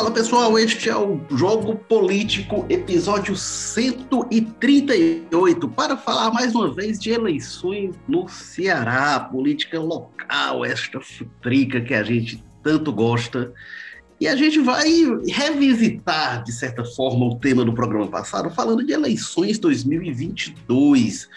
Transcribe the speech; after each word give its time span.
Fala 0.00 0.12
pessoal, 0.12 0.58
este 0.58 0.88
é 0.88 0.96
o 0.96 1.20
Jogo 1.28 1.76
Político, 1.76 2.64
episódio 2.70 3.36
138, 3.36 5.68
para 5.68 5.94
falar 5.94 6.30
mais 6.30 6.54
uma 6.54 6.72
vez 6.72 6.98
de 6.98 7.10
eleições 7.10 7.94
no 8.08 8.26
Ceará, 8.26 9.20
política 9.20 9.78
local, 9.78 10.64
esta 10.64 11.02
futrica 11.02 11.82
que 11.82 11.92
a 11.92 12.02
gente 12.02 12.42
tanto 12.62 12.90
gosta. 12.90 13.52
E 14.18 14.26
a 14.26 14.34
gente 14.34 14.58
vai 14.60 14.88
revisitar, 15.28 16.44
de 16.44 16.52
certa 16.52 16.82
forma, 16.82 17.26
o 17.26 17.38
tema 17.38 17.62
do 17.62 17.74
programa 17.74 18.08
passado, 18.08 18.48
falando 18.48 18.82
de 18.82 18.94
eleições 18.94 19.58
2022. 19.58 21.28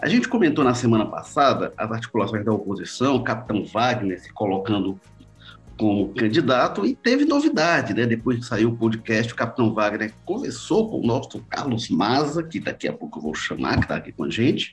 A 0.00 0.08
gente 0.08 0.26
comentou 0.26 0.64
na 0.64 0.74
semana 0.74 1.04
passada 1.04 1.74
as 1.76 1.92
articulações 1.92 2.46
da 2.46 2.52
oposição, 2.52 3.16
o 3.16 3.22
capitão 3.22 3.62
Wagner 3.62 4.18
se 4.18 4.32
colocando 4.32 4.98
como 5.76 6.08
candidato 6.14 6.86
e 6.86 6.94
teve 6.94 7.24
novidade, 7.24 7.92
né? 7.92 8.06
Depois 8.06 8.38
que 8.38 8.46
saiu 8.46 8.70
o 8.70 8.76
podcast, 8.76 9.32
o 9.32 9.36
Capitão 9.36 9.72
Wagner 9.74 10.12
conversou 10.24 10.88
com 10.88 11.00
o 11.00 11.06
nosso 11.06 11.40
Carlos 11.50 11.88
Maza, 11.90 12.42
que 12.42 12.58
daqui 12.58 12.88
a 12.88 12.92
pouco 12.92 13.18
eu 13.18 13.22
vou 13.22 13.34
chamar, 13.34 13.76
que 13.76 13.82
está 13.82 13.96
aqui 13.96 14.12
com 14.12 14.24
a 14.24 14.30
gente. 14.30 14.72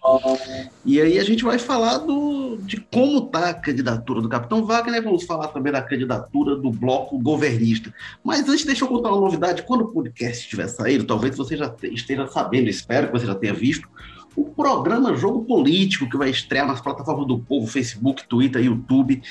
E 0.86 1.02
aí 1.02 1.20
a 1.20 1.24
gente 1.24 1.44
vai 1.44 1.60
falar 1.60 2.00
do, 2.00 2.58
de 2.58 2.78
como 2.78 3.20
está 3.20 3.50
a 3.50 3.54
candidatura 3.54 4.22
do 4.22 4.30
Capitão 4.30 4.66
Wagner, 4.66 5.04
vamos 5.04 5.26
falar 5.26 5.50
também 5.50 5.74
da 5.74 5.82
candidatura 5.82 6.56
do 6.56 6.72
bloco 6.72 7.20
governista. 7.20 7.94
Mas 8.24 8.48
antes, 8.48 8.66
deixa 8.66 8.86
eu 8.86 8.90
contar 8.90 9.10
uma 9.12 9.22
novidade. 9.22 9.64
Quando 9.64 9.82
o 9.82 9.92
podcast 9.92 10.44
estiver 10.44 10.68
saído, 10.68 11.04
talvez 11.04 11.36
você 11.36 11.58
já 11.58 11.74
esteja 11.84 12.28
sabendo, 12.28 12.70
espero 12.70 13.08
que 13.08 13.14
você 13.14 13.26
já 13.26 13.36
tenha 13.36 13.54
visto, 13.54 13.90
o 14.36 14.46
programa 14.46 15.16
Jogo 15.16 15.44
Político, 15.46 16.10
que 16.10 16.18
vai 16.18 16.30
estrear 16.30 16.66
nas 16.66 16.82
plataformas 16.82 17.28
do 17.28 17.38
Povo, 17.38 17.68
Facebook, 17.68 18.28
Twitter, 18.28 18.64
YouTube 18.64 19.22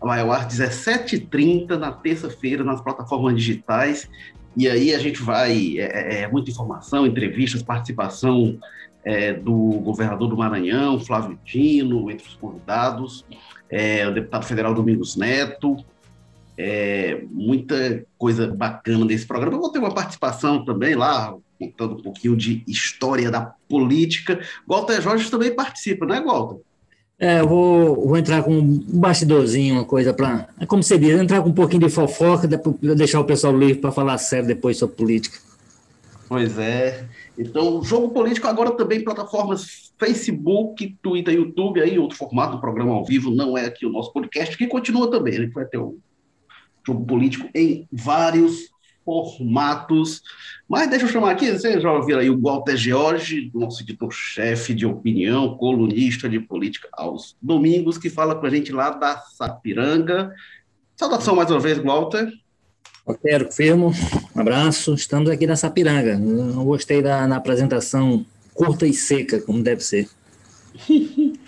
vai 0.00 0.20
ao 0.20 0.32
ar 0.32 0.46
17h30 0.46 1.76
na 1.76 1.92
terça-feira 1.92 2.62
nas 2.62 2.80
plataformas 2.80 3.34
digitais. 3.34 4.08
E 4.56 4.68
aí 4.68 4.94
a 4.94 4.98
gente 4.98 5.22
vai, 5.22 5.78
é, 5.78 5.82
é, 5.82 6.22
é 6.22 6.28
muita 6.28 6.50
informação, 6.50 7.06
entrevistas, 7.06 7.62
participação 7.62 8.58
é, 9.04 9.32
do 9.32 9.54
governador 9.80 10.28
do 10.28 10.36
Maranhão, 10.36 11.00
Flávio 11.00 11.38
Dino, 11.44 12.10
entre 12.10 12.26
os 12.26 12.34
convidados, 12.34 13.24
é, 13.70 14.06
o 14.06 14.12
deputado 14.12 14.44
federal 14.44 14.74
Domingos 14.74 15.16
Neto, 15.16 15.76
é, 16.56 17.22
muita 17.30 18.04
coisa 18.18 18.48
bacana 18.48 19.04
nesse 19.04 19.26
programa. 19.26 19.56
Eu 19.56 19.60
vou 19.60 19.70
ter 19.70 19.78
uma 19.78 19.94
participação 19.94 20.64
também 20.64 20.94
lá, 20.94 21.34
contando 21.58 21.94
um 21.94 22.02
pouquinho 22.02 22.36
de 22.36 22.64
história 22.66 23.30
da 23.30 23.42
política. 23.68 24.40
Walter 24.66 25.00
Jorge 25.00 25.30
também 25.30 25.54
participa, 25.54 26.04
não 26.04 26.14
é, 26.14 26.20
Walter? 26.20 26.60
É, 27.20 27.40
eu 27.40 27.48
vou, 27.48 28.06
vou 28.06 28.16
entrar 28.16 28.44
com 28.44 28.52
um 28.52 28.78
bastidorzinho, 29.00 29.74
uma 29.74 29.84
coisa 29.84 30.14
para. 30.14 30.48
É 30.60 30.64
como 30.64 30.82
você 30.82 30.96
diz, 30.96 31.18
entrar 31.18 31.42
com 31.42 31.48
um 31.48 31.54
pouquinho 31.54 31.82
de 31.82 31.92
fofoca, 31.92 32.46
deixar 32.96 33.18
o 33.18 33.24
pessoal 33.24 33.56
livre 33.56 33.80
para 33.80 33.90
falar 33.90 34.18
sério 34.18 34.46
depois 34.46 34.76
sobre 34.76 34.94
política. 34.94 35.38
Pois 36.28 36.56
é. 36.58 37.08
Então, 37.36 37.82
jogo 37.82 38.10
político 38.10 38.46
agora 38.46 38.70
também 38.72 39.02
plataformas 39.02 39.92
Facebook, 39.98 40.96
Twitter, 41.02 41.34
YouTube, 41.34 41.80
aí 41.80 41.98
outro 41.98 42.16
formato 42.16 42.56
do 42.56 42.60
programa 42.60 42.92
ao 42.92 43.04
vivo, 43.04 43.30
não 43.30 43.58
é 43.58 43.64
aqui 43.64 43.84
o 43.84 43.90
nosso 43.90 44.12
podcast, 44.12 44.56
que 44.56 44.68
continua 44.68 45.10
também. 45.10 45.34
A 45.34 45.40
gente 45.40 45.52
vai 45.52 45.64
ter 45.64 45.78
o 45.78 45.98
jogo 46.86 47.04
político 47.04 47.48
em 47.52 47.88
vários 47.90 48.70
formatos. 49.08 50.22
Mas 50.68 50.90
deixa 50.90 51.06
eu 51.06 51.10
chamar 51.10 51.30
aqui, 51.30 51.50
você 51.50 51.80
já 51.80 51.90
ouviu 51.90 52.18
aí 52.18 52.28
o 52.28 52.40
Walter 52.40 52.76
George, 52.76 53.50
nosso 53.54 53.82
editor-chefe 53.82 54.74
de 54.74 54.84
opinião, 54.84 55.56
colunista 55.56 56.28
de 56.28 56.38
política 56.38 56.88
aos 56.92 57.36
domingos, 57.40 57.96
que 57.96 58.10
fala 58.10 58.34
com 58.34 58.46
a 58.46 58.50
gente 58.50 58.70
lá 58.70 58.90
da 58.90 59.16
Sapiranga. 59.18 60.34
Saudação 60.94 61.34
mais 61.34 61.50
uma 61.50 61.60
vez, 61.60 61.78
Walter. 61.78 62.30
Quero, 63.22 63.50
firmo, 63.50 63.92
um 64.36 64.40
abraço. 64.40 64.92
Estamos 64.92 65.30
aqui 65.30 65.46
na 65.46 65.56
Sapiranga. 65.56 66.18
Não 66.18 66.64
gostei 66.64 67.00
da 67.00 67.24
apresentação 67.34 68.26
curta 68.52 68.86
e 68.86 68.92
seca, 68.92 69.40
como 69.40 69.62
deve 69.62 69.82
ser. 69.82 70.08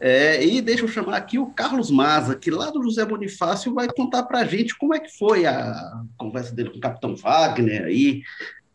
É, 0.00 0.44
e 0.44 0.60
deixa 0.60 0.82
eu 0.82 0.88
chamar 0.88 1.16
aqui 1.16 1.38
o 1.38 1.46
Carlos 1.46 1.88
Maza, 1.88 2.34
que 2.34 2.50
lá 2.50 2.70
do 2.70 2.82
José 2.82 3.04
Bonifácio 3.04 3.72
vai 3.72 3.86
contar 3.86 4.24
para 4.24 4.40
a 4.40 4.44
gente 4.44 4.76
como 4.76 4.92
é 4.92 4.98
que 4.98 5.16
foi 5.16 5.46
a 5.46 6.02
conversa 6.16 6.52
dele 6.52 6.70
com 6.70 6.78
o 6.78 6.80
Capitão 6.80 7.14
Wagner 7.14 7.84
aí. 7.84 8.22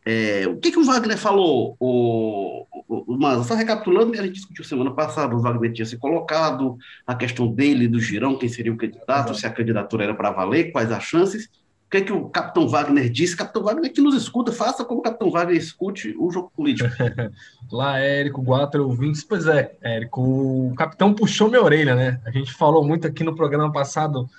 É, 0.06 0.48
o 0.48 0.56
que, 0.56 0.72
que 0.72 0.80
o 0.80 0.86
Wagner 0.86 1.18
falou, 1.18 1.76
o, 1.82 2.66
o, 2.88 3.14
o 3.14 3.20
Maza? 3.20 3.44
Só 3.44 3.56
recapitulando, 3.56 4.14
a 4.14 4.24
gente 4.24 4.36
discutiu 4.36 4.64
semana 4.64 4.92
passada, 4.92 5.36
o 5.36 5.42
Wagner 5.42 5.74
tinha 5.74 5.86
se 5.86 5.98
colocado, 5.98 6.78
a 7.06 7.14
questão 7.14 7.46
dele, 7.54 7.90
do 7.90 8.00
girão, 8.00 8.38
quem 8.38 8.48
seria 8.48 8.72
o 8.72 8.78
candidato, 8.78 9.36
se 9.36 9.46
a 9.46 9.50
candidatura 9.50 10.06
era 10.06 10.14
para 10.14 10.32
valer, 10.32 10.72
quais 10.72 10.94
as 10.94 11.04
chances. 11.04 11.50
O 11.88 11.90
que, 11.90 11.98
é 11.98 12.02
que 12.02 12.12
o 12.12 12.28
Capitão 12.28 12.68
Wagner 12.68 13.10
disse? 13.10 13.38
Capitão 13.38 13.64
Wagner 13.64 13.94
que 13.94 14.02
nos 14.02 14.14
escuta, 14.14 14.52
faça 14.52 14.84
como 14.84 15.00
o 15.00 15.04
Capitão 15.04 15.32
Wagner 15.32 15.56
escute 15.56 16.14
o 16.20 16.30
jogo 16.30 16.52
político. 16.54 16.90
Lá, 17.72 17.98
Érico, 17.98 18.42
Guatro, 18.42 18.86
ouvintes. 18.86 19.24
Pois 19.24 19.48
é, 19.48 19.74
Érico, 19.82 20.22
o 20.22 20.76
Capitão 20.76 21.14
puxou 21.14 21.48
minha 21.48 21.64
orelha, 21.64 21.96
né? 21.96 22.20
A 22.26 22.32
gente 22.32 22.52
falou 22.52 22.86
muito 22.86 23.08
aqui 23.08 23.24
no 23.24 23.34
programa 23.34 23.72
passado 23.72 24.30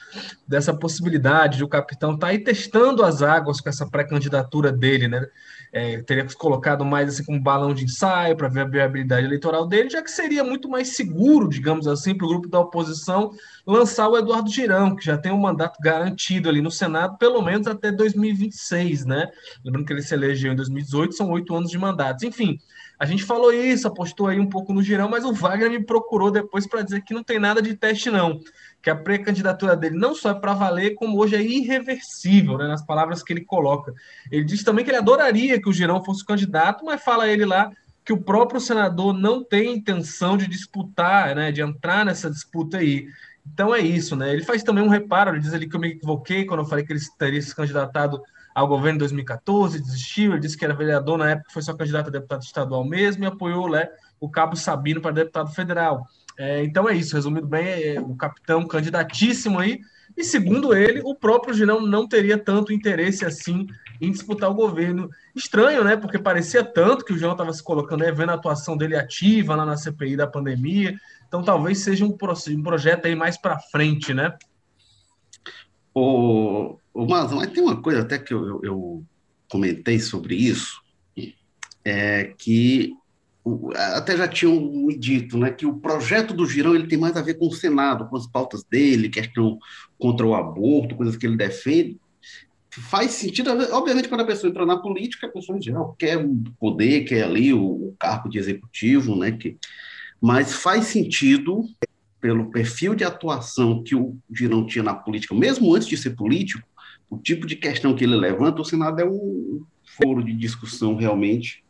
dessa 0.47 0.75
possibilidade 0.75 1.57
de 1.57 1.65
o 1.65 1.69
Capitão 1.69 2.15
estar 2.15 2.27
tá 2.27 2.33
aí 2.33 2.39
testando 2.39 3.03
as 3.03 3.23
águas 3.23 3.63
com 3.63 3.69
essa 3.71 3.87
pré-candidatura 3.87 4.71
dele, 4.71 5.09
né? 5.09 5.27
É, 5.73 6.01
teria 6.03 6.27
colocado 6.37 6.85
mais 6.85 7.11
assim 7.11 7.25
como 7.25 7.41
balão 7.41 7.75
de 7.75 7.85
ensaio 7.85 8.37
para 8.37 8.49
ver 8.49 8.61
a 8.61 8.65
viabilidade 8.65 9.27
eleitoral 9.27 9.67
dele, 9.67 9.91
já 9.91 10.03
que 10.03 10.11
seria 10.11 10.43
muito 10.43 10.69
mais 10.69 10.97
seguro, 10.97 11.49
digamos 11.49 11.87
assim, 11.87 12.15
para 12.15 12.27
o 12.27 12.29
grupo 12.31 12.49
da 12.49 12.61
oposição 12.61 13.33
lançar 13.67 14.09
o 14.09 14.17
Eduardo 14.17 14.51
Girão, 14.51 14.97
que 14.97 15.05
já 15.05 15.19
tem 15.19 15.31
um 15.31 15.39
mandato 15.39 15.79
garantido 15.81 16.49
ali 16.49 16.63
no 16.63 16.71
Senado, 16.71 17.19
pelo 17.19 17.43
menos 17.43 17.67
até 17.67 17.93
2026, 17.93 19.05
né? 19.05 19.31
Lembrando 19.65 19.87
que 19.87 19.93
ele 19.93 20.03
se 20.03 20.15
elegeu 20.15 20.53
em 20.53 20.57
2018, 20.57 21.15
são 21.15 21.31
oito 21.31 21.55
anos 21.55 21.71
de 21.71 21.79
mandatos. 21.79 22.23
Enfim, 22.23 22.59
a 22.99 23.07
gente 23.07 23.23
falou 23.25 23.53
isso, 23.53 23.87
apostou 23.87 24.27
aí 24.27 24.41
um 24.41 24.49
pouco 24.49 24.73
no 24.73 24.83
Girão, 24.83 25.09
mas 25.09 25.25
o 25.25 25.33
Wagner 25.33 25.71
me 25.71 25.85
procurou 25.85 26.31
depois 26.31 26.67
para 26.67 26.83
dizer 26.83 27.03
que 27.03 27.15
não 27.15 27.23
tem 27.23 27.39
nada 27.39 27.63
de 27.63 27.75
teste, 27.75 28.11
não. 28.11 28.41
Que 28.83 28.91
a 28.91 28.97
pré-candidatura 28.97 29.77
dele 29.77 29.97
não 29.97 30.15
só 30.15 30.31
é 30.31 30.35
para 30.35 30.53
valer, 30.53 30.95
como 30.95 31.17
hoje 31.17 31.37
é 31.37 31.43
irreversível, 31.43 32.59
né, 32.59 32.67
nas 32.67 32.85
palavras 32.85 33.23
que 33.23 33.33
ele 33.33 33.45
coloca. 33.45 33.95
Ele 34.33 34.45
disse 34.45 34.65
também 34.65 34.85
que 34.85 34.91
ele 34.91 34.99
adoraria 34.99 35.61
que 35.61 35.69
o 35.69 35.73
Girão 35.73 36.05
fosse 36.05 36.25
candidato, 36.25 36.85
mas 36.85 37.03
fala 37.03 37.29
ele 37.29 37.45
lá 37.45 37.71
que 38.05 38.13
o 38.13 38.21
próprio 38.21 38.61
senador 38.61 39.13
não 39.13 39.45
tem 39.45 39.75
intenção 39.75 40.37
de 40.37 40.49
disputar, 40.49 41.37
né, 41.37 41.53
de 41.53 41.61
entrar 41.61 42.05
nessa 42.05 42.29
disputa 42.29 42.79
aí. 42.79 43.07
Então 43.47 43.75
é 43.75 43.81
isso, 43.81 44.17
né? 44.17 44.33
Ele 44.33 44.45
faz 44.45 44.63
também 44.63 44.83
um 44.83 44.89
reparo, 44.89 45.31
ele 45.31 45.41
diz 45.41 45.55
ali 45.55 45.69
que 45.69 45.77
eu 45.77 45.81
me 45.81 45.89
equivoquei 45.89 46.45
quando 46.45 46.61
eu 46.61 46.67
falei 46.67 46.85
que 46.85 46.93
ele 46.93 47.01
teria 47.19 47.41
se 47.41 47.55
candidatado 47.55 48.21
ao 48.59 48.67
governo 48.67 48.97
em 48.97 48.99
2014, 48.99 49.81
desistiu, 49.81 50.37
disse 50.37 50.57
que 50.57 50.65
era 50.65 50.75
vereador 50.75 51.17
na 51.17 51.31
época, 51.31 51.53
foi 51.53 51.63
só 51.63 51.73
candidato 51.75 52.09
a 52.09 52.11
deputado 52.11 52.43
estadual 52.43 52.85
mesmo 52.85 53.23
e 53.23 53.27
apoiou 53.27 53.71
né, 53.71 53.89
o 54.19 54.29
Cabo 54.29 54.57
Sabino 54.57 55.01
para 55.01 55.13
deputado 55.13 55.53
federal. 55.53 56.05
É, 56.37 56.65
então 56.65 56.89
é 56.89 56.95
isso, 56.95 57.15
resumindo 57.15 57.47
bem, 57.47 57.67
é, 57.67 58.01
o 58.01 58.17
capitão 58.17 58.67
candidatíssimo 58.67 59.61
aí, 59.61 59.81
e 60.17 60.25
segundo 60.25 60.75
ele, 60.75 61.01
o 61.05 61.15
próprio 61.15 61.55
Girão 61.55 61.81
não 61.81 62.09
teria 62.09 62.37
tanto 62.37 62.73
interesse 62.73 63.25
assim 63.25 63.69
em 64.01 64.11
disputar 64.11 64.51
o 64.51 64.55
governo. 64.55 65.09
Estranho, 65.37 65.85
né? 65.85 65.97
Porque 65.97 66.19
parecia 66.19 66.65
tanto 66.65 67.05
que 67.05 67.13
o 67.13 67.19
João 67.19 67.33
estava 67.33 67.53
se 67.53 67.63
colocando, 67.63 68.01
né, 68.01 68.11
vendo 68.11 68.31
a 68.31 68.35
atuação 68.35 68.77
dele 68.77 68.97
ativa 68.97 69.55
lá 69.55 69.65
na 69.65 69.77
CPI 69.77 70.17
da 70.17 70.27
pandemia, 70.27 70.99
então 71.29 71.45
talvez 71.45 71.79
seja 71.79 72.05
um, 72.05 72.09
um 72.09 72.63
projeto 72.63 73.07
aí 73.07 73.15
mais 73.15 73.37
para 73.37 73.61
frente, 73.61 74.13
né? 74.13 74.37
O, 75.95 76.78
o 76.93 77.07
mas, 77.07 77.33
mas 77.33 77.51
tem 77.51 77.63
uma 77.63 77.81
coisa 77.81 78.01
até 78.01 78.19
que 78.19 78.33
eu, 78.33 78.47
eu, 78.47 78.61
eu 78.63 79.05
comentei 79.51 79.99
sobre 79.99 80.35
isso, 80.35 80.81
é 81.85 82.35
que 82.37 82.93
até 83.95 84.17
já 84.17 84.29
tinham 84.29 84.61
me 84.61 84.97
dito, 84.97 85.39
né, 85.39 85.51
que 85.51 85.65
o 85.65 85.79
projeto 85.79 86.35
do 86.35 86.47
Girão 86.47 86.75
ele 86.75 86.87
tem 86.87 86.99
mais 86.99 87.17
a 87.17 87.23
ver 87.23 87.35
com 87.35 87.47
o 87.49 87.53
Senado, 87.53 88.07
com 88.07 88.17
as 88.17 88.27
pautas 88.27 88.63
dele, 88.65 89.09
questão 89.09 89.59
contra 89.99 90.27
o 90.27 90.35
aborto, 90.35 90.97
coisas 90.97 91.17
que 91.17 91.27
ele 91.27 91.37
defende. 91.37 91.99
Faz 92.71 93.13
sentido, 93.13 93.51
obviamente, 93.73 94.09
quando 94.09 94.21
a 94.21 94.27
pessoa 94.27 94.51
entra 94.51 94.67
na 94.67 94.77
política, 94.77 95.27
a 95.27 95.31
pessoa 95.31 95.57
em 95.57 95.63
geral 95.63 95.97
quer 95.99 96.19
o 96.19 96.37
poder, 96.61 97.05
quer 97.05 97.25
ali 97.25 97.55
o, 97.55 97.63
o 97.63 97.97
cargo 97.99 98.29
de 98.29 98.39
executivo, 98.39 99.17
né, 99.17 99.33
que 99.33 99.57
mas 100.21 100.53
faz 100.53 100.87
sentido 100.87 101.65
pelo 102.21 102.51
perfil 102.51 102.95
de 102.95 103.05
atuação 103.05 103.83
que 103.85 103.95
o 103.95 104.19
Girão 104.31 104.67
tinha 104.67 104.83
na 104.83 104.95
política, 104.95 105.35
mesmo 105.35 105.73
antes 105.75 105.87
de 105.87 105.97
ser 105.97 106.11
político, 106.11 106.67
o 107.11 107.19
tipo 107.19 107.47
de 107.47 107.57
questão 107.57 107.95
que 107.95 108.05
ele 108.05 108.17
levanta, 108.17 108.61
o 108.61 108.65
Senado 108.65 109.01
é 109.01 109.05
um 109.05 109.65
foro 109.97 110.23
de 110.23 110.35
discussão 110.35 110.97
realmente. 110.97 111.65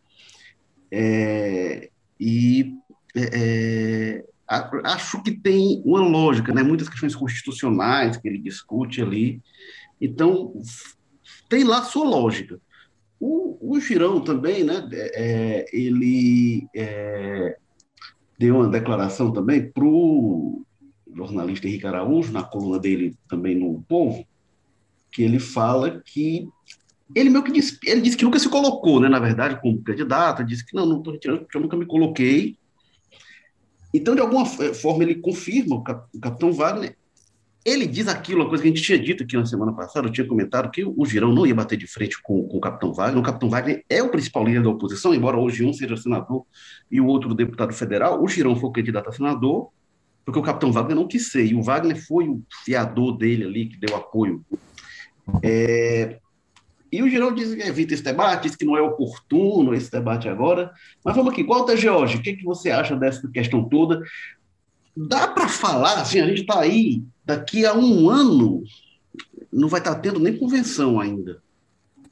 É, 0.90 1.90
e 2.19 2.75
é, 3.14 3.31
é 3.32 4.25
acho 4.85 5.23
que 5.23 5.31
tem 5.32 5.82
uma 5.85 6.00
lógica, 6.00 6.55
né? 6.55 6.62
muitas 6.62 6.88
questões 6.88 7.14
constitucionais 7.14 8.17
que 8.17 8.26
ele 8.26 8.38
discute 8.38 9.02
ali. 9.02 9.43
Então, 10.00 10.55
tem 11.49 11.64
lá 11.64 11.82
sua 11.82 12.08
lógica. 12.08 12.58
O, 13.20 13.58
o 13.61 13.81
Girão 13.81 14.20
também, 14.20 14.64
né? 14.64 14.88
É, 14.93 15.67
ele 15.73 16.67
é, 16.75 17.56
deu 18.38 18.56
uma 18.56 18.69
declaração 18.69 19.32
também 19.32 19.70
para 19.70 19.85
o 19.85 20.64
jornalista 21.14 21.67
Henrique 21.67 21.87
Araújo, 21.87 22.32
na 22.32 22.44
coluna 22.44 22.79
dele 22.79 23.17
também 23.29 23.56
no 23.58 23.82
Povo, 23.88 24.25
que 25.11 25.23
ele 25.23 25.39
fala 25.39 26.03
que 26.05 26.49
ele 27.15 27.31
meio 27.31 27.43
que 27.43 27.51
ele 27.51 28.01
disse 28.01 28.17
que 28.17 28.25
nunca 28.25 28.39
se 28.39 28.49
colocou, 28.49 29.01
né, 29.01 29.09
na 29.09 29.19
verdade, 29.19 29.61
como 29.61 29.83
candidato, 29.83 30.45
disse 30.45 30.65
que 30.65 30.77
não, 30.77 30.85
não 30.85 30.99
estou 30.99 31.13
retirando 31.13 31.41
porque 31.41 31.57
eu 31.57 31.63
nunca 31.63 31.77
me 31.77 31.87
coloquei. 31.87 32.57
Então, 33.93 34.15
de 34.15 34.21
alguma 34.21 34.45
forma, 34.45 35.03
ele 35.03 35.15
confirma, 35.15 35.77
o, 35.77 35.83
cap, 35.83 36.07
o 36.15 36.21
capitão 36.21 36.53
Wagner, 36.53 36.95
ele 37.65 37.87
diz 37.87 38.09
aquilo, 38.09 38.43
uma 38.43 38.49
coisa 38.49 38.63
que 38.63 38.69
a 38.69 38.73
gente 38.73 38.85
tinha 38.85 38.99
dito 38.99 39.23
aqui 39.23 39.37
na 39.37 39.47
semana 39.47 39.73
passada, 39.73 40.07
eu 40.07 40.13
tinha 40.13 40.27
comentado 40.27 40.71
que 40.71 40.85
o 40.85 41.07
Girão 41.07 41.33
não 41.33 41.47
ia 41.47 41.55
bater 41.55 41.77
de 41.77 41.87
frente 41.87 42.21
com, 42.23 42.47
com 42.47 42.59
o 42.59 42.61
capitão 42.61 42.93
Wagner. 42.93 43.19
O 43.19 43.25
capitão 43.25 43.49
Wagner 43.49 43.85
é 43.89 44.03
o 44.03 44.11
principal 44.11 44.45
líder 44.45 44.63
da 44.63 44.71
oposição, 44.71 45.15
embora 45.15 45.39
hoje 45.39 45.65
um 45.65 45.73
seja 45.73 45.97
senador 45.97 46.45
e 46.91 47.01
o 47.01 47.07
outro 47.07 47.35
deputado 47.35 47.73
federal. 47.73 48.23
O 48.23 48.29
Girão 48.29 48.55
foi 48.55 48.69
o 48.69 48.73
candidato 48.73 49.09
a 49.09 49.13
senador, 49.13 49.71
porque 50.25 50.39
o 50.39 50.43
capitão 50.43 50.71
Wagner 50.71 50.95
não 50.95 51.09
quis 51.09 51.31
ser, 51.31 51.47
e 51.47 51.55
o 51.55 51.63
Wagner 51.63 51.97
foi 52.07 52.29
o 52.29 52.43
fiador 52.65 53.17
dele 53.17 53.45
ali, 53.45 53.67
que 53.67 53.79
deu 53.79 53.97
apoio. 53.97 54.45
É, 55.43 56.19
e 56.91 57.03
o 57.03 57.09
Girão 57.09 57.35
diz 57.35 57.55
que 57.55 57.63
evita 57.63 57.93
esse 57.93 58.03
debate, 58.03 58.45
diz 58.45 58.57
que 58.57 58.65
não 58.65 58.77
é 58.77 58.81
oportuno 58.81 59.75
esse 59.75 59.91
debate 59.91 60.29
agora. 60.29 60.73
Mas 61.05 61.15
vamos 61.15 61.33
aqui, 61.33 61.45
Walter 61.45 61.77
George, 61.77 62.17
o 62.17 62.23
que, 62.23 62.35
que 62.35 62.45
você 62.45 62.71
acha 62.71 62.97
dessa 62.97 63.29
questão 63.29 63.69
toda? 63.69 64.03
Dá 64.97 65.29
para 65.29 65.49
falar, 65.49 66.01
assim, 66.01 66.21
a 66.21 66.27
gente 66.27 66.41
está 66.41 66.61
aí, 66.61 67.03
daqui 67.25 67.67
a 67.67 67.75
um 67.75 68.09
ano, 68.09 68.65
não 69.53 69.69
vai 69.69 69.81
estar 69.81 69.95
tá 69.95 70.01
tendo 70.01 70.19
nem 70.19 70.37
convenção 70.37 70.99
ainda. 70.99 71.41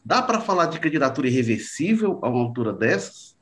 Dá 0.04 0.22
para 0.22 0.40
falar 0.40 0.66
de 0.66 0.78
candidatura 0.78 1.26
irreversível 1.26 2.20
a 2.22 2.28
uma 2.28 2.44
altura 2.44 2.72
dessas? 2.72 3.34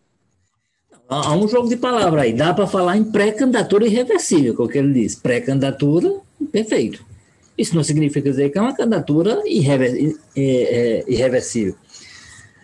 Há 1.06 1.34
um 1.36 1.46
jogo 1.46 1.68
de 1.68 1.76
palavra 1.76 2.22
aí. 2.22 2.32
Dá 2.32 2.54
para 2.54 2.66
falar 2.66 2.96
em 2.96 3.04
pré-candidatura 3.04 3.86
irreversível, 3.86 4.54
que 4.54 4.62
é 4.62 4.64
o 4.64 4.68
que 4.68 4.78
ele 4.78 4.94
diz. 4.94 5.14
Pré-candidatura, 5.14 6.20
perfeito. 6.50 7.04
Isso 7.56 7.74
não 7.74 7.84
significa 7.84 8.30
dizer 8.30 8.50
que 8.50 8.58
é 8.58 8.60
uma 8.60 8.74
candidatura 8.74 9.42
irrever, 9.46 10.16
é, 10.36 10.40
é, 10.40 11.04
irreversível. 11.06 11.74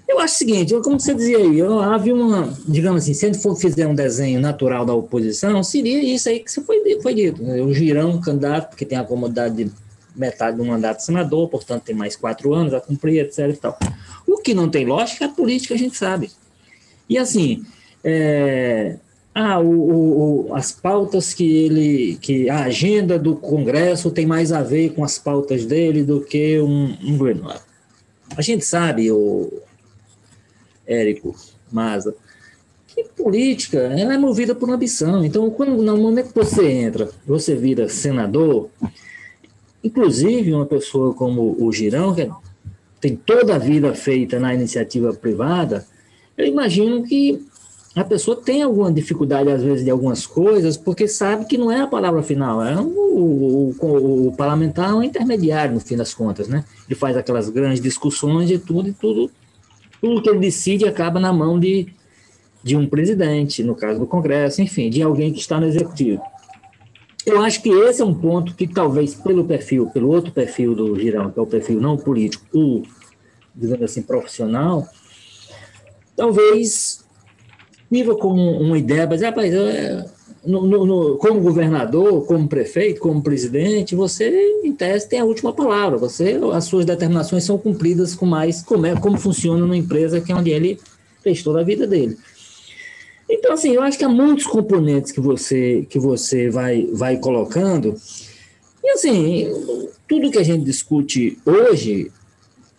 Eu 0.09 0.19
acho 0.19 0.35
o 0.35 0.39
seguinte, 0.39 0.75
como 0.83 0.99
você 0.99 1.15
dizia 1.15 1.39
aí, 1.39 1.61
havia 1.63 2.13
uma, 2.13 2.53
digamos 2.67 3.05
assim, 3.05 3.15
se 3.15 3.27
a 3.27 3.33
gente 3.33 3.41
for 3.41 3.55
fizer 3.55 3.87
um 3.87 3.95
desenho 3.95 4.41
natural 4.41 4.85
da 4.85 4.93
oposição, 4.93 5.63
seria 5.63 6.03
isso 6.03 6.29
aí 6.29 6.41
que 6.41 6.51
foi, 6.61 7.01
foi 7.01 7.15
dito. 7.15 7.41
Né? 7.41 7.63
O 7.63 7.73
Girão, 7.73 8.21
candidato, 8.21 8.71
porque 8.71 8.85
tem 8.85 8.99
a 8.99 9.05
comodidade 9.05 9.55
de 9.55 9.71
metade 10.17 10.57
do 10.57 10.65
mandato 10.65 10.99
de 10.99 11.05
senador, 11.05 11.49
portanto 11.49 11.85
tem 11.85 11.95
mais 11.95 12.17
quatro 12.17 12.53
anos 12.53 12.75
a 12.75 12.81
cumprir, 12.81 13.25
etc. 13.25 13.51
E 13.51 13.57
tal. 13.57 13.79
O 14.27 14.39
que 14.39 14.53
não 14.53 14.69
tem 14.69 14.85
lógica 14.85 15.25
é 15.25 15.29
a 15.29 15.31
política, 15.31 15.75
a 15.75 15.79
gente 15.79 15.97
sabe. 15.97 16.33
E 17.09 17.17
assim, 17.17 17.65
é, 18.03 18.97
ah, 19.35 19.61
o, 19.61 20.49
o, 20.49 20.55
as 20.55 20.73
pautas 20.73 21.33
que 21.33 21.65
ele, 21.65 22.19
que 22.21 22.51
a 22.51 22.65
agenda 22.65 23.19
do 23.19 23.37
Congresso 23.37 24.11
tem 24.11 24.27
mais 24.27 24.51
a 24.53 24.63
ver 24.63 24.93
com 24.95 25.05
as 25.05 25.19
pautas 25.19 25.65
dele 25.65 26.03
do 26.03 26.21
que 26.21 26.59
um, 26.61 26.97
um 27.03 27.49
A 28.37 28.43
gente 28.43 28.65
sabe, 28.65 29.11
o 29.11 29.63
Érico 30.87 31.35
Maza, 31.71 32.15
que 32.89 33.05
política 33.05 33.79
ela 33.79 34.15
é 34.15 34.19
movida 34.19 34.55
por 34.55 34.69
ambição. 34.69 35.25
Então, 35.25 35.49
quando 35.51 35.81
no 35.81 35.97
momento 35.97 36.33
que 36.33 36.35
você 36.35 36.67
entra, 36.69 37.09
você 37.25 37.55
vira 37.55 37.89
senador, 37.89 38.69
inclusive 39.83 40.53
uma 40.53 40.67
pessoa 40.67 41.15
como 41.15 41.57
o 41.65 41.73
Girão, 41.73 42.15
que 42.15 42.29
tem 43.01 43.15
toda 43.15 43.55
a 43.55 43.59
vida 43.59 43.95
feita 43.95 44.41
na 44.41 44.53
iniciativa 44.53 45.15
privada, 45.15 45.87
eu 46.37 46.47
imagino 46.47 47.05
que 47.05 47.47
a 47.95 48.05
pessoa 48.05 48.37
tem 48.37 48.63
alguma 48.63 48.93
dificuldade, 48.93 49.51
às 49.51 49.63
vezes, 49.63 49.85
de 49.85 49.91
algumas 49.91 50.25
coisas, 50.25 50.77
porque 50.77 51.09
sabe 51.09 51.45
que 51.47 51.59
não 51.59 51.73
é 51.73 51.81
a 51.81 51.87
palavra 51.89 52.23
final, 52.23 52.65
é 52.65 52.81
o, 52.81 53.75
o, 53.81 54.29
o 54.29 54.37
parlamentar 54.37 54.91
é 54.91 54.95
um 54.95 55.03
intermediário, 55.03 55.75
no 55.75 55.81
fim 55.81 55.97
das 55.97 56.15
contas, 56.15 56.47
né? 56.47 56.65
Ele 56.89 56.95
faz 56.95 57.17
aquelas 57.17 57.49
grandes 57.49 57.81
discussões 57.81 58.49
e 58.49 58.59
tudo, 58.59 58.89
e 58.89 58.93
tudo, 58.93 59.31
tudo 60.01 60.23
que 60.23 60.31
ele 60.31 60.39
decide 60.39 60.87
acaba 60.87 61.19
na 61.19 61.33
mão 61.33 61.59
de, 61.59 61.89
de 62.63 62.77
um 62.77 62.89
presidente, 62.89 63.65
no 63.65 63.75
caso 63.75 63.99
do 63.99 64.07
Congresso, 64.07 64.63
enfim, 64.63 64.89
de 64.89 65.03
alguém 65.03 65.33
que 65.33 65.41
está 65.41 65.59
no 65.59 65.67
executivo. 65.67 66.23
Eu 67.27 67.43
acho 67.43 67.61
que 67.61 67.69
esse 67.69 68.01
é 68.01 68.05
um 68.05 68.15
ponto 68.15 68.55
que 68.55 68.69
talvez 68.69 69.17
pelo 69.17 69.45
perfil, 69.45 69.91
pelo 69.91 70.09
outro 70.09 70.31
perfil 70.31 70.77
do 70.77 70.99
Girão, 70.99 71.31
que 71.31 71.39
é 71.39 71.43
o 71.43 71.47
perfil 71.47 71.81
não 71.81 71.97
político, 71.97 72.47
o, 72.57 72.83
digamos 73.55 73.83
assim, 73.83 74.01
profissional, 74.01 74.87
talvez 76.17 77.00
viva 77.91 78.15
como 78.15 78.59
uma 78.61 78.79
ideia, 78.79 79.07
mas 79.07 79.21
rapaz, 79.21 79.53
é, 79.53 80.05
no, 80.45 80.67
no, 80.67 80.87
no, 80.87 81.17
como 81.17 81.41
governador, 81.41 82.25
como 82.25 82.49
prefeito, 82.49 83.01
como 83.01 83.23
presidente, 83.23 83.95
você, 83.95 84.31
em 84.63 84.73
tese, 84.73 85.09
tem 85.09 85.21
a 85.21 85.25
última 85.25 85.53
palavra. 85.53 85.99
Você, 85.99 86.39
as 86.53 86.65
suas 86.65 86.85
determinações 86.85 87.45
são 87.45 87.59
cumpridas 87.59 88.15
com 88.15 88.27
mais 88.27 88.63
como, 88.63 88.87
é, 88.87 88.95
como 88.95 89.19
funciona 89.19 89.61
numa 89.61 89.77
empresa 89.77 90.21
que 90.21 90.33
é 90.33 90.35
onde 90.35 90.51
ele 90.51 90.79
fez 91.23 91.43
toda 91.43 91.61
a 91.61 91.65
vida 91.65 91.87
dele. 91.87 92.17
Então, 93.29 93.53
assim, 93.53 93.75
eu 93.75 93.83
acho 93.83 93.99
que 93.99 94.05
há 94.05 94.09
muitos 94.09 94.47
componentes 94.47 95.13
que 95.13 95.21
você, 95.21 95.87
que 95.89 95.99
você 95.99 96.51
vai, 96.51 96.89
vai 96.93 97.19
colocando. 97.19 97.95
E, 98.83 98.91
assim, 98.91 99.49
tudo 100.09 100.31
que 100.31 100.39
a 100.39 100.43
gente 100.43 100.65
discute 100.65 101.39
hoje 101.45 102.11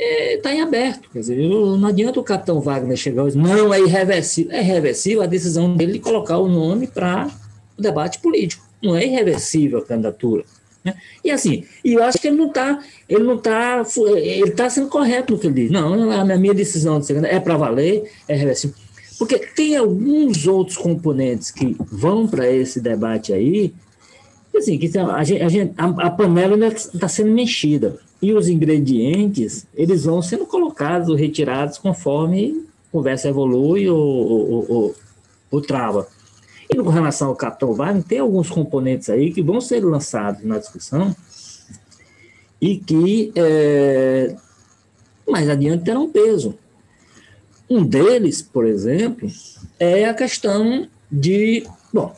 está 0.02 0.52
é, 0.52 0.56
em 0.56 0.62
aberto. 0.62 1.10
Quer 1.12 1.20
dizer, 1.20 1.38
não 1.38 1.86
adianta 1.86 2.20
o 2.20 2.24
capitão 2.24 2.60
Wagner 2.60 2.98
chegar 2.98 3.24
e 3.24 3.28
dizer, 3.28 3.40
não, 3.40 3.74
é 3.74 3.80
irreversível. 3.80 4.52
É 4.52 4.62
irreversível 4.62 5.22
a 5.22 5.28
decisão 5.28 5.76
dele 5.76 5.94
de 5.94 6.00
colocar 6.00 6.38
o 6.38 6.48
nome 6.48 6.88
para 6.88 7.30
o 7.78 7.82
debate 7.82 8.20
político. 8.20 8.66
Não 8.82 8.96
é 8.96 9.06
irreversível 9.06 9.80
a 9.80 9.86
candidatura. 9.86 10.44
Né? 10.84 10.96
E 11.24 11.30
assim, 11.30 11.64
e 11.86 11.94
eu 11.94 12.04
acho 12.04 12.18
que 12.18 12.28
ele 12.28 12.38
não 12.38 12.48
está, 12.48 12.80
ele 13.08 13.24
não 13.24 13.36
está, 13.36 13.84
ele 14.16 14.50
está 14.50 14.70
sendo 14.70 14.88
correto 14.88 15.34
no 15.34 15.40
que 15.40 15.46
ele 15.46 15.64
diz. 15.64 15.72
Não, 15.72 16.12
a 16.12 16.26
minha 16.38 16.54
decisão 16.54 17.00
de 17.00 17.06
ser 17.06 17.24
é 17.24 17.40
para 17.40 17.56
valer, 17.58 18.12
é 18.28 18.36
reversível. 18.36 18.76
Porque 19.20 19.38
tem 19.38 19.78
alguns 19.78 20.48
outros 20.48 20.78
componentes 20.78 21.52
que 21.52 21.76
vão 21.80 22.28
para 22.28 22.50
esse 22.52 22.82
debate 22.82 23.32
aí, 23.32 23.72
assim, 24.58 24.80
que 24.80 24.92
a, 24.98 25.24
gente, 25.24 25.74
a, 25.78 26.08
a 26.08 26.10
panela 26.10 26.56
ainda 26.56 26.70
está 26.70 27.08
sendo 27.08 27.30
mexida. 27.30 28.00
E 28.22 28.34
os 28.34 28.48
ingredientes, 28.48 29.66
eles 29.74 30.06
vão 30.06 30.22
sendo 30.22 30.46
colocados 30.46 31.10
ou 31.10 31.16
retirados 31.16 31.78
conforme 31.78 32.66
a 32.88 32.92
conversa 32.92 33.30
evolui 33.30 33.90
ou, 33.90 34.96
ou 35.50 35.62
trava. 35.62 36.08
E 36.70 36.76
com 36.78 36.90
relação 36.90 37.28
ao 37.28 37.36
Capitão 37.36 37.74
Wagner, 37.74 38.04
tem 38.04 38.20
alguns 38.20 38.50
componentes 38.50 39.10
aí 39.10 39.34
que 39.34 39.42
vão 39.42 39.60
ser 39.60 39.84
lançados 39.84 40.44
na 40.44 40.58
discussão 40.58 41.14
e 42.62 42.78
que 42.78 43.32
é, 43.36 44.36
mais 45.28 45.50
adiante 45.50 45.84
terão 45.84 46.10
peso. 46.10 46.58
Um 47.70 47.84
deles, 47.84 48.42
por 48.42 48.66
exemplo, 48.66 49.30
é 49.80 50.06
a 50.06 50.14
questão 50.14 50.88
de. 51.12 51.66
Bom, 51.92 52.16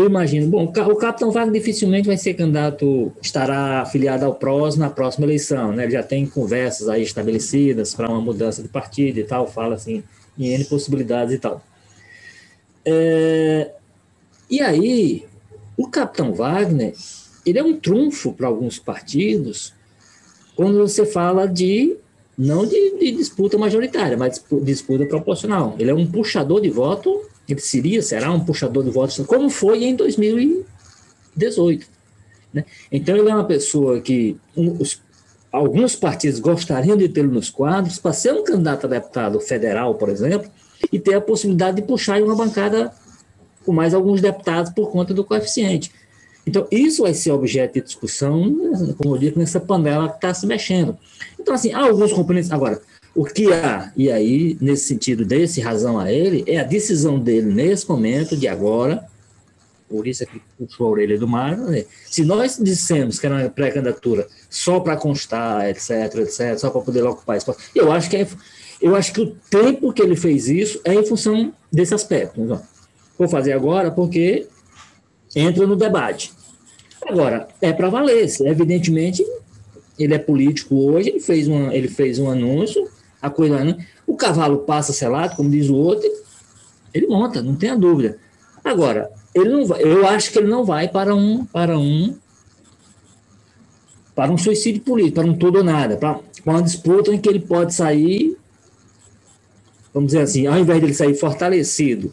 eu 0.00 0.06
imagino. 0.06 0.48
Bom, 0.48 0.64
o 0.64 0.96
capitão 0.96 1.30
Wagner 1.30 1.60
dificilmente 1.60 2.06
vai 2.06 2.16
ser 2.16 2.34
candidato, 2.34 3.12
estará 3.22 3.82
afiliado 3.82 4.24
ao 4.24 4.34
PROS 4.34 4.76
na 4.76 4.90
próxima 4.90 5.26
eleição, 5.26 5.72
né? 5.72 5.84
Ele 5.84 5.92
já 5.92 6.02
tem 6.02 6.26
conversas 6.26 6.88
aí 6.88 7.02
estabelecidas 7.02 7.94
para 7.94 8.08
uma 8.08 8.20
mudança 8.20 8.62
de 8.62 8.68
partido 8.68 9.18
e 9.18 9.24
tal, 9.24 9.46
fala 9.46 9.74
assim, 9.74 10.02
em 10.38 10.54
N 10.54 10.64
possibilidades 10.64 11.34
e 11.34 11.38
tal. 11.38 11.62
É, 12.84 13.72
e 14.50 14.60
aí, 14.60 15.24
o 15.76 15.88
capitão 15.88 16.32
Wagner, 16.32 16.94
ele 17.44 17.58
é 17.58 17.62
um 17.62 17.76
trunfo 17.78 18.32
para 18.32 18.46
alguns 18.46 18.78
partidos 18.78 19.72
quando 20.56 20.78
você 20.78 21.06
fala 21.06 21.46
de 21.46 21.96
não 22.36 22.64
de, 22.64 22.98
de, 22.98 23.12
disputa 23.12 23.58
majoritária, 23.58 24.16
mas 24.16 24.42
disputa 24.62 25.04
proporcional. 25.06 25.74
Ele 25.78 25.90
é 25.90 25.94
um 25.94 26.06
puxador 26.06 26.60
de 26.60 26.70
voto 26.70 27.20
ele 27.48 27.60
seria, 27.60 28.02
será 28.02 28.30
um 28.30 28.44
puxador 28.44 28.84
de 28.84 28.90
votos, 28.90 29.18
como 29.26 29.48
foi 29.48 29.84
em 29.84 29.96
2018. 29.96 31.86
Né? 32.52 32.64
Então, 32.92 33.16
ele 33.16 33.30
é 33.30 33.34
uma 33.34 33.44
pessoa 33.44 34.00
que 34.00 34.36
um, 34.56 34.76
os, 34.80 35.00
alguns 35.50 35.96
partidos 35.96 36.40
gostariam 36.40 36.96
de 36.96 37.08
tê-lo 37.08 37.32
nos 37.32 37.50
quadros 37.50 37.98
para 37.98 38.12
ser 38.12 38.32
um 38.32 38.44
candidato 38.44 38.86
a 38.86 38.90
deputado 38.90 39.40
federal, 39.40 39.94
por 39.94 40.08
exemplo, 40.08 40.50
e 40.92 40.98
ter 40.98 41.14
a 41.14 41.20
possibilidade 41.20 41.80
de 41.80 41.86
puxar 41.86 42.22
uma 42.22 42.36
bancada 42.36 42.92
com 43.64 43.72
mais 43.72 43.94
alguns 43.94 44.20
deputados 44.20 44.72
por 44.72 44.90
conta 44.90 45.12
do 45.12 45.24
coeficiente. 45.24 45.90
Então, 46.46 46.66
isso 46.70 47.02
vai 47.02 47.12
ser 47.12 47.30
objeto 47.30 47.74
de 47.74 47.82
discussão, 47.82 48.42
como 48.96 49.14
eu 49.14 49.18
disse, 49.18 49.38
nessa 49.38 49.60
panela 49.60 50.08
que 50.08 50.14
está 50.14 50.32
se 50.32 50.46
mexendo. 50.46 50.96
Então, 51.38 51.54
assim, 51.54 51.72
há 51.72 51.80
alguns 51.80 52.12
componentes. 52.12 52.50
Agora, 52.50 52.80
o 53.18 53.24
que 53.24 53.52
há, 53.52 53.92
e 53.96 54.12
aí, 54.12 54.56
nesse 54.60 54.84
sentido, 54.84 55.24
desse 55.24 55.60
razão 55.60 55.98
a 55.98 56.12
ele, 56.12 56.44
é 56.46 56.60
a 56.60 56.62
decisão 56.62 57.18
dele 57.18 57.52
nesse 57.52 57.88
momento, 57.88 58.36
de 58.36 58.46
agora, 58.46 59.04
por 59.88 60.06
isso 60.06 60.22
é 60.22 60.26
que 60.26 60.40
puxou 60.56 60.86
a 60.86 60.90
orelha 60.90 61.18
do 61.18 61.26
mar. 61.26 61.56
Né? 61.56 61.84
Se 62.08 62.22
nós 62.22 62.56
dissemos 62.62 63.18
que 63.18 63.26
era 63.26 63.34
uma 63.34 63.50
pré-candidatura 63.50 64.28
só 64.48 64.78
para 64.78 64.96
constar, 64.96 65.68
etc, 65.68 66.14
etc, 66.18 66.56
só 66.58 66.70
para 66.70 66.80
poder 66.80 67.02
ocupar 67.02 67.36
espaço, 67.36 67.58
eu 67.74 67.90
acho 67.90 68.08
que 68.08 68.18
é, 68.18 68.28
eu 68.80 68.94
acho 68.94 69.12
que 69.12 69.20
o 69.20 69.34
tempo 69.50 69.92
que 69.92 70.00
ele 70.00 70.14
fez 70.14 70.48
isso 70.48 70.80
é 70.84 70.94
em 70.94 71.04
função 71.04 71.52
desse 71.72 71.94
aspecto. 71.94 72.40
Então, 72.40 72.62
vou 73.18 73.28
fazer 73.28 73.52
agora 73.52 73.90
porque 73.90 74.46
entra 75.34 75.66
no 75.66 75.74
debate. 75.74 76.32
Agora, 77.04 77.48
é 77.60 77.72
para 77.72 77.90
valer, 77.90 78.30
evidentemente, 78.42 79.26
ele 79.98 80.14
é 80.14 80.18
político 80.18 80.76
hoje, 80.76 81.08
ele 81.08 81.20
fez, 81.20 81.48
uma, 81.48 81.74
ele 81.74 81.88
fez 81.88 82.20
um 82.20 82.30
anúncio, 82.30 82.88
a 83.28 83.30
coisa, 83.30 83.64
né? 83.64 83.86
o 84.06 84.16
cavalo 84.16 84.58
passa 84.58 84.92
selado, 84.92 85.36
como 85.36 85.50
diz 85.50 85.68
o 85.68 85.74
outro, 85.74 86.08
ele 86.92 87.06
monta, 87.06 87.42
não 87.42 87.54
tenha 87.54 87.76
dúvida. 87.76 88.18
Agora, 88.64 89.10
ele 89.34 89.48
não 89.48 89.66
vai, 89.66 89.82
eu 89.82 90.06
acho 90.06 90.32
que 90.32 90.38
ele 90.38 90.48
não 90.48 90.64
vai 90.64 90.88
para 90.88 91.14
um, 91.14 91.44
para 91.44 91.78
um, 91.78 92.16
para 94.14 94.32
um 94.32 94.38
suicídio 94.38 94.82
político, 94.82 95.16
para 95.16 95.26
um 95.26 95.36
tudo 95.36 95.58
ou 95.58 95.64
nada, 95.64 95.96
para 95.96 96.20
uma 96.44 96.62
disputa 96.62 97.12
em 97.14 97.20
que 97.20 97.28
ele 97.28 97.40
pode 97.40 97.74
sair, 97.74 98.36
vamos 99.92 100.08
dizer 100.08 100.22
assim, 100.22 100.46
ao 100.46 100.58
invés 100.58 100.80
dele 100.80 100.94
sair 100.94 101.14
fortalecido 101.14 102.12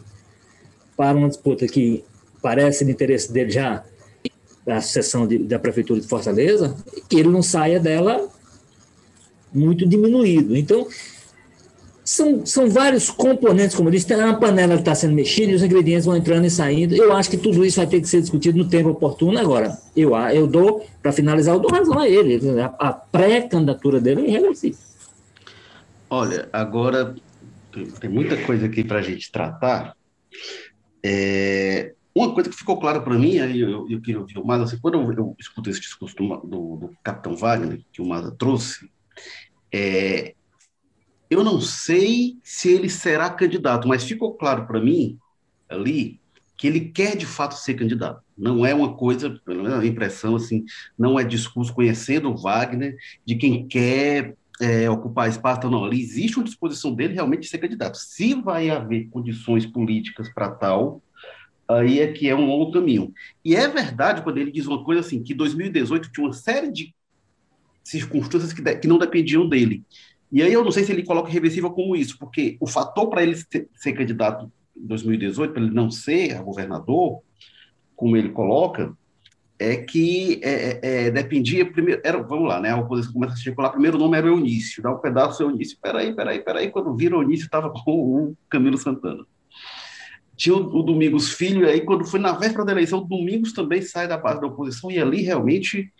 para 0.96 1.16
uma 1.16 1.28
disputa 1.28 1.66
que 1.66 2.04
parece 2.40 2.84
de 2.84 2.92
interesse 2.92 3.32
dele 3.32 3.50
já, 3.50 3.84
a 4.66 4.80
sucessão 4.80 5.26
de, 5.26 5.38
da 5.38 5.58
prefeitura 5.58 6.00
de 6.00 6.08
Fortaleza, 6.08 6.76
que 7.08 7.16
ele 7.18 7.28
não 7.28 7.42
saia 7.42 7.78
dela 7.78 8.28
muito 9.56 9.86
diminuído. 9.86 10.56
Então, 10.56 10.86
são, 12.04 12.46
são 12.46 12.70
vários 12.70 13.10
componentes, 13.10 13.74
como 13.74 13.88
eu 13.88 13.92
disse, 13.92 14.06
tem 14.06 14.16
uma 14.16 14.38
panela 14.38 14.74
que 14.74 14.82
está 14.82 14.94
sendo 14.94 15.12
mexida 15.12 15.50
e 15.50 15.54
os 15.56 15.62
ingredientes 15.62 16.06
vão 16.06 16.16
entrando 16.16 16.46
e 16.46 16.50
saindo. 16.50 16.94
Eu 16.94 17.12
acho 17.12 17.28
que 17.28 17.36
tudo 17.36 17.64
isso 17.64 17.78
vai 17.78 17.86
ter 17.86 18.00
que 18.00 18.08
ser 18.08 18.20
discutido 18.20 18.56
no 18.56 18.68
tempo 18.68 18.90
oportuno 18.90 19.36
agora. 19.38 19.76
Eu, 19.96 20.14
eu 20.14 20.46
dou, 20.46 20.86
para 21.02 21.10
finalizar, 21.10 21.54
eu 21.54 21.60
dou 21.60 21.70
razão 21.70 21.98
a 21.98 22.08
ele. 22.08 22.38
A, 22.60 22.66
a 22.78 22.92
pré-candidatura 22.92 24.00
dele 24.00 24.22
é 24.22 24.28
irreversível. 24.28 24.78
Olha, 26.08 26.48
agora 26.52 27.16
tem 28.00 28.08
muita 28.08 28.36
coisa 28.36 28.66
aqui 28.66 28.84
para 28.84 29.00
a 29.00 29.02
gente 29.02 29.32
tratar. 29.32 29.96
É, 31.02 31.92
uma 32.14 32.32
coisa 32.32 32.48
que 32.48 32.56
ficou 32.56 32.78
clara 32.78 33.00
para 33.00 33.18
mim, 33.18 33.40
aí 33.40 33.60
eu, 33.60 33.90
eu, 33.90 34.00
queria 34.00 34.20
ouvir 34.20 34.38
o 34.38 34.46
Maza, 34.46 34.64
assim, 34.64 34.78
quando 34.80 34.94
eu, 34.94 35.12
eu 35.12 35.36
escuto 35.38 35.68
esse 35.68 35.80
discurso 35.80 36.14
do, 36.16 36.36
do, 36.36 36.76
do 36.76 36.90
Capitão 37.02 37.34
Wagner, 37.34 37.80
que 37.92 38.00
o 38.00 38.06
Maza 38.06 38.30
trouxe, 38.30 38.88
é, 39.72 40.34
eu 41.28 41.42
não 41.42 41.60
sei 41.60 42.38
se 42.42 42.68
ele 42.68 42.88
será 42.88 43.30
candidato, 43.30 43.88
mas 43.88 44.04
ficou 44.04 44.34
claro 44.34 44.66
para 44.66 44.80
mim 44.80 45.18
ali 45.68 46.20
que 46.56 46.66
ele 46.66 46.80
quer 46.80 47.16
de 47.16 47.26
fato 47.26 47.54
ser 47.54 47.74
candidato. 47.74 48.22
Não 48.36 48.64
é 48.64 48.74
uma 48.74 48.94
coisa, 48.94 49.30
pelo 49.44 49.62
menos 49.62 49.78
a 49.78 49.86
impressão 49.86 50.36
assim, 50.36 50.64
não 50.98 51.18
é 51.18 51.24
discurso 51.24 51.74
conhecendo 51.74 52.30
o 52.30 52.36
Wagner 52.36 52.96
de 53.26 53.36
quem 53.36 53.66
quer 53.66 54.34
é, 54.60 54.88
ocupar 54.88 55.28
espaço, 55.28 55.68
não. 55.68 55.84
Ali 55.84 56.00
existe 56.00 56.38
uma 56.38 56.44
disposição 56.44 56.94
dele 56.94 57.14
realmente 57.14 57.42
de 57.42 57.48
ser 57.48 57.58
candidato. 57.58 57.96
Se 57.98 58.34
vai 58.34 58.70
haver 58.70 59.08
condições 59.10 59.66
políticas 59.66 60.32
para 60.32 60.50
tal, 60.50 61.02
aí 61.68 62.00
é 62.00 62.12
que 62.12 62.28
é 62.28 62.34
um 62.34 62.46
longo 62.46 62.72
caminho. 62.72 63.12
E 63.44 63.54
é 63.54 63.68
verdade 63.68 64.22
quando 64.22 64.38
ele 64.38 64.50
diz 64.50 64.66
uma 64.66 64.82
coisa 64.82 65.00
assim, 65.00 65.22
que 65.22 65.34
2018 65.34 66.10
tinha 66.10 66.26
uma 66.26 66.32
série 66.32 66.72
de 66.72 66.94
circunstâncias 67.86 68.52
que, 68.52 68.62
que 68.76 68.88
não 68.88 68.98
dependiam 68.98 69.48
dele. 69.48 69.84
E 70.30 70.42
aí 70.42 70.52
eu 70.52 70.64
não 70.64 70.72
sei 70.72 70.84
se 70.84 70.92
ele 70.92 71.04
coloca 71.04 71.30
reversível 71.30 71.70
como 71.70 71.94
isso, 71.94 72.18
porque 72.18 72.56
o 72.60 72.66
fator 72.66 73.08
para 73.08 73.22
ele 73.22 73.36
ser, 73.36 73.68
ser, 73.74 73.92
candidato 73.92 74.50
em 74.76 74.86
2018, 74.86 75.52
para 75.52 75.62
ele 75.62 75.72
não 75.72 75.90
ser 75.90 76.42
governador, 76.42 77.20
como 77.94 78.16
ele 78.16 78.30
coloca, 78.30 78.92
é 79.58 79.76
que 79.76 80.40
é, 80.42 80.52
é, 80.52 81.06
é, 81.06 81.10
dependia 81.10 81.64
primeiro, 81.64 82.00
era, 82.04 82.20
vamos 82.22 82.48
lá, 82.48 82.60
né, 82.60 82.70
a 82.70 82.76
oposição 82.76 83.12
começa 83.12 83.34
a 83.34 83.36
circular, 83.36 83.70
primeiro 83.70 83.96
nome 83.96 84.18
era 84.18 84.26
o 84.26 84.30
Eunício, 84.30 84.82
dá 84.82 84.92
um 84.92 84.98
pedaço 84.98 85.42
Eunício, 85.42 85.78
peraí, 85.80 86.14
peraí, 86.14 86.40
peraí, 86.40 86.70
quando 86.70 86.94
vira 86.94 87.16
o 87.16 87.22
Eunício 87.22 87.44
estava 87.44 87.70
com 87.70 87.92
o 87.92 88.36
Camilo 88.50 88.76
Santana. 88.76 89.24
Tinha 90.36 90.54
o, 90.54 90.80
o 90.80 90.82
Domingos 90.82 91.32
Filho, 91.32 91.64
e 91.64 91.70
aí 91.70 91.80
quando 91.80 92.04
foi 92.04 92.20
na 92.20 92.32
véspera 92.32 92.64
da 92.64 92.72
eleição, 92.72 92.98
o 92.98 93.04
Domingos 93.04 93.52
também 93.54 93.80
sai 93.80 94.06
da 94.06 94.18
base 94.18 94.40
da 94.40 94.48
oposição, 94.48 94.90
e 94.90 94.98
ali 94.98 95.22
realmente 95.22 95.90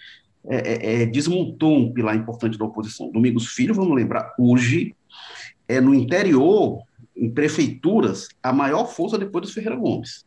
é, 0.48 0.56
é, 0.56 1.02
é, 1.02 1.06
desmontou 1.06 1.76
um 1.76 1.92
pilar 1.92 2.14
importante 2.16 2.58
da 2.58 2.64
oposição. 2.64 3.10
Domingos 3.10 3.48
Filho, 3.48 3.74
vamos 3.74 3.94
lembrar, 3.94 4.34
hoje 4.38 4.94
é 5.68 5.80
no 5.80 5.94
interior, 5.94 6.82
em 7.16 7.30
prefeituras, 7.30 8.28
a 8.42 8.52
maior 8.52 8.86
força 8.86 9.18
depois 9.18 9.42
dos 9.46 9.54
Ferreira 9.54 9.76
Gomes. 9.76 10.24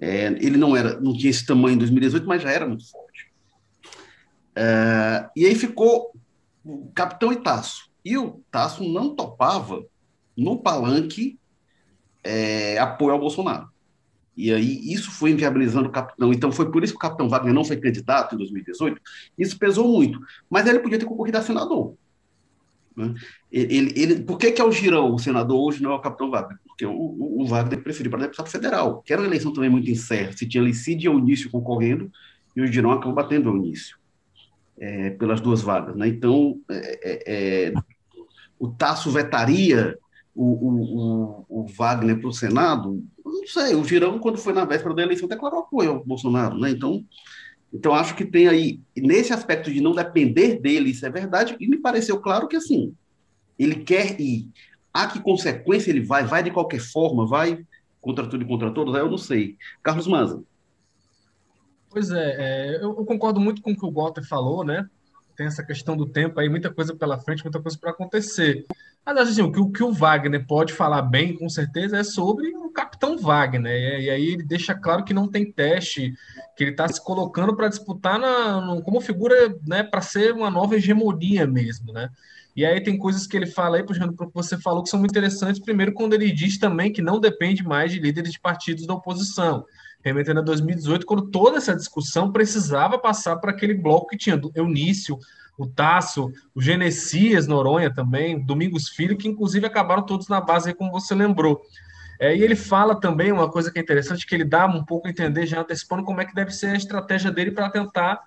É, 0.00 0.26
ele 0.26 0.56
não 0.56 0.76
era, 0.76 1.00
não 1.00 1.12
tinha 1.12 1.30
esse 1.30 1.44
tamanho 1.44 1.74
em 1.74 1.78
2018, 1.78 2.26
mas 2.26 2.42
já 2.42 2.50
era 2.50 2.66
muito 2.66 2.88
forte. 2.88 3.32
É, 4.54 5.28
e 5.36 5.44
aí 5.44 5.54
ficou 5.54 6.12
o 6.64 6.90
Capitão 6.94 7.34
Tasso. 7.34 7.88
E 8.04 8.16
o 8.16 8.40
Tasso 8.50 8.84
não 8.84 9.14
topava 9.14 9.84
no 10.36 10.58
palanque 10.58 11.38
é, 12.22 12.78
apoio 12.78 13.12
ao 13.12 13.20
Bolsonaro. 13.20 13.68
E 14.38 14.52
aí 14.52 14.92
isso 14.92 15.10
foi 15.10 15.32
inviabilizando 15.32 15.88
o 15.88 15.92
capitão. 15.92 16.32
Então 16.32 16.52
foi 16.52 16.70
por 16.70 16.84
isso 16.84 16.92
que 16.92 16.96
o 16.96 17.00
capitão 17.00 17.28
Wagner 17.28 17.52
não 17.52 17.64
foi 17.64 17.76
candidato 17.76 18.36
em 18.36 18.38
2018. 18.38 19.00
Isso 19.36 19.58
pesou 19.58 19.88
muito. 19.88 20.20
Mas 20.48 20.64
ele 20.68 20.78
podia 20.78 20.96
ter 20.96 21.06
concorrido 21.06 21.38
a 21.38 21.42
senador. 21.42 21.94
Né? 22.96 23.14
Ele, 23.50 23.92
ele, 23.96 24.20
por 24.22 24.38
que, 24.38 24.52
que 24.52 24.60
é 24.62 24.64
o 24.64 24.70
Girão, 24.70 25.12
o 25.12 25.18
senador, 25.18 25.60
hoje 25.60 25.82
não 25.82 25.90
é 25.90 25.94
o 25.96 26.00
capitão 26.00 26.30
Wagner? 26.30 26.56
Porque 26.64 26.86
o, 26.86 26.92
o, 26.92 27.42
o 27.42 27.46
Wagner 27.46 27.82
preferiu 27.82 28.12
para 28.12 28.20
deputado 28.20 28.48
federal, 28.48 29.02
que 29.02 29.12
era 29.12 29.20
uma 29.20 29.26
eleição 29.26 29.52
também 29.52 29.70
muito 29.70 29.90
incerta. 29.90 30.36
Se 30.36 30.46
tinha 30.46 30.62
Licídio 30.62 31.10
e 31.10 31.12
Eunício 31.12 31.50
concorrendo, 31.50 32.08
e 32.54 32.60
o 32.60 32.66
Girão 32.68 32.92
acabou 32.92 33.14
batendo 33.14 33.50
o 33.50 33.56
Eunício. 33.56 33.98
É, 34.80 35.10
pelas 35.10 35.40
duas 35.40 35.62
vagas. 35.62 35.96
Né? 35.96 36.06
Então, 36.06 36.60
é, 36.70 37.00
é, 37.02 37.22
é 37.26 37.72
o 38.56 38.68
Tasso 38.68 39.10
vetaria 39.10 39.98
o, 40.32 40.44
o, 40.44 41.62
o, 41.62 41.66
Wagner 41.66 42.20
para 42.20 42.28
o 42.28 42.32
Senado, 42.32 43.04
não 43.28 43.46
sei, 43.46 43.74
o 43.74 43.84
Girão, 43.84 44.18
quando 44.18 44.38
foi 44.38 44.52
na 44.52 44.64
véspera 44.64 44.94
da 44.94 45.02
eleição, 45.02 45.28
declarou 45.28 45.60
apoio 45.60 45.90
ao 45.90 46.04
Bolsonaro, 46.04 46.58
né? 46.58 46.70
Então, 46.70 47.04
então 47.72 47.94
acho 47.94 48.14
que 48.14 48.24
tem 48.24 48.48
aí, 48.48 48.80
nesse 48.96 49.32
aspecto 49.32 49.72
de 49.72 49.80
não 49.80 49.94
depender 49.94 50.58
dele, 50.58 50.90
isso 50.90 51.04
é 51.04 51.10
verdade, 51.10 51.56
e 51.60 51.68
me 51.68 51.78
pareceu 51.78 52.20
claro 52.20 52.48
que, 52.48 52.56
assim, 52.56 52.94
ele 53.58 53.76
quer 53.76 54.20
ir. 54.20 54.48
A 54.92 55.06
que 55.06 55.20
consequência 55.20 55.90
ele 55.90 56.00
vai? 56.00 56.24
Vai 56.24 56.42
de 56.42 56.50
qualquer 56.50 56.80
forma? 56.80 57.26
Vai 57.26 57.64
contra 58.00 58.26
tudo 58.26 58.42
e 58.42 58.48
contra 58.48 58.70
todos? 58.72 58.94
Eu 58.94 59.10
não 59.10 59.18
sei. 59.18 59.56
Carlos 59.82 60.06
Manza. 60.06 60.42
Pois 61.90 62.10
é, 62.10 62.36
é 62.38 62.76
eu, 62.76 62.96
eu, 62.96 63.04
concordo 63.04 63.40
muito 63.40 63.62
com 63.62 63.72
o 63.72 63.76
que 63.76 63.84
o 63.84 63.90
Walter 63.90 64.26
falou, 64.26 64.64
né? 64.64 64.88
Tem 65.38 65.46
essa 65.46 65.62
questão 65.62 65.96
do 65.96 66.04
tempo 66.04 66.40
aí, 66.40 66.48
muita 66.48 66.68
coisa 66.68 66.96
pela 66.96 67.16
frente, 67.16 67.44
muita 67.44 67.62
coisa 67.62 67.78
para 67.78 67.92
acontecer. 67.92 68.66
Mas 69.06 69.16
assim, 69.18 69.40
o 69.40 69.52
que, 69.52 69.60
o 69.60 69.70
que 69.70 69.84
o 69.84 69.92
Wagner 69.92 70.44
pode 70.44 70.72
falar 70.72 71.00
bem, 71.00 71.36
com 71.36 71.48
certeza, 71.48 71.96
é 71.96 72.02
sobre 72.02 72.48
o 72.56 72.70
Capitão 72.70 73.16
Wagner. 73.16 73.72
E, 73.72 74.06
e 74.06 74.10
aí 74.10 74.26
ele 74.30 74.42
deixa 74.42 74.74
claro 74.74 75.04
que 75.04 75.14
não 75.14 75.28
tem 75.28 75.52
teste, 75.52 76.12
que 76.56 76.64
ele 76.64 76.72
está 76.72 76.88
se 76.88 77.00
colocando 77.04 77.54
para 77.54 77.68
disputar 77.68 78.18
na, 78.18 78.60
no, 78.60 78.82
como 78.82 79.00
figura 79.00 79.56
né, 79.64 79.84
para 79.84 80.00
ser 80.00 80.32
uma 80.32 80.50
nova 80.50 80.74
hegemonia 80.74 81.46
mesmo, 81.46 81.92
né? 81.92 82.10
E 82.58 82.66
aí 82.66 82.80
tem 82.80 82.98
coisas 82.98 83.24
que 83.24 83.36
ele 83.36 83.46
fala 83.46 83.76
aí, 83.76 83.84
puxando 83.84 84.12
para 84.14 84.26
o 84.26 84.28
que 84.28 84.34
você 84.34 84.58
falou, 84.58 84.82
que 84.82 84.88
são 84.88 84.98
muito 84.98 85.12
interessantes. 85.12 85.62
Primeiro, 85.62 85.92
quando 85.92 86.14
ele 86.14 86.28
diz 86.32 86.58
também 86.58 86.92
que 86.92 87.00
não 87.00 87.20
depende 87.20 87.62
mais 87.62 87.92
de 87.92 88.00
líderes 88.00 88.32
de 88.32 88.40
partidos 88.40 88.84
da 88.84 88.94
oposição. 88.94 89.64
Remetendo 90.04 90.40
a 90.40 90.42
2018, 90.42 91.06
quando 91.06 91.30
toda 91.30 91.58
essa 91.58 91.76
discussão 91.76 92.32
precisava 92.32 92.98
passar 92.98 93.36
para 93.36 93.52
aquele 93.52 93.74
bloco 93.74 94.08
que 94.08 94.16
tinha 94.16 94.40
Eunício, 94.56 95.16
o 95.56 95.68
Tasso, 95.68 96.32
o 96.52 96.60
Genesias 96.60 97.46
Noronha 97.46 97.94
também, 97.94 98.44
Domingos 98.44 98.88
Filho, 98.88 99.16
que 99.16 99.28
inclusive 99.28 99.64
acabaram 99.64 100.02
todos 100.04 100.26
na 100.26 100.40
base, 100.40 100.74
como 100.74 100.90
você 100.90 101.14
lembrou. 101.14 101.62
É, 102.18 102.36
e 102.36 102.42
ele 102.42 102.56
fala 102.56 102.98
também 102.98 103.30
uma 103.30 103.48
coisa 103.48 103.70
que 103.70 103.78
é 103.78 103.82
interessante, 103.82 104.26
que 104.26 104.34
ele 104.34 104.44
dá 104.44 104.66
um 104.66 104.84
pouco 104.84 105.06
a 105.06 105.10
entender, 105.12 105.46
já 105.46 105.60
antecipando 105.60 106.02
como 106.02 106.20
é 106.20 106.24
que 106.24 106.34
deve 106.34 106.50
ser 106.50 106.70
a 106.70 106.76
estratégia 106.76 107.30
dele 107.30 107.52
para 107.52 107.70
tentar 107.70 108.20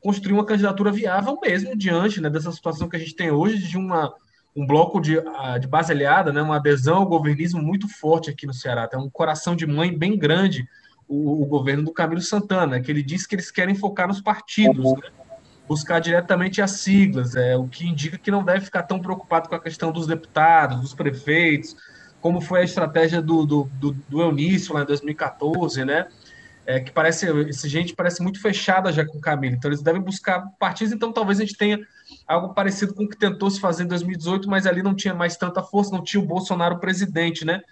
construir 0.00 0.34
uma 0.34 0.44
candidatura 0.44 0.92
viável 0.92 1.38
mesmo 1.42 1.76
diante 1.76 2.20
né, 2.20 2.30
dessa 2.30 2.52
situação 2.52 2.88
que 2.88 2.96
a 2.96 2.98
gente 2.98 3.14
tem 3.14 3.30
hoje 3.30 3.58
de 3.58 3.76
uma, 3.76 4.14
um 4.54 4.66
bloco 4.66 5.00
de, 5.00 5.16
de 5.60 5.66
base 5.66 5.92
aliada, 5.92 6.32
né, 6.32 6.42
uma 6.42 6.56
adesão 6.56 6.98
ao 6.98 7.06
governismo 7.06 7.62
muito 7.62 7.88
forte 7.88 8.30
aqui 8.30 8.46
no 8.46 8.54
Ceará. 8.54 8.86
Tem 8.86 8.98
um 8.98 9.10
coração 9.10 9.56
de 9.56 9.66
mãe 9.66 9.96
bem 9.96 10.16
grande 10.16 10.68
o, 11.08 11.42
o 11.42 11.46
governo 11.46 11.84
do 11.84 11.92
Camilo 11.92 12.20
Santana, 12.20 12.80
que 12.80 12.90
ele 12.90 13.02
diz 13.02 13.26
que 13.26 13.34
eles 13.34 13.50
querem 13.50 13.74
focar 13.74 14.06
nos 14.06 14.20
partidos, 14.20 14.92
né? 14.92 15.10
buscar 15.66 16.00
diretamente 16.00 16.62
as 16.62 16.72
siglas, 16.72 17.36
é, 17.36 17.56
o 17.56 17.68
que 17.68 17.86
indica 17.86 18.16
que 18.16 18.30
não 18.30 18.42
deve 18.42 18.64
ficar 18.64 18.84
tão 18.84 18.98
preocupado 18.98 19.48
com 19.48 19.54
a 19.54 19.60
questão 19.60 19.92
dos 19.92 20.06
deputados, 20.06 20.80
dos 20.80 20.94
prefeitos, 20.94 21.76
como 22.20 22.40
foi 22.40 22.60
a 22.60 22.64
estratégia 22.64 23.20
do, 23.20 23.44
do, 23.44 23.70
do, 23.74 23.92
do 24.08 24.20
Eunício 24.20 24.74
lá 24.74 24.82
em 24.82 24.86
2014, 24.86 25.84
né? 25.84 26.08
É, 26.68 26.78
que 26.80 26.92
parece, 26.92 27.26
esse 27.48 27.66
gente 27.66 27.94
parece 27.94 28.22
muito 28.22 28.42
fechada 28.42 28.92
já 28.92 29.02
com 29.02 29.16
o 29.16 29.20
Camilo, 29.22 29.54
então 29.54 29.70
eles 29.70 29.80
devem 29.80 30.02
buscar 30.02 30.42
partidos, 30.58 30.92
então 30.92 31.10
talvez 31.10 31.38
a 31.38 31.42
gente 31.42 31.56
tenha 31.56 31.80
algo 32.26 32.52
parecido 32.52 32.92
com 32.92 33.04
o 33.04 33.08
que 33.08 33.16
tentou 33.16 33.50
se 33.50 33.58
fazer 33.58 33.84
em 33.84 33.86
2018, 33.86 34.46
mas 34.50 34.66
ali 34.66 34.82
não 34.82 34.94
tinha 34.94 35.14
mais 35.14 35.34
tanta 35.34 35.62
força, 35.62 35.96
não 35.96 36.04
tinha 36.04 36.22
o 36.22 36.26
Bolsonaro 36.26 36.78
presidente, 36.78 37.42
né? 37.42 37.62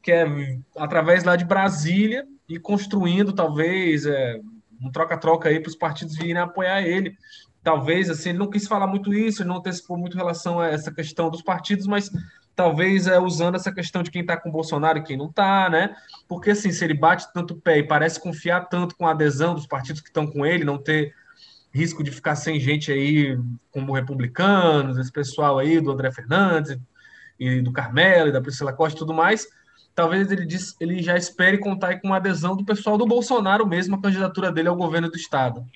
Que 0.00 0.12
é 0.12 0.26
através 0.76 1.24
lá 1.24 1.34
de 1.34 1.44
Brasília 1.44 2.24
e 2.48 2.56
construindo 2.56 3.32
talvez 3.32 4.06
é, 4.06 4.38
um 4.80 4.88
troca-troca 4.88 5.48
aí 5.48 5.58
para 5.58 5.70
os 5.70 5.76
partidos 5.76 6.14
virem 6.14 6.36
apoiar 6.36 6.80
ele 6.80 7.16
talvez, 7.64 8.10
assim, 8.10 8.28
ele 8.28 8.38
não 8.38 8.50
quis 8.50 8.68
falar 8.68 8.86
muito 8.86 9.12
isso, 9.12 9.42
ele 9.42 9.48
não 9.48 9.56
antecipou 9.56 9.96
muito 9.96 10.14
em 10.14 10.18
relação 10.18 10.60
a 10.60 10.68
essa 10.68 10.92
questão 10.92 11.30
dos 11.30 11.40
partidos, 11.40 11.86
mas 11.86 12.10
talvez 12.54 13.06
é, 13.06 13.18
usando 13.18 13.56
essa 13.56 13.72
questão 13.72 14.02
de 14.02 14.10
quem 14.10 14.22
está 14.22 14.36
com 14.36 14.48
o 14.48 14.52
Bolsonaro 14.52 14.98
e 14.98 15.02
quem 15.02 15.16
não 15.16 15.26
está, 15.26 15.68
né? 15.68 15.94
Porque, 16.28 16.50
assim, 16.50 16.70
se 16.70 16.84
ele 16.84 16.94
bate 16.94 17.32
tanto 17.32 17.56
pé 17.56 17.78
e 17.78 17.86
parece 17.86 18.20
confiar 18.20 18.68
tanto 18.68 18.96
com 18.96 19.06
a 19.06 19.10
adesão 19.10 19.54
dos 19.54 19.66
partidos 19.66 20.00
que 20.00 20.08
estão 20.08 20.26
com 20.26 20.46
ele, 20.46 20.64
não 20.64 20.78
ter 20.78 21.14
risco 21.72 22.04
de 22.04 22.12
ficar 22.12 22.36
sem 22.36 22.60
gente 22.60 22.92
aí 22.92 23.36
como 23.72 23.92
republicanos, 23.92 24.96
esse 24.96 25.10
pessoal 25.10 25.58
aí 25.58 25.80
do 25.80 25.90
André 25.90 26.12
Fernandes 26.12 26.78
e 27.38 27.60
do 27.60 27.72
Carmelo 27.72 28.28
e 28.28 28.32
da 28.32 28.40
Priscila 28.40 28.72
Costa 28.72 28.96
e 28.96 29.00
tudo 29.00 29.12
mais, 29.12 29.48
talvez 29.92 30.30
ele, 30.30 30.46
diz, 30.46 30.76
ele 30.78 31.02
já 31.02 31.16
espere 31.16 31.58
contar 31.58 32.00
com 32.00 32.14
a 32.14 32.18
adesão 32.18 32.56
do 32.56 32.64
pessoal 32.64 32.96
do 32.96 33.06
Bolsonaro 33.06 33.66
mesmo, 33.66 33.96
a 33.96 34.00
candidatura 34.00 34.52
dele 34.52 34.68
ao 34.68 34.76
governo 34.76 35.10
do 35.10 35.16
Estado. 35.16 35.66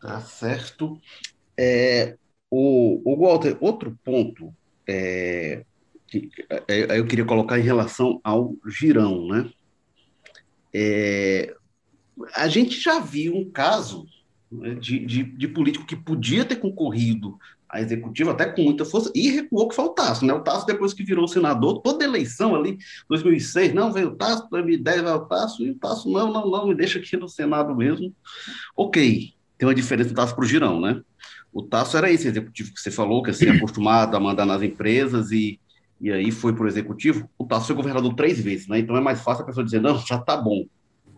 Tá 0.00 0.20
certo. 0.20 1.00
É, 1.56 2.16
o, 2.50 3.00
o 3.04 3.16
Walter, 3.16 3.56
outro 3.60 3.98
ponto 4.04 4.54
é, 4.86 5.64
que 6.06 6.30
é, 6.66 6.98
eu 6.98 7.06
queria 7.06 7.24
colocar 7.24 7.58
em 7.58 7.62
relação 7.62 8.20
ao 8.24 8.54
girão, 8.66 9.28
né? 9.28 9.50
É, 10.72 11.54
a 12.34 12.48
gente 12.48 12.80
já 12.80 12.98
viu 12.98 13.36
um 13.36 13.50
caso 13.50 14.06
né, 14.50 14.74
de, 14.74 15.04
de, 15.04 15.22
de, 15.22 15.48
político 15.48 15.86
que 15.86 15.96
podia 15.96 16.44
ter 16.44 16.56
concorrido 16.56 17.38
a 17.68 17.80
executivo 17.80 18.30
até 18.30 18.46
com 18.46 18.62
muita 18.62 18.84
força 18.84 19.12
e 19.14 19.30
recuou 19.30 19.68
que 19.68 19.74
foi 19.74 19.84
o 19.84 19.90
Tasso, 19.90 20.24
né? 20.24 20.32
O 20.32 20.40
Tasso 20.40 20.66
depois 20.66 20.94
que 20.94 21.04
virou 21.04 21.28
senador, 21.28 21.82
toda 21.82 22.04
eleição 22.04 22.54
ali, 22.54 22.78
2006, 23.10 23.74
não, 23.74 23.92
veio 23.92 24.08
o 24.08 24.16
Tasso, 24.16 24.48
2010 24.50 25.02
veio 25.02 25.14
o 25.16 25.26
Tasso, 25.26 25.62
e 25.62 25.70
o 25.70 25.74
Tasso, 25.74 26.10
não, 26.10 26.32
não, 26.32 26.50
não, 26.50 26.66
me 26.66 26.74
deixa 26.74 26.98
aqui 26.98 27.16
no 27.16 27.28
Senado 27.28 27.76
mesmo. 27.76 28.14
Ok, 28.74 29.34
tem 29.58 29.68
uma 29.68 29.74
diferença 29.74 30.08
do 30.08 30.14
Tasso 30.14 30.34
para 30.34 30.44
o 30.44 30.48
Girão, 30.48 30.80
né? 30.80 31.02
O 31.52 31.62
Tasso 31.62 31.96
era 31.96 32.10
esse 32.10 32.28
executivo 32.28 32.72
que 32.72 32.80
você 32.80 32.90
falou, 32.90 33.22
que 33.22 33.30
assim, 33.30 33.48
acostumado 33.48 34.16
a 34.16 34.20
mandar 34.20 34.46
nas 34.46 34.62
empresas 34.62 35.30
e, 35.30 35.58
e 36.00 36.10
aí 36.12 36.30
foi 36.30 36.52
para 36.54 36.64
o 36.64 36.68
executivo. 36.68 37.28
O 37.38 37.44
Tasso 37.44 37.66
foi 37.66 37.76
governador 37.76 38.14
três 38.14 38.40
vezes, 38.40 38.68
né? 38.68 38.78
Então 38.78 38.96
é 38.96 39.00
mais 39.00 39.20
fácil 39.20 39.42
a 39.42 39.46
pessoa 39.46 39.64
dizer, 39.64 39.80
não, 39.80 39.98
já 39.98 40.18
tá 40.18 40.36
bom. 40.36 40.66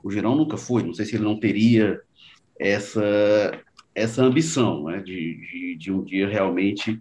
O 0.02 0.10
Girão 0.10 0.34
nunca 0.34 0.56
foi, 0.56 0.82
não 0.82 0.94
sei 0.94 1.04
se 1.04 1.16
ele 1.16 1.24
não 1.24 1.38
teria 1.38 2.00
essa, 2.58 3.02
essa 3.94 4.22
ambição 4.22 4.84
né, 4.84 5.00
de, 5.00 5.36
de, 5.50 5.76
de 5.76 5.92
um 5.92 6.02
dia 6.02 6.28
realmente 6.28 7.00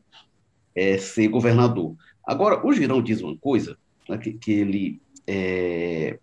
é, 0.76 0.98
ser 0.98 1.28
governador. 1.28 1.96
Agora, 2.26 2.66
o 2.66 2.74
Girão 2.74 3.02
diz 3.02 3.22
uma 3.22 3.38
coisa 3.38 3.78
né, 4.08 4.18
que, 4.18 4.34
que 4.34 4.52
ele 4.52 5.02
é, 5.26 6.20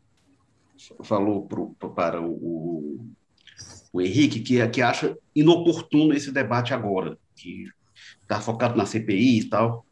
falou 1.02 1.46
pro, 1.46 1.75
para 1.94 2.20
o, 2.20 3.06
o 3.97 4.00
Henrique, 4.00 4.41
que, 4.41 4.67
que 4.69 4.83
acha 4.83 5.17
inoportuno 5.35 6.12
esse 6.12 6.31
debate 6.31 6.75
agora, 6.75 7.17
que 7.35 7.65
está 8.21 8.41
focado 8.41 8.76
na 8.76 8.85
CPI 8.85 9.38
e 9.38 9.45
tal. 9.45 9.87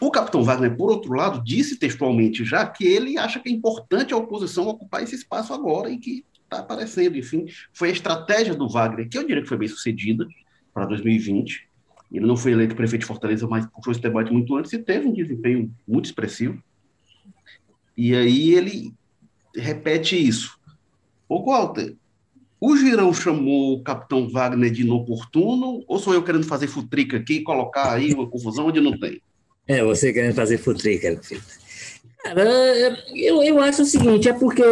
O 0.00 0.10
capitão 0.10 0.42
Wagner, 0.42 0.76
por 0.76 0.90
outro 0.90 1.12
lado, 1.12 1.42
disse 1.42 1.78
textualmente 1.78 2.44
já 2.44 2.66
que 2.66 2.84
ele 2.84 3.16
acha 3.16 3.38
que 3.38 3.48
é 3.48 3.52
importante 3.52 4.12
a 4.12 4.16
oposição 4.16 4.66
ocupar 4.66 5.02
esse 5.02 5.14
espaço 5.14 5.54
agora 5.54 5.88
e 5.88 5.96
que 5.96 6.24
está 6.42 6.58
aparecendo. 6.58 7.16
Enfim, 7.16 7.46
foi 7.72 7.90
a 7.90 7.92
estratégia 7.92 8.54
do 8.54 8.68
Wagner, 8.68 9.08
que 9.08 9.16
eu 9.16 9.26
diria 9.26 9.42
que 9.42 9.48
foi 9.48 9.58
bem 9.58 9.68
sucedida 9.68 10.26
para 10.74 10.84
2020. 10.86 11.68
Ele 12.12 12.26
não 12.26 12.36
foi 12.36 12.52
eleito 12.52 12.74
prefeito 12.74 13.02
de 13.02 13.06
Fortaleza, 13.06 13.46
mas 13.46 13.64
puxou 13.66 13.92
esse 13.92 14.02
debate 14.02 14.32
muito 14.32 14.54
antes 14.56 14.72
e 14.72 14.78
teve 14.78 15.06
um 15.06 15.12
desempenho 15.12 15.72
muito 15.86 16.06
expressivo. 16.06 16.62
E 17.96 18.14
aí 18.14 18.52
ele 18.54 18.92
repete 19.54 20.16
isso. 20.16 20.58
Ô, 21.28 21.44
Walter, 21.44 21.96
o 22.60 22.76
Girão 22.76 23.12
chamou 23.12 23.74
o 23.74 23.82
capitão 23.82 24.28
Wagner 24.28 24.70
de 24.70 24.82
inoportuno 24.82 25.84
ou 25.86 25.98
sou 25.98 26.14
eu 26.14 26.22
querendo 26.22 26.46
fazer 26.46 26.66
futrica 26.66 27.16
aqui 27.18 27.34
e 27.34 27.42
colocar 27.42 27.92
aí 27.92 28.12
uma 28.14 28.26
confusão 28.26 28.66
onde 28.66 28.80
não 28.80 28.98
tem? 28.98 29.20
É, 29.68 29.82
você 29.82 30.12
querendo 30.12 30.34
fazer 30.34 30.58
futrica, 30.58 31.20
Cara, 32.22 32.42
eu, 33.14 33.42
eu 33.42 33.60
acho 33.60 33.82
o 33.82 33.86
seguinte, 33.86 34.28
é 34.28 34.32
porque 34.32 34.62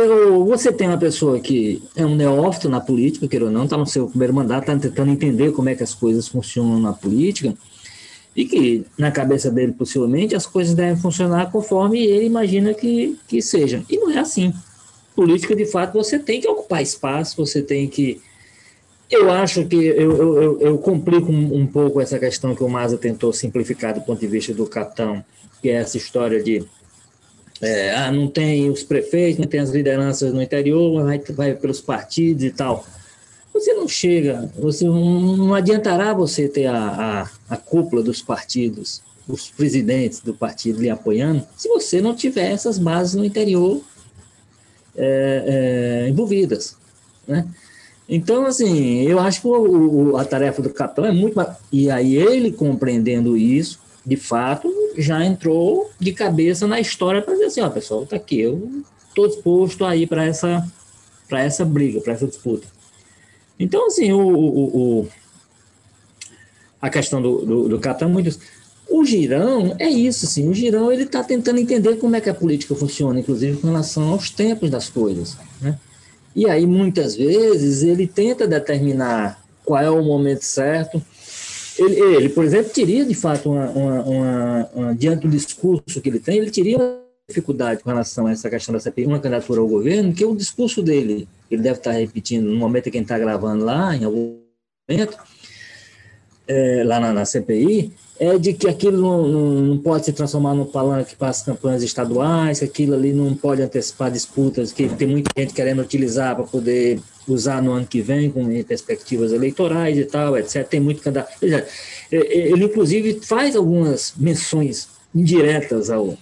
você 0.44 0.72
tem 0.72 0.88
uma 0.88 0.98
pessoa 0.98 1.38
que 1.38 1.80
é 1.94 2.04
um 2.04 2.16
neófito 2.16 2.68
na 2.68 2.80
política, 2.80 3.28
queira 3.28 3.44
ou 3.44 3.50
não, 3.50 3.64
está 3.64 3.76
no 3.76 3.86
seu 3.86 4.08
primeiro 4.08 4.34
mandato, 4.34 4.62
está 4.62 4.76
tentando 4.76 5.12
entender 5.12 5.52
como 5.52 5.68
é 5.68 5.74
que 5.76 5.82
as 5.82 5.94
coisas 5.94 6.26
funcionam 6.26 6.80
na 6.80 6.92
política, 6.92 7.54
e 8.34 8.44
que 8.44 8.84
na 8.98 9.12
cabeça 9.12 9.50
dele, 9.50 9.72
possivelmente, 9.72 10.34
as 10.34 10.46
coisas 10.46 10.74
devem 10.74 10.96
funcionar 10.96 11.52
conforme 11.52 12.04
ele 12.04 12.26
imagina 12.26 12.74
que, 12.74 13.16
que 13.28 13.40
seja. 13.40 13.84
E 13.88 13.96
não 13.96 14.10
é 14.10 14.18
assim. 14.18 14.52
Política, 15.14 15.54
de 15.54 15.66
fato, 15.66 15.92
você 15.92 16.18
tem 16.18 16.40
que 16.40 16.48
ocupar 16.48 16.82
espaço, 16.82 17.36
você 17.36 17.62
tem 17.62 17.88
que 17.88 18.20
eu 19.10 19.30
acho 19.30 19.64
que 19.66 19.76
eu, 19.76 20.16
eu, 20.16 20.60
eu 20.60 20.78
complico 20.78 21.30
um, 21.30 21.60
um, 21.60 21.66
pouco 21.66 22.00
essa 22.00 22.18
questão 22.18 22.54
que 22.54 22.64
o 22.64 22.68
Maza 22.68 22.96
tentou 22.96 23.32
simplificar 23.32 23.94
do 23.94 24.00
ponto 24.00 24.18
de 24.18 24.26
vista 24.26 24.52
do 24.52 24.66
capitão, 24.66 25.24
que 25.62 25.68
é 25.68 25.74
essa 25.74 25.96
história 25.96 26.42
de 26.42 26.64
é, 27.60 27.94
ah, 27.94 28.10
não 28.10 28.26
tem 28.28 28.68
os 28.68 28.82
prefeitos, 28.82 29.38
não 29.38 29.46
tem 29.46 29.60
as 29.60 29.70
lideranças 29.70 30.32
no 30.32 30.42
interior, 30.42 31.04
vai, 31.04 31.18
vai 31.18 31.54
pelos 31.54 31.80
partidos 31.80 32.44
e 32.44 32.50
tal. 32.50 32.84
Você 33.52 33.72
não 33.72 33.86
chega, 33.86 34.50
você 34.58 34.84
não, 34.84 35.36
não 35.36 35.54
adiantará 35.54 36.12
você 36.12 36.48
ter 36.48 36.66
a, 36.66 37.28
a, 37.48 37.54
a 37.54 37.56
cúpula 37.56 38.02
dos 38.02 38.20
partidos, 38.20 39.00
os 39.28 39.48
presidentes 39.50 40.20
do 40.20 40.34
partido 40.34 40.82
lhe 40.82 40.90
apoiando, 40.90 41.46
se 41.56 41.68
você 41.68 42.00
não 42.00 42.14
tiver 42.14 42.50
essas 42.50 42.78
bases 42.78 43.14
no 43.14 43.24
interior 43.24 43.80
é, 44.96 46.04
é, 46.04 46.08
envolvidas, 46.08 46.76
né? 47.26 47.46
Então, 48.08 48.44
assim, 48.44 49.02
eu 49.02 49.18
acho 49.18 49.40
que 49.40 49.46
o, 49.46 50.12
o, 50.12 50.16
a 50.18 50.24
tarefa 50.24 50.60
do 50.60 50.68
capitão 50.68 51.06
é 51.06 51.12
muito. 51.12 51.40
E 51.72 51.90
aí, 51.90 52.16
ele 52.16 52.52
compreendendo 52.52 53.36
isso, 53.36 53.80
de 54.04 54.16
fato, 54.16 54.70
já 54.98 55.24
entrou 55.24 55.90
de 55.98 56.12
cabeça 56.12 56.66
na 56.66 56.78
história 56.78 57.22
para 57.22 57.32
dizer 57.32 57.46
assim: 57.46 57.60
ó, 57.62 57.70
pessoal, 57.70 58.04
tá 58.04 58.16
aqui, 58.16 58.40
eu 58.40 58.84
estou 59.08 59.26
disposto 59.26 59.84
a 59.84 59.96
ir 59.96 60.06
para 60.06 60.24
essa, 60.24 60.66
essa 61.30 61.64
briga, 61.64 62.00
para 62.00 62.12
essa 62.12 62.26
disputa. 62.26 62.66
Então, 63.58 63.86
assim, 63.86 64.12
o, 64.12 64.20
o 64.20 65.08
a 66.84 66.90
questão 66.90 67.22
do, 67.22 67.46
do, 67.46 67.68
do 67.70 67.80
capitão 67.80 68.10
é 68.10 68.12
muito. 68.12 68.38
O 68.94 69.04
Girão 69.04 69.74
é 69.80 69.88
isso, 69.88 70.24
assim, 70.24 70.48
o 70.48 70.54
Girão 70.54 70.92
ele 70.92 71.02
está 71.02 71.20
tentando 71.24 71.58
entender 71.58 71.96
como 71.96 72.14
é 72.14 72.20
que 72.20 72.30
a 72.30 72.34
política 72.34 72.76
funciona, 72.76 73.18
inclusive 73.18 73.56
com 73.56 73.66
relação 73.66 74.10
aos 74.10 74.30
tempos 74.30 74.70
das 74.70 74.88
coisas, 74.88 75.36
né? 75.60 75.76
E 76.32 76.48
aí, 76.48 76.64
muitas 76.64 77.16
vezes, 77.16 77.82
ele 77.82 78.06
tenta 78.06 78.46
determinar 78.46 79.42
qual 79.64 79.82
é 79.82 79.90
o 79.90 80.00
momento 80.00 80.42
certo. 80.42 81.02
Ele, 81.76 81.98
ele 81.98 82.28
por 82.28 82.44
exemplo, 82.44 82.70
teria, 82.72 83.04
de 83.04 83.16
fato, 83.16 83.50
uma, 83.50 83.68
uma, 83.70 84.02
uma, 84.02 84.70
uma, 84.72 84.94
diante 84.94 85.26
do 85.26 85.28
discurso 85.28 86.00
que 86.00 86.08
ele 86.08 86.20
tem, 86.20 86.38
ele 86.38 86.52
teria 86.52 86.76
uma 86.76 87.00
dificuldade 87.28 87.82
com 87.82 87.90
relação 87.90 88.28
a 88.28 88.30
essa 88.30 88.48
questão 88.48 88.72
da 88.72 88.78
CPI, 88.78 89.06
uma 89.06 89.18
candidatura 89.18 89.60
ao 89.60 89.66
governo, 89.66 90.14
que 90.14 90.22
é 90.22 90.26
o 90.26 90.36
discurso 90.36 90.80
dele, 90.80 91.26
ele 91.50 91.62
deve 91.62 91.78
estar 91.78 91.90
repetindo 91.90 92.44
no 92.44 92.56
momento 92.56 92.86
em 92.86 92.92
que 92.92 92.98
ele 92.98 93.04
está 93.04 93.18
gravando 93.18 93.64
lá, 93.64 93.96
em 93.96 94.04
algum 94.04 94.38
momento, 94.88 95.18
é, 96.46 96.84
lá 96.84 97.00
na, 97.00 97.12
na 97.12 97.24
CPI, 97.24 97.92
é 98.18 98.38
de 98.38 98.52
que 98.52 98.68
aquilo 98.68 99.00
não, 99.00 99.28
não, 99.28 99.50
não, 99.50 99.78
pode 99.78 100.04
se 100.04 100.12
transformar 100.12 100.54
num 100.54 100.64
palanque 100.64 101.16
para 101.16 101.28
as 101.28 101.42
campanhas 101.42 101.82
estaduais, 101.82 102.60
que 102.60 102.64
aquilo 102.64 102.94
ali 102.94 103.12
não 103.12 103.34
pode 103.34 103.60
antecipar 103.60 104.10
disputas, 104.10 104.72
que 104.72 104.88
tem 104.88 105.08
muita 105.08 105.30
gente 105.36 105.52
querendo 105.52 105.82
utilizar 105.82 106.36
para 106.36 106.44
poder 106.44 107.00
usar 107.26 107.60
no 107.60 107.72
ano 107.72 107.86
que 107.86 108.00
vem, 108.00 108.30
com 108.30 108.46
perspectivas 108.62 109.32
eleitorais 109.32 109.98
e 109.98 110.04
tal, 110.04 110.38
etc. 110.38 110.66
Tem 110.66 110.80
muito 110.80 111.02
candidato. 111.02 111.32
Ele, 112.10 112.64
inclusive, 112.64 113.20
faz 113.20 113.56
algumas 113.56 114.14
menções 114.16 114.88
indiretas 115.12 115.90
ao, 115.90 116.16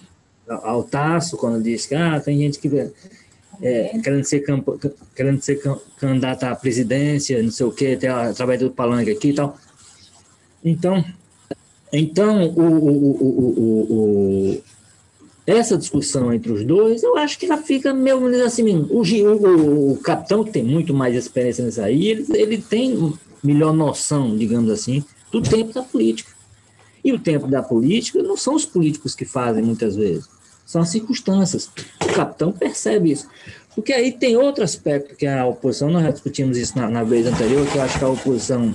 ao 0.49 0.85
Tasso, 0.85 1.37
quando 1.37 1.63
diz 1.63 1.85
que 1.85 1.95
ah, 1.95 2.19
tem 2.21 2.39
gente 2.39 2.59
que 2.59 2.69
é, 3.61 3.99
querendo, 4.03 4.25
ser 4.25 4.45
querendo 5.15 5.41
ser 5.41 5.61
candidata 5.99 6.51
à 6.51 6.57
presidência, 6.57 7.43
não 7.43 7.51
sei 7.51 7.67
o 7.67 7.71
quê, 7.73 7.95
até 7.97 8.09
através 8.09 8.61
do 8.61 8.71
palanque 8.71 9.11
aqui 9.11 9.29
e 9.29 9.35
tal. 9.35 9.57
Então, 10.65 11.05
então, 11.93 12.47
o, 12.49 12.63
o, 12.63 13.93
o, 13.93 14.63
essa 15.47 15.77
discussão 15.77 16.33
entre 16.33 16.51
os 16.51 16.65
dois, 16.65 17.03
eu 17.03 17.17
acho 17.19 17.39
que 17.39 17.47
já 17.47 17.59
fica 17.59 17.93
meio 17.93 18.45
assim, 18.45 18.87
o, 18.91 19.97
capitão, 20.03 20.45
que 20.45 20.53
tem 20.53 20.65
muito 20.65 20.95
mais 20.95 21.15
experiência 21.15 21.65
nisso 21.65 21.83
aí, 21.83 22.07
ele, 22.07 22.27
ele 22.31 22.59
tem 22.59 23.13
melhor 23.43 23.75
noção, 23.75 24.37
digamos 24.37 24.71
assim, 24.71 25.05
do 25.31 25.43
tempo 25.43 25.73
da 25.73 25.83
política. 25.83 26.33
E 27.05 27.13
o 27.13 27.19
tempo 27.19 27.49
da 27.49 27.63
política 27.63 28.23
não 28.23 28.37
são 28.37 28.55
os 28.55 28.65
políticos 28.65 29.15
que 29.15 29.25
fazem 29.25 29.63
muitas 29.63 29.97
vezes, 29.97 30.29
são 30.65 30.81
as 30.81 30.89
circunstâncias. 30.89 31.69
O 32.01 32.15
capitão 32.15 32.53
percebe 32.53 33.13
isso. 33.13 33.29
Porque 33.75 33.93
aí 33.93 34.13
tem 34.13 34.37
outro 34.37 34.63
aspecto 34.63 35.17
que 35.17 35.27
a 35.27 35.47
oposição, 35.47 35.91
nós 35.91 36.05
já 36.05 36.11
discutimos 36.11 36.57
isso 36.57 36.77
na, 36.79 36.89
na 36.89 37.03
vez 37.03 37.27
anterior, 37.27 37.67
que 37.67 37.77
eu 37.77 37.83
acho 37.83 37.99
que 37.99 38.05
a 38.05 38.09
oposição, 38.09 38.75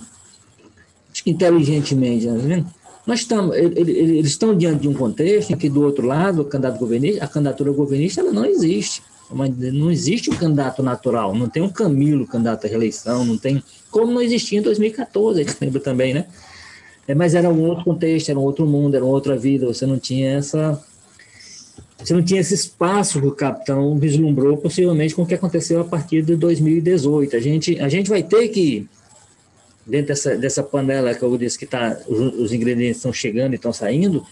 acho 1.12 1.23
que 1.23 1.30
inteligentemente, 1.30 2.27
né, 2.27 2.63
tá? 2.63 2.77
Nós 3.08 3.22
estamos, 3.22 3.56
eles 3.56 4.28
estão 4.28 4.54
diante 4.54 4.82
de 4.82 4.89
um 4.89 4.93
contexto 4.93 5.52
em 5.52 5.58
que, 5.58 5.70
do 5.70 5.82
outro 5.82 6.06
lado, 6.06 6.41
o 6.41 6.46
candidato 6.46 6.78
governista, 6.78 7.24
a 7.24 7.28
candidatura 7.28 7.72
governista 7.72 8.20
ela 8.20 8.34
não 8.34 8.46
existe. 8.46 9.02
Não 9.74 9.89
existe 9.89 10.30
um 10.30 10.36
candidato 10.36 10.84
natural, 10.84 11.34
não 11.34 11.50
tem 11.50 11.62
um 11.62 11.70
Camilo 11.70 12.28
candidato 12.28 12.65
à 12.65 12.70
reeleição, 12.70 13.26
não 13.26 13.38
tem. 13.38 13.63
Como 13.89 14.12
não 14.12 14.22
existia 14.22 14.60
em 14.60 14.62
2014, 14.62 15.41
a 15.41 15.43
gente 15.43 15.58
lembra 15.60 15.80
também, 15.80 16.13
né? 16.13 16.26
É, 17.08 17.15
mas 17.15 17.34
era 17.34 17.50
um 17.50 17.62
outro 17.62 17.86
contexto, 17.86 18.30
era 18.30 18.39
um 18.39 18.43
outro 18.43 18.65
mundo, 18.65 18.96
era 18.96 19.04
uma 19.04 19.13
outra 19.13 19.38
vida, 19.38 19.65
você 19.65 19.86
não 19.86 19.98
tinha 19.98 20.32
essa. 20.32 20.82
você 21.98 22.13
não 22.13 22.22
tinha 22.22 22.41
esse 22.41 22.54
espaço 22.54 23.22
que 23.22 23.28
o 23.28 23.32
capitão 23.32 23.98
vislumbrou, 23.98 24.58
possivelmente, 24.58 25.15
com 25.15 25.22
o 25.22 25.26
que 25.26 25.34
aconteceu 25.34 25.80
a 25.80 25.86
partir 25.86 26.24
de 26.24 26.36
2018. 26.36 27.36
A 27.36 27.39
gente, 27.39 27.80
a 27.80 27.88
gente 27.88 28.10
vai 28.10 28.24
ter 28.24 28.50
que, 28.50 28.88
dentro 29.88 30.08
dessa, 30.08 30.36
dessa 30.36 30.62
panela 30.62 31.13
que 31.13 31.23
eu 31.23 31.38
disse 31.38 31.58
que 31.58 31.65
tá, 31.65 31.97
os, 32.08 32.19
os 32.36 32.54
ingredientes 32.54 32.97
estão 32.97 33.13
chegando 33.13 33.54
e 33.54 33.56
estão 33.56 33.71
saindo, 33.71 34.26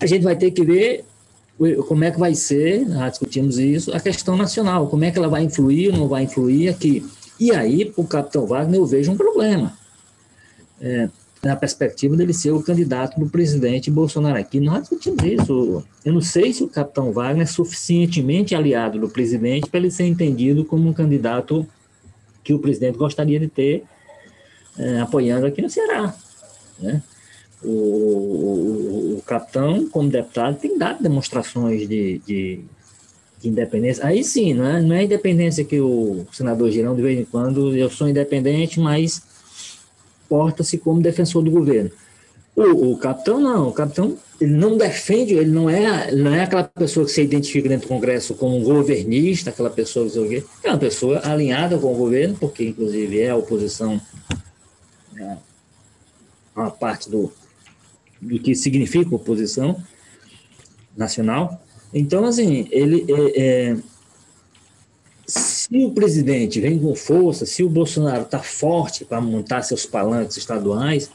a 0.00 0.06
gente 0.06 0.22
vai 0.22 0.36
ter 0.36 0.50
que 0.50 0.64
ver 0.64 1.04
como 1.86 2.02
é 2.02 2.10
que 2.10 2.18
vai 2.18 2.34
ser, 2.34 2.86
já 2.88 3.08
discutimos 3.08 3.58
isso, 3.58 3.94
a 3.94 4.00
questão 4.00 4.36
nacional, 4.36 4.88
como 4.88 5.04
é 5.04 5.10
que 5.10 5.18
ela 5.18 5.28
vai 5.28 5.44
influir 5.44 5.92
ou 5.92 5.98
não 5.98 6.08
vai 6.08 6.24
influir 6.24 6.68
aqui. 6.68 7.06
E 7.38 7.52
aí, 7.52 7.84
para 7.84 8.02
o 8.02 8.06
capitão 8.06 8.46
Wagner, 8.46 8.80
eu 8.80 8.86
vejo 8.86 9.12
um 9.12 9.16
problema. 9.16 9.76
É, 10.80 11.08
na 11.42 11.56
perspectiva 11.56 12.16
dele 12.16 12.32
ser 12.32 12.52
o 12.52 12.62
candidato 12.62 13.18
do 13.18 13.28
presidente 13.28 13.90
Bolsonaro 13.90 14.38
aqui. 14.38 14.60
Nós 14.60 14.82
discutimos 14.82 15.24
isso. 15.24 15.84
Eu 16.04 16.12
não 16.12 16.20
sei 16.20 16.52
se 16.52 16.62
o 16.62 16.68
capitão 16.68 17.12
Wagner 17.12 17.42
é 17.42 17.46
suficientemente 17.46 18.54
aliado 18.54 18.98
do 18.98 19.08
presidente 19.08 19.68
para 19.68 19.80
ele 19.80 19.90
ser 19.90 20.06
entendido 20.06 20.64
como 20.64 20.88
um 20.88 20.92
candidato 20.92 21.66
que 22.44 22.54
o 22.54 22.58
presidente 22.58 22.96
gostaria 22.96 23.40
de 23.40 23.48
ter 23.48 23.84
é, 24.78 25.00
apoiando 25.00 25.46
aqui 25.46 25.60
no 25.62 25.70
Ceará. 25.70 26.14
Né? 26.78 27.02
O, 27.62 27.68
o, 27.68 29.16
o, 29.18 29.22
capitão, 29.24 29.88
como 29.88 30.10
deputado, 30.10 30.58
tem 30.58 30.76
dado 30.76 31.02
demonstrações 31.02 31.88
de, 31.88 32.20
de, 32.26 32.60
de, 33.40 33.48
independência. 33.48 34.04
Aí 34.04 34.24
sim, 34.24 34.52
não 34.54 34.66
é, 34.66 34.82
não 34.82 34.94
é 34.94 35.00
a 35.00 35.04
independência 35.04 35.64
que 35.64 35.80
o 35.80 36.26
senador 36.32 36.70
Girão, 36.70 36.96
de 36.96 37.02
vez 37.02 37.18
em 37.20 37.24
quando, 37.24 37.76
eu 37.76 37.88
sou 37.88 38.08
independente, 38.08 38.80
mas 38.80 39.22
porta-se 40.28 40.78
como 40.78 41.00
defensor 41.00 41.42
do 41.42 41.50
governo. 41.50 41.90
O, 42.54 42.92
o, 42.92 42.98
capitão 42.98 43.40
não, 43.40 43.68
o 43.68 43.72
capitão 43.72 44.16
ele 44.38 44.52
não 44.52 44.76
defende, 44.76 45.34
ele 45.34 45.50
não 45.50 45.70
é, 45.70 46.12
não 46.12 46.34
é 46.34 46.42
aquela 46.42 46.64
pessoa 46.64 47.06
que 47.06 47.12
se 47.12 47.22
identifica 47.22 47.68
dentro 47.68 47.86
do 47.86 47.88
Congresso 47.88 48.34
como 48.34 48.56
um 48.56 48.62
governista, 48.62 49.50
aquela 49.50 49.70
pessoa 49.70 50.06
que 50.10 50.44
é 50.62 50.68
uma 50.68 50.78
pessoa 50.78 51.20
alinhada 51.24 51.78
com 51.78 51.92
o 51.92 51.96
governo, 51.96 52.36
porque 52.38 52.64
inclusive 52.64 53.20
é 53.20 53.30
a 53.30 53.36
oposição 53.36 54.00
uma 56.54 56.70
parte 56.70 57.10
do, 57.10 57.32
do 58.20 58.38
que 58.38 58.54
significa 58.54 59.14
oposição 59.14 59.82
nacional. 60.96 61.60
Então, 61.92 62.24
assim, 62.24 62.68
ele 62.70 63.06
é, 63.08 63.70
é 63.70 63.76
se 65.26 65.68
o 65.76 65.92
presidente 65.92 66.60
vem 66.60 66.78
com 66.78 66.94
força, 66.94 67.46
se 67.46 67.62
o 67.62 67.68
Bolsonaro 67.68 68.22
está 68.22 68.40
forte 68.40 69.04
para 69.04 69.20
montar 69.20 69.62
seus 69.62 69.86
palanques 69.86 70.36
estaduais, 70.36 71.10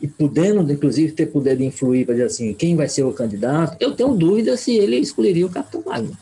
e 0.00 0.08
podendo, 0.08 0.70
inclusive, 0.72 1.12
ter 1.12 1.26
poder 1.26 1.56
de 1.56 1.64
influir 1.64 2.04
para 2.04 2.14
dizer 2.14 2.26
assim, 2.26 2.52
quem 2.52 2.74
vai 2.74 2.88
ser 2.88 3.04
o 3.04 3.12
candidato, 3.12 3.76
eu 3.78 3.92
tenho 3.92 4.12
dúvida 4.14 4.56
se 4.56 4.72
ele 4.72 4.96
escolheria 4.96 5.46
o 5.46 5.50
Capitão 5.50 5.80
Wagner, 5.82 6.16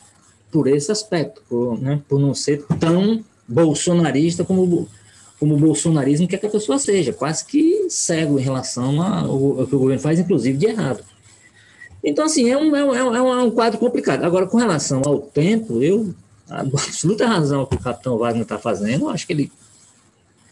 por 0.53 0.67
esse 0.67 0.93
aspecto, 0.93 1.43
por, 1.49 1.81
né, 1.81 2.03
por 2.07 2.21
não 2.21 2.35
ser 2.35 2.63
tão 2.79 3.25
bolsonarista 3.49 4.45
como, 4.45 4.87
como 5.41 5.55
o 5.55 5.59
bolsonarismo 5.59 6.29
quer 6.29 6.39
que 6.39 6.47
a 6.47 6.51
pessoa 6.51 6.79
seja, 6.79 7.15
quase 7.15 7.47
que 7.47 7.87
cego 7.89 8.39
em 8.39 8.43
relação 8.43 9.03
ao, 9.03 9.67
que 9.67 9.75
o 9.75 9.79
governo 9.79 10.03
faz, 10.03 10.21
inclusive 10.21 10.59
de 10.59 10.67
errado. 10.67 11.03
Então, 12.05 12.27
assim, 12.27 12.51
é 12.51 12.57
um, 12.59 12.77
é 12.77 12.85
um, 12.85 13.15
é 13.15 13.23
um 13.23 13.49
é 13.49 13.51
quadro 13.51 13.79
complicado. 13.79 14.23
Agora, 14.23 14.47
com 14.47 14.59
relação 14.59 15.01
ao 15.05 15.19
tempo, 15.19 15.83
eu 15.83 16.15
a 16.49 16.61
absoluta 16.61 17.27
razão 17.27 17.65
que 17.65 17.75
o 17.75 17.81
capitão 17.81 18.19
Wagner 18.19 18.43
está 18.43 18.59
fazendo, 18.59 19.09
acho 19.09 19.27
que 19.27 19.33
ele, 19.33 19.53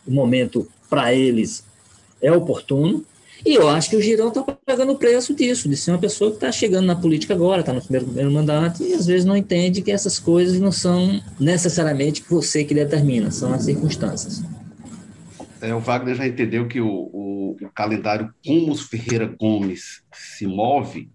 o 0.07 0.11
momento 0.11 0.67
para 0.89 1.13
eles 1.13 1.63
é 2.23 2.33
oportuno, 2.33 3.05
e 3.45 3.55
eu 3.55 3.69
acho 3.69 3.91
que 3.91 3.97
o 3.97 4.01
Girão 4.01 4.29
está 4.29 4.43
pagando 4.43 4.93
o 4.93 4.97
preço 4.97 5.35
disso, 5.35 5.69
de 5.69 5.77
ser 5.77 5.93
uma 5.93 5.99
pessoa 5.99 6.31
que 6.31 6.39
está 6.39 6.51
chegando 6.51 6.87
na 6.87 6.97
política 6.97 7.35
agora, 7.35 7.61
está 7.61 7.73
no 7.73 7.81
primeiro, 7.81 8.07
primeiro 8.07 8.33
mandato, 8.33 8.83
e 8.83 8.95
às 8.95 9.07
vezes 9.07 9.25
não 9.25 9.37
entende 9.37 9.83
que 9.83 9.93
essas 9.93 10.19
coisas 10.19 10.59
não 10.59 10.73
são 10.73 11.21
necessariamente 11.39 12.25
você 12.29 12.65
que 12.65 12.75
determina, 12.75 13.31
são 13.31 13.53
as 13.53 13.65
circunstâncias. 13.65 14.43
É, 15.61 15.75
o 15.75 15.81
Wagner 15.81 16.15
já 16.15 16.27
entendeu 16.27 16.69
que 16.69 16.81
o, 16.81 16.89
o, 16.89 17.57
o 17.61 17.71
calendário 17.75 18.33
como 18.45 18.73
os 18.73 18.83
Ferreira 18.83 19.27
Gomes 19.27 20.03
se 20.13 20.47
move 20.47 21.11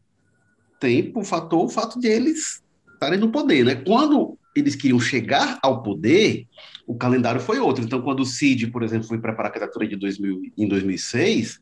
tem 0.79 1.11
por 1.11 1.23
fator 1.23 1.63
o 1.63 1.69
fato 1.69 1.99
de 1.99 2.07
eles 2.07 2.61
estarem 2.93 3.19
no 3.19 3.31
poder, 3.31 3.63
né? 3.63 3.75
Quando 3.75 4.37
eles 4.55 4.75
queriam 4.75 4.99
chegar 4.99 5.57
ao 5.61 5.81
poder, 5.81 6.45
o 6.85 6.95
calendário 6.95 7.39
foi 7.39 7.59
outro. 7.59 7.83
Então, 7.83 8.01
quando 8.01 8.19
o 8.19 8.25
Cid, 8.25 8.67
por 8.67 8.83
exemplo, 8.83 9.07
foi 9.07 9.17
preparar 9.17 9.49
a 9.49 9.53
candidatura 9.53 9.87
de 9.87 9.95
2000, 9.95 10.41
em 10.57 10.67
2006, 10.67 11.59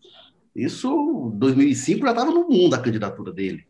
isso, 0.55 1.31
2005 1.35 2.01
já 2.01 2.11
estava 2.11 2.31
no 2.31 2.49
mundo 2.49 2.73
a 2.73 2.79
candidatura 2.81 3.31
dele. 3.31 3.65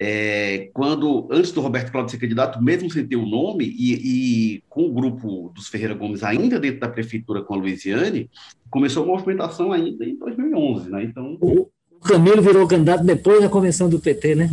É, 0.00 0.70
quando, 0.72 1.26
antes 1.30 1.50
do 1.50 1.60
Roberto 1.60 1.90
Cláudio 1.90 2.12
ser 2.12 2.18
candidato, 2.18 2.62
mesmo 2.62 2.90
sem 2.90 3.06
ter 3.06 3.16
o 3.16 3.26
nome, 3.26 3.64
e, 3.64 3.94
e, 4.56 4.62
com 4.68 4.84
o 4.84 4.92
grupo 4.92 5.50
dos 5.54 5.68
Ferreira 5.68 5.94
Gomes 5.94 6.22
ainda 6.22 6.60
dentro 6.60 6.80
da 6.80 6.88
prefeitura 6.88 7.42
com 7.42 7.54
a 7.54 7.56
Luiziane, 7.56 8.30
começou 8.70 9.02
a 9.02 9.06
movimentação 9.06 9.72
ainda 9.72 10.04
em 10.04 10.16
2011, 10.16 10.90
né? 10.90 11.02
Então... 11.04 11.36
O 11.40 12.00
Camilo 12.00 12.40
virou 12.40 12.68
candidato 12.68 13.02
depois 13.02 13.40
da 13.40 13.48
convenção 13.48 13.88
do 13.88 13.98
PT, 13.98 14.36
né? 14.36 14.50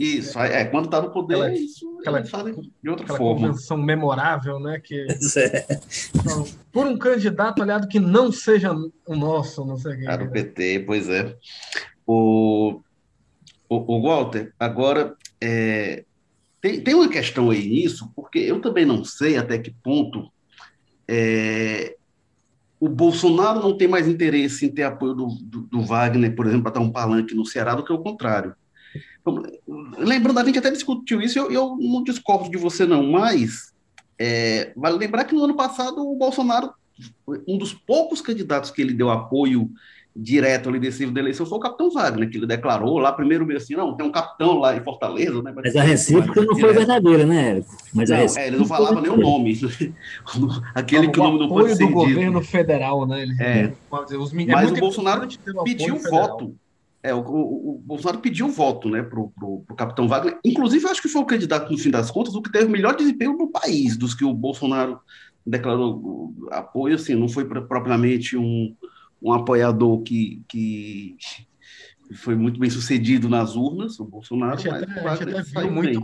Isso, 0.00 0.38
é, 0.38 0.64
quando 0.64 0.86
está 0.86 1.02
no 1.02 1.10
poder, 1.10 1.34
aquela, 1.34 1.52
isso 1.52 1.98
aquela, 1.98 2.22
de 2.22 2.88
outra 2.88 3.04
aquela 3.04 3.18
forma. 3.18 3.48
convenção 3.48 3.76
memorável, 3.76 4.58
né? 4.58 4.80
Que, 4.82 4.94
é. 5.36 5.78
então, 6.14 6.46
por 6.72 6.86
um 6.86 6.96
candidato 6.96 7.62
aliado 7.62 7.86
que 7.86 8.00
não 8.00 8.32
seja 8.32 8.72
o 8.72 9.14
nosso, 9.14 9.62
não 9.62 9.76
sei 9.76 9.98
quem. 9.98 10.08
Era 10.08 10.24
o 10.24 10.30
PT, 10.30 10.84
pois 10.86 11.06
é. 11.06 11.36
O, 12.06 12.80
o, 13.70 13.96
o 13.96 14.02
Walter, 14.02 14.52
agora, 14.58 15.16
é, 15.40 16.04
tem, 16.60 16.80
tem 16.80 16.94
uma 16.94 17.08
questão 17.08 17.50
aí 17.50 17.66
nisso, 17.66 18.12
porque 18.16 18.40
eu 18.40 18.60
também 18.60 18.84
não 18.84 19.04
sei 19.04 19.38
até 19.38 19.56
que 19.56 19.70
ponto 19.70 20.28
é, 21.08 21.96
o 22.80 22.88
Bolsonaro 22.88 23.60
não 23.60 23.76
tem 23.76 23.86
mais 23.86 24.08
interesse 24.08 24.66
em 24.66 24.70
ter 24.70 24.82
apoio 24.82 25.14
do, 25.14 25.26
do, 25.40 25.60
do 25.62 25.82
Wagner, 25.82 26.34
por 26.34 26.46
exemplo, 26.46 26.64
para 26.64 26.72
dar 26.72 26.80
um 26.80 26.90
palanque 26.90 27.34
no 27.34 27.46
Ceará, 27.46 27.74
do 27.74 27.84
que 27.84 27.92
o 27.92 28.02
contrário. 28.02 28.54
Lembrando, 29.98 30.38
a 30.38 30.44
gente 30.44 30.58
até 30.58 30.70
discutiu 30.70 31.20
isso, 31.20 31.38
eu, 31.38 31.50
eu 31.50 31.76
não 31.78 32.02
discordo 32.02 32.50
de 32.50 32.56
você 32.56 32.84
não, 32.86 33.06
mas 33.06 33.72
é, 34.18 34.72
vale 34.74 34.98
lembrar 34.98 35.24
que 35.24 35.34
no 35.34 35.44
ano 35.44 35.54
passado 35.54 35.98
o 35.98 36.16
Bolsonaro, 36.16 36.72
um 37.46 37.56
dos 37.56 37.72
poucos 37.72 38.20
candidatos 38.20 38.70
que 38.70 38.82
ele 38.82 38.92
deu 38.92 39.10
apoio 39.10 39.70
direto 40.14 40.68
ali 40.68 40.80
decisivo 40.80 41.12
da 41.12 41.20
eleição 41.20 41.46
foi 41.46 41.58
o 41.58 41.60
capitão 41.60 41.90
Wagner, 41.90 42.28
que 42.28 42.36
ele 42.36 42.46
declarou 42.46 42.98
lá 42.98 43.12
primeiro 43.12 43.46
meio 43.46 43.58
assim, 43.58 43.74
não, 43.74 43.96
tem 43.96 44.06
um 44.06 44.10
capitão 44.10 44.58
lá 44.58 44.76
em 44.76 44.80
Fortaleza, 44.80 45.42
né? 45.42 45.52
Mas, 45.54 45.66
mas 45.66 45.76
a 45.76 45.82
recíproca 45.82 46.42
não 46.42 46.58
foi 46.58 46.72
verdadeira, 46.72 47.24
né, 47.24 47.50
Érico? 47.50 47.76
Mas 47.94 48.10
não, 48.10 48.16
é, 48.16 48.46
ele 48.46 48.56
não 48.56 48.66
falava 48.66 49.00
nem 49.00 49.10
o 49.10 49.16
nome. 49.16 49.58
Aquele 50.74 51.08
que 51.08 51.20
o 51.20 51.22
nome 51.22 51.38
não 51.38 51.48
pode 51.48 51.76
ser 51.76 51.86
do 51.86 51.92
governo 51.92 52.42
federal, 52.42 53.06
né? 53.06 53.22
Ele, 53.22 53.34
é. 53.40 53.72
Os, 54.16 54.32
mas 54.32 54.70
o 54.70 54.74
Bolsonaro 54.74 55.28
pediu 55.64 55.96
voto 55.96 56.54
é, 57.02 57.14
o, 57.14 57.20
o, 57.20 57.70
o, 57.70 57.78
Bolsonaro 57.78 58.20
pediu 58.20 58.48
voto 58.48 58.90
né, 58.90 59.02
para 59.02 59.18
o 59.18 59.64
capitão 59.76 60.06
Wagner. 60.06 60.38
Inclusive, 60.44 60.86
acho 60.86 61.00
que 61.00 61.08
foi 61.08 61.22
o 61.22 61.26
candidato, 61.26 61.70
no 61.70 61.78
fim 61.78 61.90
das 61.90 62.10
contas, 62.10 62.34
o 62.34 62.42
que 62.42 62.52
teve 62.52 62.66
o 62.66 62.70
melhor 62.70 62.94
desempenho 62.94 63.36
no 63.36 63.48
país, 63.48 63.96
dos 63.96 64.14
que 64.14 64.24
o 64.24 64.34
Bolsonaro 64.34 65.00
declarou 65.46 66.34
apoio. 66.50 66.96
Assim, 66.96 67.14
não 67.14 67.28
foi 67.28 67.46
propriamente 67.46 68.36
um, 68.36 68.74
um 69.22 69.32
apoiador 69.32 70.02
que, 70.02 70.42
que 70.48 71.16
foi 72.14 72.34
muito 72.34 72.58
bem 72.58 72.70
sucedido 72.70 73.28
nas 73.28 73.54
urnas, 73.54 73.98
o 74.00 74.04
Bolsonaro. 74.04 74.54
A 74.54 74.56
gente 74.56 74.68
até, 74.68 75.08
a 75.08 75.14
gente 75.14 75.34
até 75.34 75.42
viu 75.42 75.70
muito, 75.70 76.00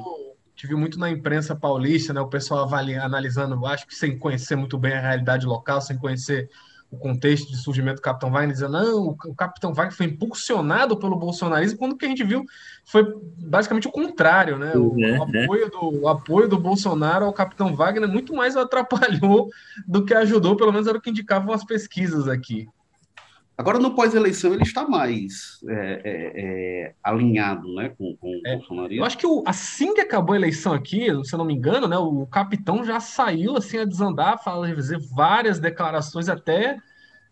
viu 0.64 0.79
muito 0.79 0.98
na 0.98 1.11
imprensa 1.11 1.55
paulista, 1.55 2.12
né, 2.12 2.20
o 2.20 2.29
pessoal 2.29 2.64
avalia, 2.64 3.02
analisando, 3.02 3.64
acho 3.66 3.87
que 3.87 3.94
sem 3.94 4.18
conhecer 4.18 4.57
muito 4.57 4.79
bem 4.79 4.92
a 4.92 5.00
realidade 5.00 5.46
local, 5.46 5.81
sem 5.81 5.96
conhecer 5.96 6.48
o 6.88 6.96
contexto 6.96 7.50
de 7.50 7.57
surgimento 7.57 7.96
do 7.96 8.02
Capitão 8.02 8.31
Wagner, 8.31 8.52
dizendo 8.52 8.72
não, 8.72 9.09
o 9.09 9.35
Capitão 9.35 9.74
Wagner 9.74 9.96
foi 9.96 10.07
impulsionado 10.07 10.96
pelo 10.96 11.16
bolsonarismo, 11.16 11.79
quando 11.79 11.92
o 11.92 11.96
que 11.96 12.07
a 12.07 12.09
gente 12.09 12.22
viu 12.22 12.44
foi 12.85 13.05
basicamente 13.38 13.88
o 13.88 13.92
contrário, 13.92 14.57
né? 14.57 14.72
O, 14.76 14.94
é, 15.02 15.18
o, 15.18 15.22
apoio, 15.22 15.70
do, 15.70 16.02
o 16.02 16.09
apoio 16.09 16.48
do 16.48 16.59
Bolsonaro 16.59 17.26
ao 17.26 17.33
Capitão 17.33 17.74
Wagner 17.74 18.09
muito 18.09 18.33
mais 18.33 18.57
atrapalhou 18.57 19.50
do 19.87 20.05
que 20.05 20.14
ajudou, 20.14 20.57
pelo 20.57 20.72
menos 20.72 20.87
era 20.87 20.96
o 20.96 21.00
que 21.00 21.11
indicavam 21.11 21.52
as 21.52 21.64
pesquisas 21.64 22.29
aqui. 22.29 22.68
Agora, 23.59 23.79
no 23.79 23.95
pós-eleição, 23.95 24.53
ele 24.53 24.64
está 24.64 24.87
mais 24.87 25.61
é, 25.66 26.03
é, 26.05 26.33
é, 26.85 26.95
alinhado 27.03 27.75
né, 27.75 27.90
com, 27.97 28.14
com 28.16 28.29
o 28.29 28.40
é, 28.47 28.55
bolsonarismo. 28.57 29.03
Eu 29.03 29.07
acho 29.07 29.16
que 29.16 29.27
o, 29.27 29.42
assim 29.47 29.95
que 29.95 30.01
acabou 30.03 30.35
a 30.35 30.37
eleição 30.37 30.75
aqui, 30.75 31.07
se 31.25 31.35
eu 31.35 31.38
não 31.38 31.45
me 31.47 31.55
engano, 31.55 31.88
né, 31.88 31.97
o 31.97 32.27
capitão 32.27 32.85
já 32.85 33.01
saiu 33.01 33.57
assim, 33.57 33.79
a 33.79 33.87
desandar, 33.87 34.42
fazer 34.42 34.99
várias 35.14 35.59
declarações 35.59 36.29
até 36.29 36.77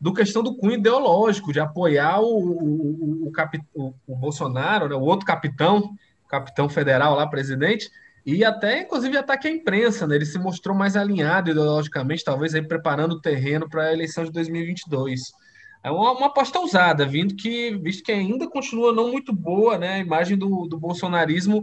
do 0.01 0.15
questão 0.15 0.43
do 0.43 0.57
cunho 0.57 0.79
ideológico, 0.79 1.53
de 1.53 1.61
apoiar 1.61 2.21
o, 2.21 2.39
o, 2.39 3.29
o, 3.29 3.33
o, 3.75 3.95
o 4.07 4.17
Bolsonaro, 4.17 4.89
né, 4.89 4.95
o 4.95 5.03
outro 5.03 5.27
capitão, 5.27 5.95
capitão 6.27 6.71
federal 6.71 7.15
lá, 7.17 7.27
presidente, 7.27 7.91
e 8.25 8.43
até, 8.43 8.81
inclusive, 8.81 9.19
ataque 9.19 9.47
à 9.47 9.51
imprensa, 9.51 10.07
né? 10.07 10.15
Ele 10.15 10.25
se 10.25 10.39
mostrou 10.39 10.75
mais 10.75 10.97
alinhado 10.97 11.51
ideologicamente, 11.51 12.25
talvez 12.25 12.55
aí 12.55 12.67
preparando 12.67 13.13
o 13.13 13.21
terreno 13.21 13.69
para 13.69 13.83
a 13.83 13.93
eleição 13.93 14.25
de 14.25 14.33
2022. 14.33 15.43
É 15.85 15.90
uma, 15.90 16.12
uma, 16.12 16.27
aposta 16.29 16.59
ousada, 16.59 17.05
vindo 17.05 17.37
que, 17.37 17.77
visto 17.77 18.03
que 18.03 18.11
ainda 18.11 18.49
continua 18.49 18.90
não 18.90 19.12
muito 19.12 19.35
boa, 19.35 19.77
né? 19.77 19.97
A 19.97 19.99
imagem 19.99 20.35
do, 20.35 20.66
do 20.66 20.79
bolsonarismo 20.79 21.62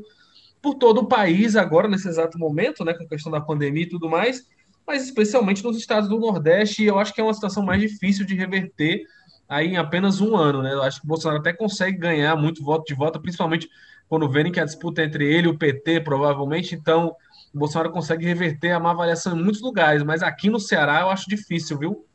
por 0.61 0.75
todo 0.75 0.99
o 0.99 1.07
país 1.07 1.55
agora, 1.55 1.87
nesse 1.87 2.07
exato 2.07 2.37
momento, 2.37 2.85
né, 2.85 2.93
com 2.93 3.03
a 3.03 3.07
questão 3.07 3.31
da 3.31 3.41
pandemia 3.41 3.81
e 3.81 3.89
tudo 3.89 4.07
mais, 4.07 4.45
mas 4.85 5.03
especialmente 5.03 5.63
nos 5.63 5.75
estados 5.75 6.07
do 6.07 6.19
Nordeste, 6.19 6.83
eu 6.83 6.99
acho 6.99 7.11
que 7.15 7.19
é 7.19 7.23
uma 7.23 7.33
situação 7.33 7.63
mais 7.63 7.81
difícil 7.81 8.23
de 8.23 8.35
reverter 8.35 9.01
aí 9.49 9.69
em 9.69 9.77
apenas 9.77 10.21
um 10.21 10.35
ano, 10.35 10.61
né? 10.61 10.71
Eu 10.71 10.83
acho 10.83 10.99
que 10.99 11.05
o 11.05 11.09
Bolsonaro 11.09 11.39
até 11.39 11.51
consegue 11.51 11.97
ganhar 11.97 12.35
muito 12.35 12.63
voto 12.63 12.85
de 12.85 12.93
volta, 12.93 13.19
principalmente 13.19 13.67
quando 14.07 14.29
verem 14.29 14.51
que 14.51 14.59
a 14.59 14.65
disputa 14.65 15.01
é 15.01 15.05
entre 15.05 15.25
ele 15.25 15.47
e 15.47 15.49
o 15.49 15.57
PT, 15.57 16.01
provavelmente, 16.01 16.75
então 16.75 17.15
o 17.51 17.57
Bolsonaro 17.57 17.91
consegue 17.91 18.23
reverter 18.23 18.71
a 18.71 18.79
má 18.79 18.91
avaliação 18.91 19.35
em 19.35 19.43
muitos 19.43 19.61
lugares, 19.61 20.03
mas 20.03 20.21
aqui 20.21 20.47
no 20.47 20.59
Ceará 20.59 21.01
eu 21.01 21.09
acho 21.09 21.27
difícil, 21.27 21.79
viu? 21.79 22.05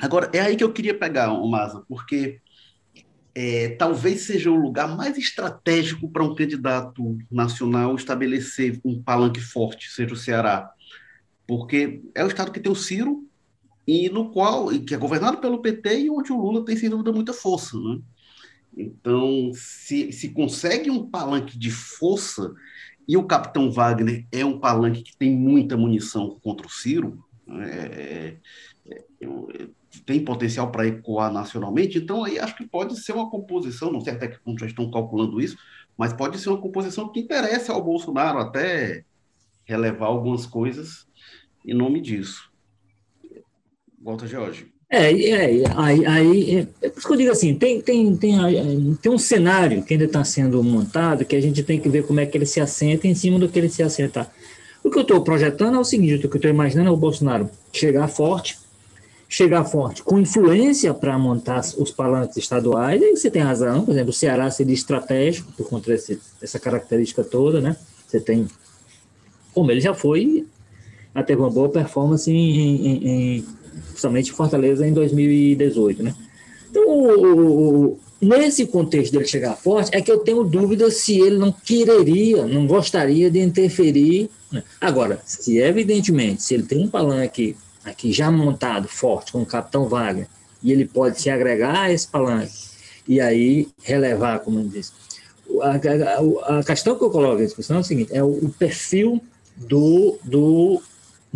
Agora, 0.00 0.30
é 0.32 0.40
aí 0.40 0.56
que 0.56 0.64
eu 0.64 0.72
queria 0.72 0.98
pegar, 0.98 1.32
Maza, 1.46 1.84
porque 1.88 2.40
é, 3.34 3.70
talvez 3.70 4.22
seja 4.22 4.50
o 4.50 4.56
lugar 4.56 4.94
mais 4.96 5.16
estratégico 5.16 6.10
para 6.10 6.24
um 6.24 6.34
candidato 6.34 7.18
nacional 7.30 7.94
estabelecer 7.94 8.80
um 8.84 9.02
palanque 9.02 9.40
forte, 9.40 9.90
seja 9.90 10.14
o 10.14 10.16
Ceará. 10.16 10.70
Porque 11.46 12.02
é 12.14 12.24
o 12.24 12.28
estado 12.28 12.50
que 12.50 12.60
tem 12.60 12.72
o 12.72 12.76
Ciro, 12.76 13.26
e 13.86 14.08
no 14.08 14.30
qual 14.30 14.68
que 14.80 14.94
é 14.94 14.98
governado 14.98 15.38
pelo 15.38 15.62
PT 15.62 16.00
e 16.00 16.10
onde 16.10 16.32
o 16.32 16.40
Lula 16.40 16.64
tem 16.64 16.76
sem 16.76 16.90
dúvida 16.90 17.12
muita 17.12 17.32
força, 17.32 17.78
né? 17.78 18.00
Então, 18.76 19.50
se, 19.54 20.12
se 20.12 20.30
consegue 20.30 20.90
um 20.90 21.08
palanque 21.08 21.58
de 21.58 21.70
força 21.70 22.52
e 23.08 23.16
o 23.16 23.24
Capitão 23.24 23.70
Wagner 23.70 24.26
é 24.32 24.44
um 24.44 24.58
palanque 24.58 25.02
que 25.02 25.16
tem 25.16 25.34
muita 25.34 25.76
munição 25.76 26.38
contra 26.42 26.66
o 26.66 26.70
Ciro, 26.70 27.24
é, 27.48 28.36
é, 28.84 29.04
é, 29.20 29.68
tem 30.02 30.24
potencial 30.24 30.70
para 30.70 30.86
ecoar 30.86 31.32
nacionalmente, 31.32 31.98
então 31.98 32.24
aí 32.24 32.38
acho 32.38 32.56
que 32.56 32.66
pode 32.66 32.98
ser 33.00 33.12
uma 33.12 33.30
composição, 33.30 33.92
não 33.92 34.00
sei 34.00 34.14
até 34.14 34.28
que 34.28 34.40
ponto 34.40 34.60
já 34.60 34.66
estão 34.66 34.90
calculando 34.90 35.40
isso, 35.40 35.56
mas 35.96 36.12
pode 36.12 36.38
ser 36.38 36.50
uma 36.50 36.60
composição 36.60 37.10
que 37.10 37.20
interessa 37.20 37.72
ao 37.72 37.82
Bolsonaro 37.82 38.38
até 38.38 39.04
relevar 39.64 40.06
algumas 40.06 40.46
coisas 40.46 41.06
em 41.66 41.74
nome 41.74 42.00
disso. 42.00 42.50
Volta, 44.00 44.26
Jorge. 44.26 44.72
É, 44.88 45.10
é 45.10 45.64
aí, 45.74 46.06
aí 46.06 46.56
é, 46.58 46.86
é 46.86 46.88
por 46.88 46.98
isso 46.98 47.08
que 47.08 47.12
eu 47.12 47.18
digo 47.18 47.32
assim, 47.32 47.54
tem, 47.56 47.80
tem, 47.80 48.16
tem, 48.16 48.94
tem 49.02 49.12
um 49.12 49.18
cenário 49.18 49.82
que 49.82 49.94
ainda 49.94 50.04
está 50.04 50.22
sendo 50.22 50.62
montado 50.62 51.24
que 51.24 51.34
a 51.34 51.40
gente 51.40 51.64
tem 51.64 51.80
que 51.80 51.88
ver 51.88 52.06
como 52.06 52.20
é 52.20 52.26
que 52.26 52.38
ele 52.38 52.46
se 52.46 52.60
assenta 52.60 53.08
em 53.08 53.14
cima 53.14 53.36
do 53.38 53.48
que 53.48 53.58
ele 53.58 53.68
se 53.68 53.82
assenta. 53.82 54.30
O 54.84 54.90
que 54.90 54.98
eu 54.98 55.02
estou 55.02 55.20
projetando 55.24 55.74
é 55.74 55.80
o 55.80 55.84
seguinte, 55.84 56.14
o 56.14 56.28
que 56.28 56.36
eu 56.36 56.38
estou 56.38 56.50
imaginando 56.50 56.88
é 56.88 56.92
o 56.92 56.96
Bolsonaro 56.96 57.50
chegar 57.72 58.06
forte, 58.06 58.56
chegar 59.28 59.64
forte 59.64 60.02
com 60.02 60.18
influência 60.18 60.94
para 60.94 61.18
montar 61.18 61.60
os 61.78 61.90
palanques 61.90 62.36
estaduais, 62.36 63.02
aí 63.02 63.16
você 63.16 63.30
tem 63.30 63.42
razão, 63.42 63.84
por 63.84 63.92
exemplo, 63.92 64.10
o 64.10 64.12
Ceará 64.12 64.50
seria 64.50 64.74
estratégico 64.74 65.52
por 65.52 65.68
conta 65.68 65.90
desse, 65.90 66.20
dessa 66.40 66.58
característica 66.58 67.24
toda, 67.24 67.60
né? 67.60 67.76
Você 68.06 68.20
tem, 68.20 68.46
como 69.52 69.70
ele 69.70 69.80
já 69.80 69.94
foi, 69.94 70.46
teve 71.26 71.40
uma 71.40 71.50
boa 71.50 71.68
performance 71.68 72.30
em, 72.30 72.86
em, 72.86 73.36
em 73.38 73.46
principalmente 73.88 74.32
Fortaleza 74.32 74.86
em 74.86 74.92
2018, 74.92 76.02
né? 76.02 76.14
Então, 76.70 76.88
o, 76.88 77.86
o, 77.86 77.98
nesse 78.20 78.66
contexto 78.66 79.12
dele 79.12 79.26
chegar 79.26 79.56
forte, 79.56 79.90
é 79.96 80.00
que 80.00 80.10
eu 80.10 80.18
tenho 80.18 80.44
dúvida 80.44 80.90
se 80.90 81.18
ele 81.18 81.38
não 81.38 81.50
quereria, 81.50 82.46
não 82.46 82.66
gostaria 82.66 83.30
de 83.30 83.40
interferir. 83.40 84.30
Né? 84.52 84.62
Agora, 84.80 85.20
se 85.24 85.58
evidentemente, 85.58 86.42
se 86.42 86.54
ele 86.54 86.64
tem 86.64 86.84
um 86.84 86.88
palanque 86.88 87.56
aqui 87.86 88.12
já 88.12 88.30
montado, 88.30 88.88
forte, 88.88 89.32
com 89.32 89.42
o 89.42 89.46
capitão 89.46 89.88
Wagner, 89.88 90.28
e 90.62 90.72
ele 90.72 90.84
pode 90.84 91.20
se 91.20 91.30
agregar 91.30 91.82
a 91.82 91.92
esse 91.92 92.06
palanque 92.06 92.52
e 93.06 93.20
aí 93.20 93.68
relevar, 93.82 94.40
como 94.40 94.60
eu 94.60 94.64
disse. 94.64 94.92
A, 95.62 96.54
a, 96.54 96.58
a 96.58 96.64
questão 96.64 96.98
que 96.98 97.04
eu 97.04 97.10
coloco 97.10 97.40
em 97.40 97.46
discussão 97.46 97.76
é 97.76 97.80
o 97.80 97.84
seguinte: 97.84 98.12
é 98.12 98.22
o, 98.22 98.26
o 98.26 98.48
perfil 98.50 99.22
do, 99.56 100.18
do 100.24 100.82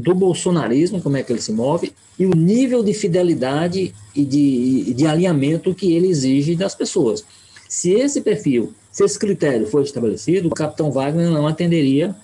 do 0.00 0.14
bolsonarismo, 0.14 1.00
como 1.00 1.16
é 1.16 1.22
que 1.22 1.32
ele 1.32 1.42
se 1.42 1.52
move, 1.52 1.92
e 2.18 2.26
o 2.26 2.30
nível 2.30 2.82
de 2.82 2.94
fidelidade 2.94 3.94
e 4.14 4.24
de, 4.24 4.94
de 4.94 5.06
alinhamento 5.06 5.74
que 5.74 5.92
ele 5.94 6.08
exige 6.08 6.56
das 6.56 6.74
pessoas. 6.74 7.24
Se 7.68 7.92
esse 7.92 8.20
perfil, 8.20 8.72
se 8.90 9.04
esse 9.04 9.18
critério 9.18 9.66
for 9.66 9.82
estabelecido, 9.82 10.48
o 10.48 10.54
capitão 10.54 10.90
Wagner 10.90 11.30
não 11.30 11.46
atenderia 11.46 12.14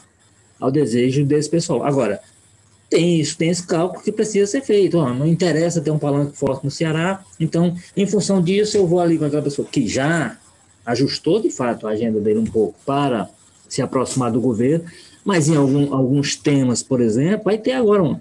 ao 0.59 0.71
desejo 0.71 1.25
desse 1.25 1.49
pessoal. 1.49 1.85
Agora, 1.85 2.21
tem 2.97 3.21
isso, 3.21 3.37
tem 3.37 3.51
esse 3.51 3.67
cálculo 3.67 4.03
que 4.03 4.11
precisa 4.11 4.47
ser 4.47 4.63
feito. 4.63 4.97
Ó, 4.97 5.13
não 5.13 5.27
interessa 5.27 5.83
ter 5.83 5.91
um 5.91 5.99
palanque 5.99 6.35
forte 6.35 6.65
no 6.65 6.71
Ceará, 6.71 7.23
então, 7.39 7.77
em 7.95 8.07
função 8.07 8.41
disso, 8.41 8.79
eu 8.79 8.87
vou 8.87 9.01
ali 9.01 9.19
com 9.19 9.27
aquela 9.27 9.43
pessoa 9.43 9.69
que 9.71 9.87
já 9.87 10.39
ajustou 10.85 11.43
de 11.43 11.51
fato 11.51 11.87
a 11.87 11.91
agenda 11.91 12.19
dele 12.19 12.39
um 12.39 12.47
pouco 12.47 12.75
para 12.87 13.29
se 13.69 13.83
aproximar 13.83 14.33
do 14.33 14.41
governo, 14.41 14.87
mas 15.23 15.47
em 15.47 15.57
algum, 15.57 15.93
alguns 15.93 16.37
temas, 16.37 16.83
por 16.83 17.03
exemplo, 17.03 17.45
vai 17.45 17.59
ter 17.59 17.73
agora 17.73 18.03
um, 18.03 18.19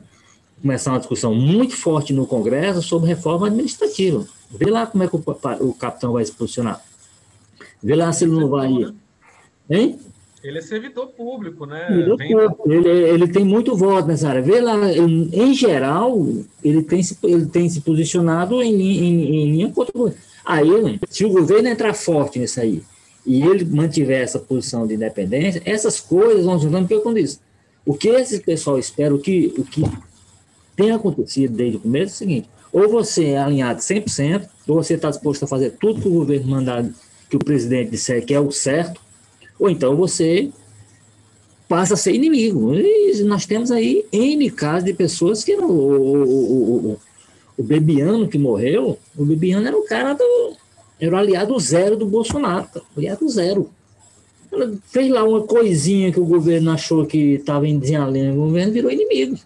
começar 0.61 0.91
uma 0.91 0.99
discussão 0.99 1.33
muito 1.33 1.77
forte 1.77 2.11
no 2.11 2.27
Congresso 2.27 2.81
sobre 2.81 3.07
reforma 3.07 3.47
administrativa. 3.47 4.27
Vê 4.51 4.69
lá 4.69 4.85
como 4.85 5.03
é 5.03 5.07
que 5.07 5.15
o, 5.15 5.23
o 5.61 5.73
capitão 5.73 6.11
vai 6.13 6.25
se 6.25 6.33
posicionar. 6.33 6.83
Vê 7.81 7.95
lá 7.95 8.11
se 8.11 8.25
ele 8.25 8.33
não 8.33 8.49
vai. 8.49 8.93
Hein? 9.69 9.99
Ele 10.45 10.59
é 10.59 10.61
servidor 10.61 11.07
público, 11.07 11.65
né? 11.65 11.87
Servidor 11.87 12.17
público. 12.17 12.71
Ele, 12.71 12.89
ele, 12.89 13.27
tem 13.27 13.43
muito 13.43 13.75
voto 13.75 14.07
nessa 14.07 14.29
área. 14.29 14.43
Vê 14.43 14.61
lá, 14.61 14.75
em, 14.91 15.29
em 15.33 15.53
geral, 15.55 16.23
ele 16.63 16.83
tem, 16.83 17.01
se, 17.01 17.17
ele 17.23 17.47
tem 17.47 17.67
se 17.67 17.81
posicionado 17.81 18.61
em, 18.61 18.75
em, 18.79 19.23
em 19.23 19.51
linha 19.53 19.71
contra 19.71 19.91
o 19.95 19.99
governo. 20.01 20.21
Aí, 20.45 20.99
se 21.09 21.25
o 21.25 21.29
governo 21.29 21.67
entrar 21.67 21.95
forte 21.95 22.37
nisso 22.37 22.59
aí, 22.59 22.83
e 23.25 23.41
ele 23.41 23.65
mantiver 23.65 24.21
essa 24.21 24.37
posição 24.37 24.85
de 24.85 24.93
independência, 24.93 25.63
essas 25.65 25.99
coisas 25.99 26.45
vão 26.45 26.59
juntando, 26.59 26.87
porque 26.87 27.01
como 27.01 27.15
disse, 27.15 27.39
o 27.83 27.95
que 27.95 28.09
esse 28.09 28.39
pessoal 28.39 28.77
espera, 28.77 29.15
o 29.15 29.19
que, 29.19 29.51
o 29.57 29.63
que 29.63 29.81
tem 30.75 30.91
acontecido 30.91 31.55
desde 31.55 31.77
o 31.77 31.79
começo 31.79 32.11
é 32.11 32.13
o 32.13 32.17
seguinte, 32.17 32.49
ou 32.71 32.87
você 32.87 33.29
é 33.29 33.39
alinhado 33.39 33.79
100%, 33.79 34.47
ou 34.67 34.75
você 34.75 34.93
está 34.93 35.09
disposto 35.09 35.41
a 35.43 35.47
fazer 35.47 35.71
tudo 35.71 36.01
que 36.01 36.07
o 36.07 36.11
governo 36.11 36.47
mandar, 36.47 36.85
que 37.27 37.35
o 37.35 37.39
presidente 37.39 37.89
disser 37.89 38.23
que 38.23 38.33
é 38.33 38.39
o 38.39 38.51
certo, 38.51 39.01
ou 39.59 39.69
então 39.69 39.95
você 39.95 40.49
passa 41.67 41.95
a 41.95 41.97
ser 41.97 42.13
inimigo. 42.13 42.75
E 42.75 43.23
nós 43.23 43.45
temos 43.45 43.71
aí 43.71 44.05
N 44.11 44.49
casos 44.51 44.85
de 44.85 44.93
pessoas 44.93 45.43
que... 45.43 45.55
O, 45.55 45.65
o, 45.65 46.91
o, 46.91 46.99
o 47.57 47.63
Bebiano 47.63 48.27
que 48.27 48.37
morreu, 48.37 48.99
o 49.17 49.25
Bebiano 49.25 49.67
era 49.67 49.77
o 49.77 49.85
cara 49.85 50.13
do 50.13 50.55
era 50.99 51.13
o 51.13 51.17
aliado 51.19 51.59
zero 51.59 51.97
do 51.97 52.05
Bolsonaro, 52.05 52.67
aliado 52.95 53.27
zero. 53.27 53.69
Ela 54.51 54.73
fez 54.85 55.09
lá 55.11 55.23
uma 55.23 55.41
coisinha 55.41 56.11
que 56.11 56.19
o 56.19 56.25
governo 56.25 56.71
achou 56.71 57.05
que 57.05 57.33
estava 57.33 57.67
em 57.67 57.77
desenhalinha, 57.77 58.31
o 58.31 58.47
governo 58.47 58.71
virou 58.71 58.91
inimigo. 58.91 59.37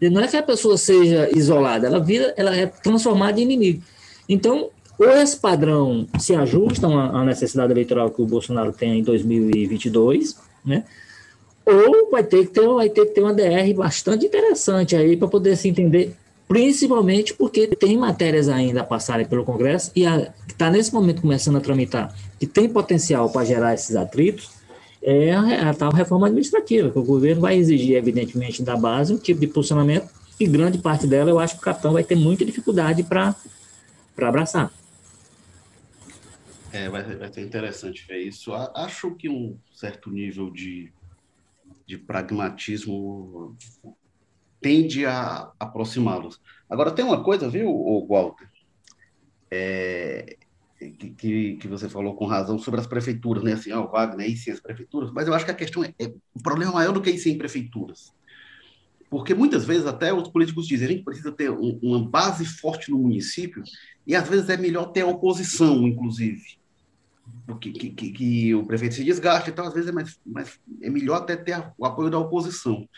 Não 0.00 0.20
é 0.20 0.28
que 0.28 0.36
a 0.36 0.42
pessoa 0.42 0.76
seja 0.76 1.28
isolada, 1.36 1.86
ela 1.86 2.00
vira, 2.00 2.32
ela 2.36 2.54
é 2.54 2.66
transformada 2.66 3.40
em 3.40 3.44
inimigo. 3.44 3.82
Então, 4.28 4.70
ou 5.00 5.10
esse 5.10 5.36
padrão 5.36 6.06
se 6.18 6.34
ajusta 6.34 6.86
à 6.86 7.24
necessidade 7.24 7.72
eleitoral 7.72 8.10
que 8.10 8.20
o 8.20 8.26
Bolsonaro 8.26 8.70
tem 8.70 8.98
em 8.98 9.02
2022, 9.02 10.36
né? 10.62 10.84
Ou 11.64 12.10
vai 12.10 12.22
ter 12.22 12.46
que 12.46 12.52
ter, 12.52 12.68
vai 12.68 12.90
ter 12.90 13.06
que 13.06 13.14
ter 13.14 13.22
uma 13.22 13.32
DR 13.32 13.72
bastante 13.74 14.26
interessante 14.26 14.94
aí 14.94 15.16
para 15.16 15.26
poder 15.26 15.56
se 15.56 15.68
entender 15.68 16.14
principalmente 16.46 17.32
porque 17.32 17.68
tem 17.68 17.96
matérias 17.96 18.48
ainda 18.48 18.80
a 18.80 18.84
passarem 18.84 19.24
pelo 19.24 19.44
Congresso 19.44 19.90
e 19.96 20.04
está 20.48 20.68
nesse 20.68 20.92
momento 20.92 21.22
começando 21.22 21.56
a 21.56 21.60
tramitar, 21.60 22.14
que 22.38 22.46
tem 22.46 22.68
potencial 22.68 23.30
para 23.30 23.46
gerar 23.46 23.72
esses 23.72 23.94
atritos, 23.96 24.50
é 25.00 25.32
a, 25.32 25.70
a, 25.70 25.74
tal 25.74 25.92
reforma 25.92 26.26
administrativa, 26.26 26.90
que 26.90 26.98
o 26.98 27.04
governo 27.04 27.40
vai 27.40 27.56
exigir, 27.56 27.96
evidentemente, 27.96 28.62
da 28.62 28.76
base 28.76 29.14
um 29.14 29.16
tipo 29.16 29.40
de 29.40 29.46
posicionamento, 29.46 30.08
e 30.38 30.46
grande 30.46 30.78
parte 30.78 31.06
dela 31.06 31.30
eu 31.30 31.38
acho 31.38 31.54
que 31.54 31.60
o 31.60 31.64
capitão 31.64 31.92
vai 31.92 32.02
ter 32.02 32.16
muita 32.16 32.44
dificuldade 32.44 33.02
para 33.02 33.34
abraçar. 34.18 34.70
É, 36.72 36.88
vai, 36.88 37.02
vai 37.02 37.32
ser 37.32 37.42
interessante 37.42 38.06
ver 38.06 38.18
isso. 38.18 38.52
Acho 38.54 39.14
que 39.14 39.28
um 39.28 39.58
certo 39.72 40.10
nível 40.10 40.50
de, 40.50 40.92
de 41.86 41.98
pragmatismo 41.98 43.56
tende 44.60 45.06
a 45.06 45.52
aproximá-los. 45.58 46.40
Agora, 46.68 46.92
tem 46.92 47.04
uma 47.04 47.24
coisa, 47.24 47.48
viu, 47.48 47.68
Walter, 48.08 48.48
é, 49.50 50.36
que, 51.18 51.56
que, 51.56 51.68
você 51.68 51.88
falou 51.88 52.14
com 52.14 52.26
razão 52.26 52.58
sobre 52.58 52.80
as 52.80 52.86
prefeituras, 52.86 53.42
né? 53.42 53.54
Assim, 53.54 53.72
ó, 53.72 53.84
o 53.84 53.90
Wagner 53.90 54.26
aí 54.26 54.36
sem 54.36 54.52
as 54.52 54.60
prefeituras, 54.60 55.10
mas 55.10 55.26
eu 55.26 55.34
acho 55.34 55.44
que 55.44 55.50
a 55.50 55.54
questão 55.54 55.82
é, 55.82 55.92
é 55.98 56.12
o 56.34 56.42
problema 56.42 56.70
é 56.70 56.74
maior 56.74 56.92
do 56.92 57.02
que 57.02 57.10
ir 57.10 57.18
sem 57.18 57.36
prefeituras. 57.36 58.14
Porque 59.10 59.34
muitas 59.34 59.64
vezes 59.64 59.86
até 59.86 60.14
os 60.14 60.28
políticos 60.28 60.68
dizem 60.68 60.88
gente 60.88 61.02
precisa 61.02 61.32
ter 61.32 61.50
um, 61.50 61.78
uma 61.82 62.08
base 62.08 62.44
forte 62.44 62.92
no 62.92 62.98
município 62.98 63.64
e 64.06 64.14
às 64.14 64.28
vezes 64.28 64.48
é 64.48 64.56
melhor 64.56 64.92
ter 64.92 65.02
oposição, 65.02 65.86
inclusive. 65.86 66.59
Que, 67.58 67.72
que, 67.72 68.12
que 68.12 68.54
o 68.54 68.64
prefeito 68.64 68.94
se 68.94 69.04
desgaste, 69.04 69.50
então 69.50 69.66
às 69.66 69.74
vezes 69.74 69.88
é, 69.88 69.92
mais, 69.92 70.18
mais, 70.24 70.60
é 70.80 70.90
melhor 70.90 71.16
até 71.16 71.36
ter 71.36 71.72
o 71.76 71.84
apoio 71.84 72.10
da 72.10 72.18
oposição 72.18 72.88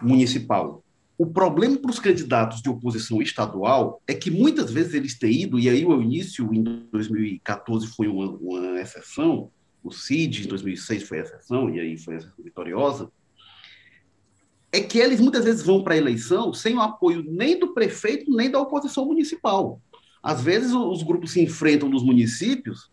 municipal. 0.00 0.82
O 1.16 1.26
problema 1.26 1.76
para 1.76 1.90
os 1.90 1.98
candidatos 1.98 2.62
de 2.62 2.68
oposição 2.68 3.20
estadual 3.20 4.00
é 4.06 4.14
que 4.14 4.30
muitas 4.30 4.70
vezes 4.70 4.94
eles 4.94 5.18
têm 5.18 5.42
ido, 5.42 5.58
e 5.58 5.68
aí 5.68 5.84
o 5.84 6.00
início 6.00 6.52
em 6.54 6.62
2014 6.62 7.88
foi 7.88 8.06
uma, 8.06 8.28
uma 8.28 8.80
exceção, 8.80 9.50
o 9.82 9.90
CID, 9.90 10.44
em 10.44 10.48
2006 10.48 11.02
foi 11.02 11.18
exceção, 11.18 11.74
e 11.74 11.80
aí 11.80 11.96
foi 11.96 12.16
a 12.16 12.20
vitoriosa, 12.38 13.10
é 14.70 14.80
que 14.80 14.98
eles 14.98 15.20
muitas 15.20 15.44
vezes 15.44 15.62
vão 15.62 15.82
para 15.82 15.94
a 15.94 15.96
eleição 15.96 16.52
sem 16.52 16.76
o 16.76 16.80
apoio 16.80 17.24
nem 17.26 17.58
do 17.58 17.72
prefeito, 17.74 18.30
nem 18.30 18.50
da 18.50 18.60
oposição 18.60 19.04
municipal. 19.06 19.80
Às 20.22 20.42
vezes 20.42 20.72
os 20.72 21.02
grupos 21.02 21.32
se 21.32 21.42
enfrentam 21.42 21.88
nos 21.88 22.04
municípios, 22.04 22.90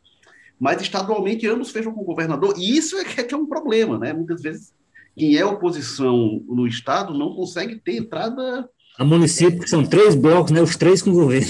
mas 0.59 0.81
estadualmente 0.81 1.47
ambos 1.47 1.71
fecham 1.71 1.93
com 1.93 2.01
o 2.01 2.05
governador, 2.05 2.55
e 2.57 2.77
isso 2.77 2.97
é 2.97 3.03
que 3.03 3.33
é 3.33 3.37
um 3.37 3.45
problema, 3.45 3.97
né? 3.97 4.13
Muitas 4.13 4.41
vezes 4.41 4.73
quem 5.15 5.35
é 5.37 5.45
oposição 5.45 6.41
no 6.47 6.67
Estado 6.67 7.13
não 7.13 7.33
consegue 7.33 7.77
ter 7.77 7.97
entrada. 7.97 8.69
A 8.97 9.03
município, 9.03 9.59
que 9.59 9.69
são 9.69 9.85
três 9.85 10.15
blocos, 10.15 10.51
né? 10.51 10.61
Os 10.61 10.75
três 10.75 11.01
com 11.01 11.11
o 11.11 11.13
governo. 11.13 11.47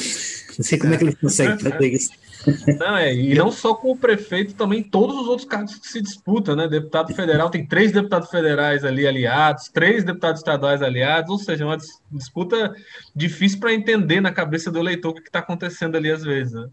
Não 0.58 0.64
sei 0.64 0.78
como 0.78 0.94
é, 0.94 0.96
é 0.96 0.98
que 1.00 1.04
eles 1.06 1.16
conseguem 1.16 1.60
fazer 1.60 1.88
isso. 1.94 2.12
Não, 2.80 2.96
é, 2.96 3.12
e 3.12 3.34
não 3.34 3.52
só 3.52 3.74
com 3.74 3.92
o 3.92 3.98
prefeito, 3.98 4.54
também 4.54 4.84
todos 4.84 5.16
os 5.20 5.28
outros 5.28 5.48
cargos 5.48 5.76
que 5.78 5.88
se 5.88 6.00
disputam, 6.00 6.56
né? 6.56 6.68
Deputado 6.68 7.12
federal, 7.14 7.50
tem 7.50 7.66
três 7.66 7.92
deputados 7.92 8.30
federais 8.30 8.86
ali 8.86 9.08
aliados, 9.08 9.68
três 9.70 10.04
deputados 10.04 10.42
estaduais 10.42 10.84
aliados, 10.84 11.32
ou 11.32 11.40
seja, 11.40 11.66
uma 11.66 11.78
disputa 12.12 12.76
difícil 13.16 13.60
para 13.60 13.74
entender 13.74 14.22
na 14.22 14.32
cabeça 14.32 14.72
do 14.72 14.78
eleitor 14.78 15.10
o 15.10 15.16
que 15.16 15.22
está 15.22 15.40
acontecendo 15.40 15.96
ali 15.96 16.12
às 16.12 16.24
vezes, 16.24 16.54
né? 16.54 16.68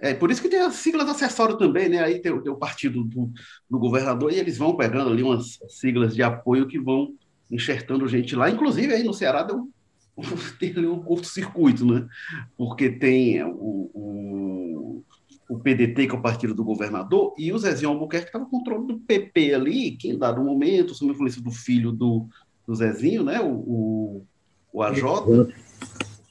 É, 0.00 0.14
por 0.14 0.30
isso 0.30 0.40
que 0.40 0.48
tem 0.48 0.60
as 0.60 0.74
siglas 0.74 1.08
acessórias 1.08 1.58
também, 1.58 1.88
né? 1.88 2.02
Aí 2.02 2.20
tem, 2.20 2.40
tem 2.40 2.52
o 2.52 2.56
partido 2.56 3.04
do, 3.04 3.30
do, 3.68 3.78
governador 3.78 4.32
e 4.32 4.38
eles 4.38 4.56
vão 4.56 4.76
pegando 4.76 5.10
ali 5.10 5.22
umas 5.22 5.58
siglas 5.68 6.14
de 6.14 6.22
apoio 6.22 6.66
que 6.66 6.78
vão 6.78 7.14
enxertando 7.50 8.08
gente 8.08 8.34
lá. 8.34 8.48
Inclusive, 8.48 8.94
aí 8.94 9.02
no 9.02 9.12
Ceará 9.12 9.42
deu, 9.42 9.68
tem 10.58 10.70
ali 10.70 10.86
um 10.86 11.02
curto-circuito, 11.02 11.84
né? 11.84 12.08
Porque 12.56 12.88
tem 12.88 13.44
o, 13.44 13.90
o, 13.92 15.04
o, 15.50 15.58
PDT, 15.58 16.06
que 16.06 16.14
é 16.14 16.18
o 16.18 16.22
partido 16.22 16.54
do 16.54 16.64
governador, 16.64 17.34
e 17.36 17.52
o 17.52 17.58
Zezinho 17.58 17.90
Albuquerque 17.90 18.28
estava 18.28 18.44
no 18.44 18.50
controle 18.50 18.86
do 18.86 18.98
PP 19.00 19.54
ali, 19.54 19.90
que 19.92 20.08
em 20.08 20.18
dado 20.18 20.42
momento, 20.42 20.94
sob 20.94 21.12
influência 21.12 21.42
do 21.42 21.50
filho 21.50 21.92
do, 21.92 22.26
do 22.66 22.74
Zezinho, 22.74 23.22
né? 23.22 23.38
O, 23.40 23.52
o, 23.52 24.26
o 24.72 24.82
AJ 24.82 25.02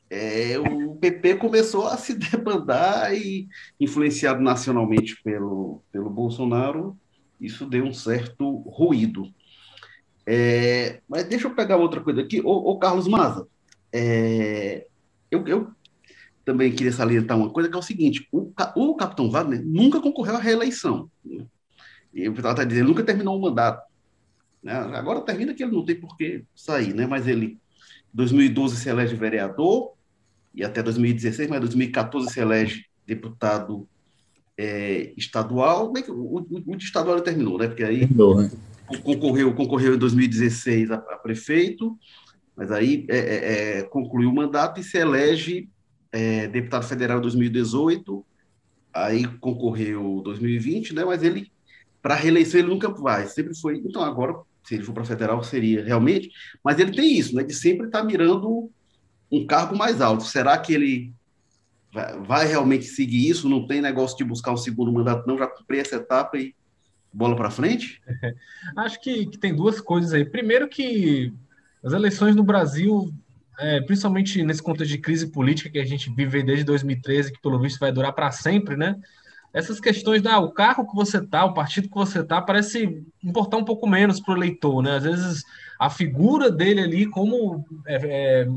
é, 0.10 0.58
o 0.58 0.89
PP 1.00 1.36
começou 1.36 1.88
a 1.88 1.98
se 1.98 2.14
debandar 2.18 3.14
e, 3.14 3.48
influenciado 3.80 4.42
nacionalmente 4.42 5.22
pelo, 5.24 5.82
pelo 5.92 6.10
Bolsonaro, 6.10 6.98
isso 7.40 7.66
deu 7.66 7.86
um 7.86 7.94
certo 7.94 8.58
ruído. 8.68 9.32
É, 10.26 11.02
mas 11.08 11.24
deixa 11.26 11.48
eu 11.48 11.56
pegar 11.56 11.78
outra 11.78 12.02
coisa 12.02 12.22
aqui. 12.22 12.42
Ô, 12.42 12.72
ô 12.72 12.78
Carlos 12.78 13.08
Maza, 13.08 13.48
é, 13.92 14.86
eu, 15.32 15.48
eu, 15.48 15.72
também 16.46 16.72
queria 16.72 16.92
salientar 16.92 17.38
uma 17.38 17.50
coisa, 17.50 17.70
que 17.70 17.76
é 17.76 17.80
o 17.80 17.84
seguinte, 17.84 18.28
o, 18.32 18.52
o 18.76 18.96
Capitão 18.96 19.30
Wagner 19.30 19.64
nunca 19.64 20.02
concorreu 20.02 20.36
à 20.36 20.40
reeleição. 20.40 21.10
Né? 21.24 21.46
E 22.14 22.30
pessoal 22.30 22.54
está 22.54 22.64
dizendo, 22.64 22.88
nunca 22.88 23.04
terminou 23.04 23.38
o 23.38 23.42
mandato. 23.42 23.88
Né? 24.62 24.74
Agora 24.74 25.22
termina 25.22 25.54
que 25.54 25.64
ele 25.64 25.72
não 25.72 25.86
tem 25.86 25.96
por 25.96 26.18
que 26.18 26.44
sair, 26.56 26.94
né? 26.94 27.06
mas 27.06 27.28
ele, 27.28 27.46
em 27.46 27.60
2012, 28.16 28.78
se 28.78 28.90
elege 28.90 29.16
vereador, 29.16 29.94
e 30.54 30.64
até 30.64 30.82
2016, 30.82 31.50
mas 31.50 31.60
2014 31.60 32.32
se 32.32 32.40
elege 32.40 32.86
deputado 33.06 33.88
é, 34.58 35.14
estadual. 35.16 35.94
É 35.96 36.12
o, 36.12 36.14
o, 36.14 36.64
o, 36.66 36.76
estadual 36.76 37.22
terminou, 37.22 37.58
né? 37.58 37.68
Porque 37.68 37.84
aí 37.84 38.00
terminou, 38.00 38.42
né? 38.42 38.52
concorreu, 39.04 39.54
concorreu 39.54 39.96
em 39.96 39.98
2016 39.98 40.92
a, 40.92 40.96
a 40.96 41.18
prefeito, 41.18 41.98
mas 42.56 42.72
aí 42.72 43.06
é, 43.10 43.18
é, 43.18 43.78
é, 43.80 43.84
concluiu 43.84 44.30
o 44.30 44.36
mandato 44.36 44.80
e 44.80 44.84
se 44.84 44.98
elege 44.98 45.70
é, 46.12 46.48
deputado 46.48 46.86
federal 46.86 47.20
em 47.20 47.22
2018, 47.22 48.26
aí 48.94 49.26
concorreu 49.40 50.22
2020, 50.24 50.94
né? 50.94 51.06
Mas 51.06 51.24
ele, 51.24 51.52
para 52.02 52.16
reeleição, 52.16 52.60
ele 52.60 52.70
nunca 52.70 52.90
vai, 52.90 53.28
sempre 53.28 53.56
foi. 53.56 53.78
Então, 53.78 54.04
agora, 54.04 54.36
se 54.64 54.76
ele 54.76 54.84
for 54.84 54.94
para 54.94 55.06
federal, 55.06 55.44
seria 55.44 55.84
realmente, 55.84 56.32
mas 56.64 56.80
ele 56.80 56.92
tem 56.92 57.18
isso, 57.18 57.36
né? 57.36 57.44
De 57.44 57.54
sempre 57.54 57.86
estar 57.86 58.00
tá 58.00 58.06
mirando 58.06 58.70
um 59.32 59.46
cargo 59.46 59.78
mais 59.78 60.02
alto. 60.02 60.24
Será 60.24 60.58
que 60.58 60.74
ele 60.74 61.14
vai, 62.26 62.48
realmente 62.48 62.86
seguir 62.86 63.30
isso? 63.30 63.50
Não 63.50 63.66
tem 63.68 63.82
negócio 63.82 64.18
de 64.18 64.24
buscar 64.24 64.52
um 64.52 64.58
segundo 64.58 64.92
mandato, 64.92 65.28
não? 65.28 65.38
Já 65.38 65.48
cumpri 65.48 65.80
essa 65.80 65.96
etapa 65.96 66.38
e 66.38 66.56
bola 67.12 67.36
para 67.36 67.50
frente? 67.50 68.02
Acho 68.78 69.02
que, 69.02 69.26
que, 69.26 69.38
tem 69.38 69.56
duas 69.56 69.82
coisas 69.82 70.14
aí. 70.14 70.26
Primeiro 70.26 70.68
que 70.68 71.34
as 71.84 71.94
eleições 71.94 72.36
no 72.36 72.44
Brasil, 72.44 73.12
é, 73.60 73.82
principalmente 73.82 74.44
nesse 74.44 74.62
contexto 74.62 74.92
de 74.92 74.98
crise 74.98 75.28
política 75.28 75.70
que 75.70 75.80
a 75.80 75.86
gente 75.86 76.14
vive 76.14 76.44
desde 76.44 76.64
2013, 76.64 77.32
que 77.32 77.42
pelo 77.42 77.60
visto 77.60 77.80
vai 77.80 77.92
durar 77.92 78.14
para 78.14 78.32
sempre, 78.32 78.76
né? 78.76 78.96
Essas 79.52 79.80
questões 79.80 80.22
da 80.22 80.36
ah, 80.36 80.40
o 80.40 80.52
carro 80.52 80.88
que 80.88 80.96
você 80.96 81.20
tá, 81.26 81.44
o 81.44 81.56
partido 81.56 81.90
que 81.90 81.96
você 81.96 82.24
tá, 82.24 82.40
parece 82.40 83.04
importar 83.24 83.58
um 83.58 83.66
pouco 83.66 83.88
menos 83.88 84.20
para 84.20 84.36
o 84.36 84.38
eleitor, 84.38 84.84
né? 84.84 84.98
Às 84.98 85.04
vezes 85.04 85.44
a 85.80 85.90
figura 85.90 86.52
dele 86.52 86.82
ali 86.82 87.06
como 87.08 87.66
é, 87.88 87.96
é, 88.44 88.48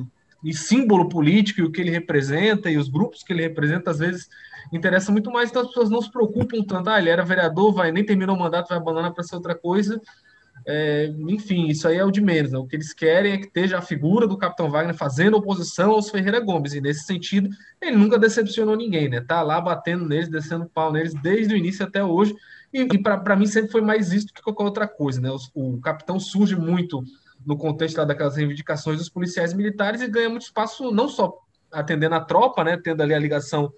e 0.43 0.53
símbolo 0.53 1.09
político 1.09 1.61
e 1.61 1.65
o 1.65 1.71
que 1.71 1.81
ele 1.81 1.91
representa 1.91 2.71
e 2.71 2.77
os 2.77 2.89
grupos 2.89 3.23
que 3.23 3.33
ele 3.33 3.43
representa, 3.43 3.91
às 3.91 3.99
vezes 3.99 4.29
interessa 4.73 5.13
muito 5.13 5.31
mais, 5.31 5.51
então 5.51 5.63
as 5.63 5.69
pessoas 5.69 5.91
não 5.91 6.01
se 6.01 6.11
preocupam 6.11 6.63
tanto, 6.65 6.89
ah, 6.89 6.99
ele 6.99 7.11
era 7.11 7.25
vereador, 7.25 7.73
vai 7.73 7.93
nem 7.93 8.05
terminou 8.05 8.37
o 8.37 8.39
mandato, 8.39 8.69
vai 8.69 8.79
abandonar 8.79 9.13
para 9.13 9.23
ser 9.23 9.37
outra 9.37 9.55
coisa. 9.55 10.01
É, 10.65 11.13
enfim, 11.29 11.67
isso 11.67 11.89
aí 11.89 11.97
é 11.97 12.05
o 12.05 12.11
de 12.11 12.21
menos. 12.21 12.53
Né? 12.53 12.59
O 12.59 12.67
que 12.67 12.77
eles 12.77 12.93
querem 12.93 13.33
é 13.33 13.39
que 13.39 13.47
esteja 13.47 13.79
a 13.79 13.83
figura 13.83 14.27
do 14.27 14.37
Capitão 14.37 14.71
Wagner 14.71 14.95
fazendo 14.95 15.37
oposição 15.37 15.91
aos 15.91 16.09
Ferreira 16.09 16.41
Gomes, 16.41 16.75
e 16.75 16.81
nesse 16.81 17.05
sentido, 17.05 17.51
ele 17.81 17.97
nunca 17.97 18.19
decepcionou 18.19 18.77
ninguém, 18.77 19.09
né? 19.09 19.21
Tá 19.21 19.43
lá 19.43 19.61
batendo 19.61 20.07
neles, 20.07 20.29
descendo 20.29 20.71
pau 20.73 20.93
neles 20.93 21.15
desde 21.15 21.55
o 21.55 21.57
início 21.57 21.85
até 21.85 22.05
hoje, 22.05 22.35
e, 22.73 22.81
e 22.81 22.99
para 22.99 23.37
mim 23.37 23.47
sempre 23.47 23.73
foi 23.73 23.81
mais 23.81 24.13
isso 24.13 24.29
do 24.29 24.33
que 24.33 24.43
qualquer 24.43 24.65
outra 24.65 24.89
coisa, 24.89 25.21
né? 25.21 25.31
O, 25.55 25.75
o 25.77 25.81
Capitão 25.81 26.21
surge 26.21 26.55
muito 26.55 27.03
no 27.47 27.57
contexto 27.57 28.05
daquelas 28.05 28.37
reivindicações 28.37 28.99
dos 28.99 29.09
policiais 29.09 29.53
militares 29.53 30.01
e 30.01 30.09
ganha 30.09 30.29
muito 30.29 30.43
espaço 30.43 30.91
não 30.91 31.09
só 31.09 31.39
atendendo 31.71 32.15
a 32.15 32.21
tropa, 32.21 32.63
né, 32.63 32.77
tendo 32.77 33.03
ali 33.03 33.15
a 33.15 33.19
ligação 33.19 33.73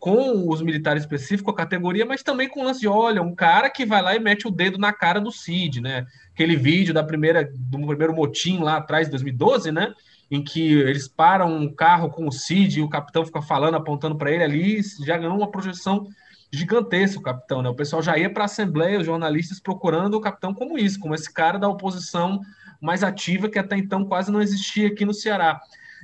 com 0.00 0.48
os 0.48 0.62
militares 0.62 1.02
específicos, 1.02 1.52
a 1.52 1.56
categoria, 1.56 2.06
mas 2.06 2.22
também 2.22 2.48
com 2.48 2.60
o 2.60 2.64
lance 2.64 2.80
de, 2.80 2.88
olha, 2.88 3.20
um 3.20 3.34
cara 3.34 3.68
que 3.68 3.84
vai 3.84 4.00
lá 4.00 4.16
e 4.16 4.18
mete 4.18 4.48
o 4.48 4.50
dedo 4.50 4.78
na 4.78 4.94
cara 4.94 5.20
do 5.20 5.30
Cid, 5.30 5.82
né? 5.82 6.06
Aquele 6.32 6.56
vídeo 6.56 6.94
da 6.94 7.04
primeira, 7.04 7.52
do 7.54 7.86
primeiro 7.86 8.14
motim 8.14 8.60
lá 8.60 8.78
atrás, 8.78 9.10
2012, 9.10 9.70
né? 9.70 9.92
Em 10.30 10.42
que 10.42 10.72
eles 10.72 11.06
param 11.06 11.54
um 11.54 11.70
carro 11.70 12.08
com 12.08 12.26
o 12.26 12.32
Cid 12.32 12.78
e 12.78 12.82
o 12.82 12.88
capitão 12.88 13.26
fica 13.26 13.42
falando, 13.42 13.74
apontando 13.74 14.16
para 14.16 14.32
ele 14.32 14.42
ali, 14.42 14.80
já 15.04 15.18
ganhou 15.18 15.36
uma 15.36 15.50
projeção 15.50 16.08
gigantesca 16.50 17.18
o 17.18 17.22
capitão, 17.22 17.60
né? 17.60 17.68
O 17.68 17.74
pessoal 17.74 18.00
já 18.00 18.16
ia 18.16 18.32
para 18.32 18.44
a 18.44 18.46
Assembleia, 18.46 18.98
os 18.98 19.06
jornalistas 19.06 19.60
procurando 19.60 20.14
o 20.14 20.20
capitão 20.20 20.54
como 20.54 20.78
isso, 20.78 20.98
como 20.98 21.14
esse 21.14 21.30
cara 21.30 21.58
da 21.58 21.68
oposição 21.68 22.40
mais 22.80 23.02
ativa 23.02 23.48
que 23.48 23.58
até 23.58 23.76
então 23.76 24.04
quase 24.04 24.30
não 24.30 24.40
existia 24.40 24.88
aqui 24.88 25.04
no 25.04 25.14
Ceará. 25.14 25.60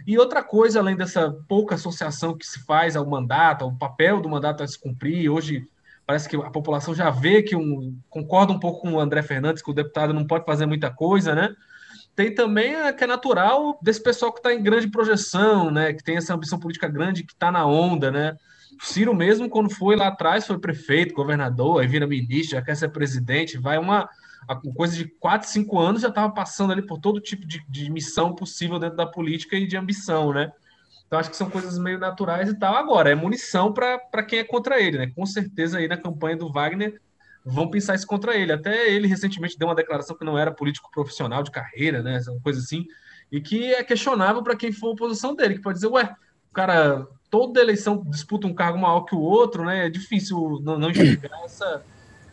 E 0.07 0.19
outra 0.19 0.43
coisa, 0.43 0.81
além 0.81 0.97
dessa 0.97 1.31
pouca 1.49 1.77
associação 1.77 2.37
que 2.37 2.47
se 2.47 2.61
faz 2.65 2.97
ao 2.97 3.07
mandato, 3.07 3.65
ao 3.65 3.73
papel 3.73 4.21
do 4.21 4.29
mandato 4.29 4.63
a 4.63 4.69
se 4.69 4.79
cumprir, 4.79 5.31
hoje 5.31 5.67
parece 6.07 6.29
que 6.29 6.37
a 6.37 6.51
população 6.51 6.95
já 6.95 7.11
vê 7.11 7.43
que 7.43 7.57
um, 7.57 7.99
concorda 8.09 8.53
um 8.53 8.59
pouco 8.59 8.83
com 8.83 8.93
o 8.93 9.01
André 9.01 9.23
Fernandes, 9.23 9.63
que 9.63 9.71
o 9.71 9.75
deputado 9.75 10.13
não 10.13 10.27
pode 10.27 10.45
fazer 10.45 10.67
muita 10.67 10.91
coisa, 10.91 11.35
né? 11.35 11.55
Tem 12.15 12.35
também 12.35 12.75
a 12.77 12.93
que 12.93 13.05
é 13.05 13.07
natural 13.07 13.79
desse 13.83 14.03
pessoal 14.03 14.33
que 14.33 14.39
está 14.39 14.55
em 14.55 14.63
grande 14.63 14.89
projeção, 14.89 15.71
né? 15.71 15.93
Que 15.93 16.05
tem 16.05 16.17
essa 16.17 16.35
ambição 16.35 16.59
política 16.59 16.89
grande, 16.89 17.25
que 17.25 17.33
está 17.33 17.51
na 17.51 17.67
onda, 17.67 18.11
né? 18.11 18.37
Ciro 18.81 19.15
mesmo, 19.15 19.49
quando 19.49 19.71
foi 19.71 19.97
lá 19.97 20.09
atrás, 20.09 20.47
foi 20.47 20.59
prefeito, 20.59 21.15
governador, 21.15 21.81
aí 21.81 21.87
vira 21.87 22.07
ministro, 22.07 22.57
já 22.57 22.63
quer 22.63 22.77
ser 22.77 22.89
presidente, 22.91 23.59
vai 23.59 23.79
uma, 23.79 24.09
com 24.55 24.73
coisa 24.73 24.97
de 24.97 25.07
4, 25.07 25.49
5 25.49 25.79
anos 25.79 26.03
já 26.03 26.09
estava 26.09 26.33
passando 26.33 26.73
ali 26.73 26.83
por 26.83 26.99
todo 26.99 27.21
tipo 27.21 27.47
de, 27.47 27.65
de, 27.69 27.91
missão 27.91 28.35
possível 28.35 28.79
dentro 28.79 28.97
da 28.97 29.07
política 29.07 29.57
e 29.57 29.67
de 29.67 29.77
ambição, 29.77 30.33
né? 30.33 30.53
Então 31.07 31.19
acho 31.19 31.31
que 31.31 31.37
são 31.37 31.51
coisas 31.51 31.79
meio 31.79 31.99
naturais 31.99 32.49
e 32.49 32.59
tal. 32.59 32.75
Agora, 32.75 33.11
é 33.11 33.15
munição 33.15 33.73
para 33.73 34.23
quem 34.23 34.41
é 34.41 34.45
contra 34.45 34.81
ele, 34.81 34.99
né? 34.99 35.13
Com 35.15 35.27
certeza 35.27 35.79
aí 35.79 35.89
na 35.89 35.97
campanha 35.97 36.37
do 36.37 36.53
Wagner 36.53 37.01
vão 37.45 37.71
pensar 37.71 37.95
isso 37.95 38.07
contra 38.07 38.37
ele. 38.37 38.53
Até 38.53 38.91
ele 38.91 39.07
recentemente 39.07 39.59
deu 39.59 39.69
uma 39.69 39.75
declaração 39.75 40.17
que 40.17 40.25
não 40.25 40.37
era 40.37 40.53
político 40.53 40.91
profissional 40.91 41.43
de 41.43 41.51
carreira, 41.51 42.03
né? 42.03 42.21
Uma 42.29 42.41
coisa 42.41 42.61
assim, 42.61 42.85
e 43.31 43.41
que 43.41 43.73
é 43.73 43.83
questionável 43.83 44.43
para 44.43 44.57
quem 44.57 44.73
for 44.73 44.91
oposição 44.91 45.35
dele, 45.35 45.55
que 45.55 45.63
pode 45.63 45.77
dizer, 45.77 45.89
ué, 45.89 46.15
o 46.51 46.55
cara 46.55 47.07
toda 47.31 47.61
eleição 47.61 48.03
disputa 48.09 48.47
um 48.47 48.55
cargo 48.55 48.79
maior 48.79 49.03
que 49.03 49.15
o 49.15 49.21
outro, 49.21 49.65
né? 49.65 49.87
É 49.87 49.91
difícil 49.91 50.61
não, 50.63 50.79
não 50.79 50.91
enxergar 50.91 51.45
essa 51.45 51.85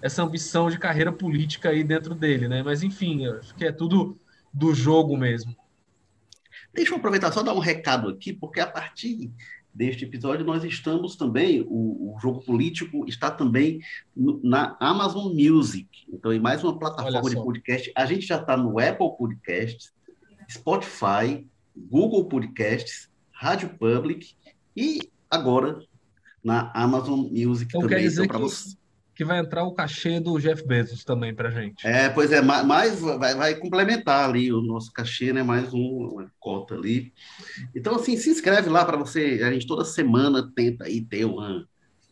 essa 0.03 0.21
ambição 0.21 0.69
de 0.69 0.77
carreira 0.77 1.13
política 1.13 1.69
aí 1.69 1.81
dentro 1.81 2.13
dele, 2.13 2.49
né? 2.49 2.61
Mas 2.61 2.83
enfim, 2.83 3.25
acho 3.25 3.55
que 3.55 3.63
é 3.63 3.71
tudo 3.71 4.19
do 4.53 4.73
jogo 4.73 5.15
mesmo. 5.15 5.55
Deixa 6.73 6.91
eu 6.91 6.97
aproveitar 6.97 7.31
só 7.31 7.41
dar 7.41 7.53
um 7.53 7.59
recado 7.59 8.09
aqui, 8.09 8.33
porque 8.33 8.59
a 8.59 8.67
partir 8.67 9.31
deste 9.73 10.03
episódio 10.03 10.45
nós 10.45 10.61
estamos 10.65 11.15
também, 11.15 11.61
o, 11.61 12.15
o 12.15 12.17
jogo 12.21 12.41
político 12.41 13.05
está 13.07 13.31
também 13.31 13.79
no, 14.13 14.41
na 14.43 14.75
Amazon 14.77 15.33
Music. 15.33 15.87
Então, 16.11 16.33
em 16.33 16.39
mais 16.39 16.61
uma 16.65 16.77
plataforma 16.77 17.29
de 17.29 17.35
podcast. 17.37 17.89
A 17.95 18.05
gente 18.05 18.25
já 18.25 18.41
está 18.41 18.57
no 18.57 18.79
Apple 18.79 19.17
Podcasts, 19.17 19.93
Spotify, 20.51 21.47
Google 21.73 22.25
Podcasts, 22.25 23.09
Rádio 23.31 23.69
Public 23.79 24.35
e 24.75 25.09
agora 25.31 25.81
na 26.43 26.73
Amazon 26.73 27.21
Music 27.31 27.69
então, 27.69 27.81
também. 27.81 27.99
Quer 27.99 28.03
dizer 28.03 28.25
então, 28.25 28.35
que... 28.35 28.43
você 28.43 28.82
que 29.23 29.27
vai 29.27 29.39
entrar 29.39 29.63
o 29.63 29.73
cachê 29.73 30.19
do 30.19 30.37
Jeff 30.37 30.65
Bezos 30.67 31.03
também 31.03 31.33
para 31.33 31.49
gente. 31.49 31.87
É, 31.87 32.09
pois 32.09 32.31
é, 32.31 32.41
mais 32.41 32.99
vai, 32.99 33.33
vai 33.33 33.55
complementar 33.55 34.29
ali 34.29 34.51
o 34.51 34.61
nosso 34.61 34.91
cachê, 34.91 35.31
né? 35.31 35.41
Mais 35.41 35.73
uma 35.73 36.29
cota 36.39 36.75
ali. 36.75 37.13
Então, 37.73 37.95
assim, 37.95 38.17
se 38.17 38.29
inscreve 38.29 38.69
lá 38.69 38.83
para 38.83 38.97
você. 38.97 39.41
A 39.43 39.51
gente 39.51 39.65
toda 39.65 39.85
semana 39.85 40.51
tenta 40.53 40.83
aí 40.85 41.01
ter 41.01 41.25
uma 41.25 41.65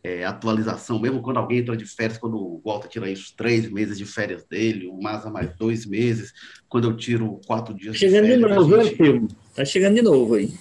é, 0.03 0.25
atualização, 0.25 0.99
mesmo 0.99 1.21
quando 1.21 1.37
alguém 1.37 1.59
entra 1.59 1.75
de 1.75 1.85
férias, 1.85 2.17
quando 2.17 2.37
o 2.37 2.61
Walter 2.65 2.87
tira 2.87 3.05
aí 3.05 3.13
os 3.13 3.31
três 3.31 3.69
meses 3.69 3.97
de 3.97 4.05
férias 4.05 4.43
dele, 4.45 4.87
o 4.87 4.99
Maza 5.01 5.29
mais 5.29 5.53
dois 5.57 5.85
meses, 5.85 6.33
quando 6.69 6.89
eu 6.89 6.95
tiro 6.95 7.39
quatro 7.45 7.73
dias 7.73 7.97
chegando 7.97 8.25
de 8.25 8.31
férias. 8.31 8.49
Chegando 8.49 8.69
de 8.69 8.69
novo, 8.71 8.83
gente... 8.83 8.95
filho? 8.95 9.27
Tá 9.53 9.65
chegando 9.65 9.95
de 9.95 10.01
novo 10.01 10.35
aí. 10.35 10.53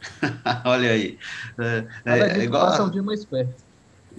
Olha 0.64 0.90
aí. 0.90 1.18
É, 1.58 1.84
é, 2.06 2.40
é 2.40 2.44
igual... 2.44 2.66
Passa 2.66 2.84
um 2.84 2.90
dia 2.90 3.02
mais 3.02 3.24
perto. 3.24 3.67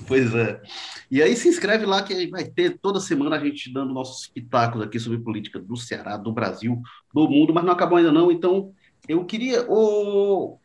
Pois 0.08 0.34
é. 0.34 0.62
E 1.10 1.22
aí 1.22 1.36
se 1.36 1.48
inscreve 1.48 1.86
lá 1.86 2.02
que 2.04 2.28
vai 2.28 2.46
ter 2.46 2.78
toda 2.80 3.00
semana 3.00 3.36
a 3.36 3.40
gente 3.40 3.72
dando 3.72 3.94
nossos 3.94 4.28
pitacos 4.28 4.82
aqui 4.82 5.00
sobre 5.00 5.20
política 5.20 5.60
do 5.60 5.76
Ceará, 5.76 6.18
do 6.18 6.32
Brasil, 6.32 6.82
do 7.14 7.30
mundo, 7.30 7.54
mas 7.54 7.64
não 7.64 7.74
acabou 7.74 7.98
ainda 7.98 8.12
não. 8.12 8.32
Então, 8.32 8.72
eu 9.08 9.26
queria... 9.26 9.66
O, 9.70 10.60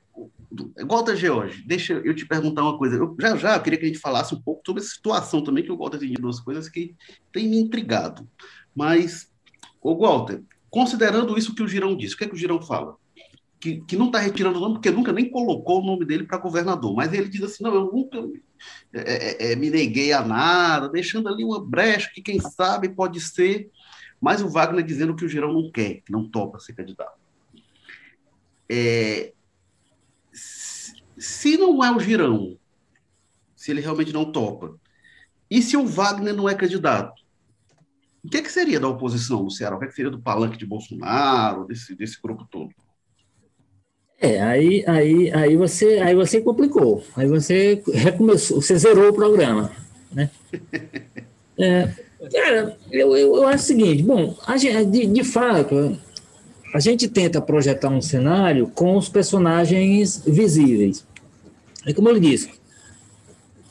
Walter 0.87 1.17
George, 1.17 1.63
deixa 1.67 1.95
eu 1.95 2.15
te 2.15 2.27
perguntar 2.27 2.63
uma 2.63 2.79
coisa. 2.79 2.97
Eu, 2.97 3.17
já 3.19 3.37
já 3.37 3.57
eu 3.57 3.63
queria 3.63 3.79
que 3.79 3.85
a 3.85 3.89
gente 3.89 3.99
falasse 3.99 4.35
um 4.35 4.41
pouco 4.41 4.63
sobre 4.65 4.83
a 4.83 4.87
situação 4.87 5.43
também, 5.43 5.65
que 5.65 5.73
o 5.73 5.77
Walter 5.77 5.99
tem 5.99 6.13
duas 6.13 6.39
coisas 6.39 6.69
que 6.69 6.95
tem 7.33 7.49
me 7.49 7.59
intrigado. 7.59 8.29
Mas, 8.75 9.31
o 9.83 9.97
Walter, 9.97 10.43
considerando 10.71 11.37
isso 11.37 11.55
que 11.55 11.63
o 11.63 11.69
Girão 11.69 11.97
disse, 11.97 12.15
o 12.15 12.19
que, 12.19 12.25
é 12.25 12.29
que 12.29 12.35
o 12.35 12.39
Girão 12.39 12.63
fala? 12.63 12.97
Que, 13.65 13.81
que 13.81 13.97
não 13.97 14.09
está 14.09 14.19
retirando 14.19 14.59
o 14.59 14.61
nome, 14.61 14.75
porque 14.75 14.91
nunca 14.91 15.11
nem 15.11 15.31
colocou 15.31 15.81
o 15.81 15.87
nome 15.87 16.05
dele 16.05 16.25
para 16.25 16.37
governador, 16.37 16.95
mas 16.95 17.15
ele 17.15 17.31
diz 17.31 17.43
assim: 17.43 17.65
não, 17.65 17.75
eu 17.75 17.91
nunca 17.91 18.19
é, 18.93 19.47
é, 19.47 19.53
é, 19.53 19.57
me 19.57 19.71
neguei 19.71 20.13
a 20.13 20.23
nada, 20.23 20.87
deixando 20.87 21.31
ali 21.31 21.43
uma 21.43 21.65
brecha 21.65 22.11
que, 22.13 22.21
quem 22.21 22.39
sabe, 22.39 22.91
pode 22.91 23.21
ser. 23.21 23.71
Mas 24.21 24.43
o 24.43 24.51
Wagner 24.51 24.85
dizendo 24.85 25.17
que 25.17 25.25
o 25.25 25.29
Girão 25.31 25.51
não 25.51 25.71
quer, 25.71 26.03
que 26.03 26.13
não 26.13 26.29
topa 26.29 26.59
ser 26.59 26.75
candidato. 26.75 27.19
É, 28.69 29.33
se 30.31 31.57
não 31.57 31.83
é 31.83 31.91
o 31.91 31.99
Girão, 31.99 32.59
se 33.57 33.71
ele 33.71 33.81
realmente 33.81 34.13
não 34.13 34.31
topa, 34.31 34.79
e 35.51 35.63
se 35.63 35.75
o 35.75 35.87
Wagner 35.87 36.35
não 36.35 36.51
é 36.51 36.55
candidato, 36.55 37.19
o 38.23 38.29
que, 38.29 38.37
é 38.37 38.43
que 38.43 38.53
seria 38.53 38.79
da 38.79 38.89
oposição 38.89 39.43
no 39.43 39.51
Ceará? 39.51 39.75
O 39.75 39.79
que, 39.79 39.87
é 39.87 39.89
que 39.89 39.95
seria 39.95 40.11
do 40.11 40.21
palanque 40.21 40.59
de 40.59 40.67
Bolsonaro, 40.67 41.65
desse, 41.65 41.95
desse 41.95 42.21
grupo 42.21 42.47
todo? 42.51 42.75
É, 44.25 44.41
aí, 44.41 44.83
aí, 44.87 45.31
aí, 45.35 45.55
você, 45.55 45.99
aí 45.99 46.15
você 46.15 46.41
complicou. 46.41 47.05
Aí 47.15 47.29
você 47.29 47.83
recomeçou, 47.93 48.63
você 48.63 48.75
zerou 48.79 49.11
o 49.11 49.13
programa. 49.13 49.71
Né? 50.13 50.31
É, 51.57 51.89
cara, 52.33 52.77
eu, 52.91 53.17
eu, 53.17 53.37
eu, 53.37 53.47
acho 53.47 53.63
o 53.63 53.67
seguinte: 53.69 54.03
bom, 54.03 54.37
a 54.45 54.57
gente, 54.57 54.87
de, 54.87 55.07
de 55.07 55.23
fato, 55.23 55.97
a 56.75 56.81
gente 56.81 57.07
tenta 57.07 57.41
projetar 57.41 57.91
um 57.91 58.03
cenário 58.03 58.67
com 58.75 58.97
os 58.97 59.09
personagens 59.09 60.21
visíveis. 60.27 61.07
E 61.87 61.95
como 61.95 62.09
ele 62.09 62.19
disse, 62.19 62.51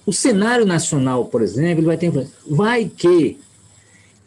o 0.06 0.14
cenário 0.14 0.66
nacional, 0.66 1.26
por 1.26 1.42
exemplo, 1.42 1.84
vai 1.84 1.98
ter 1.98 2.06
influência. 2.06 2.34
Vai 2.48 2.86
que, 2.86 3.38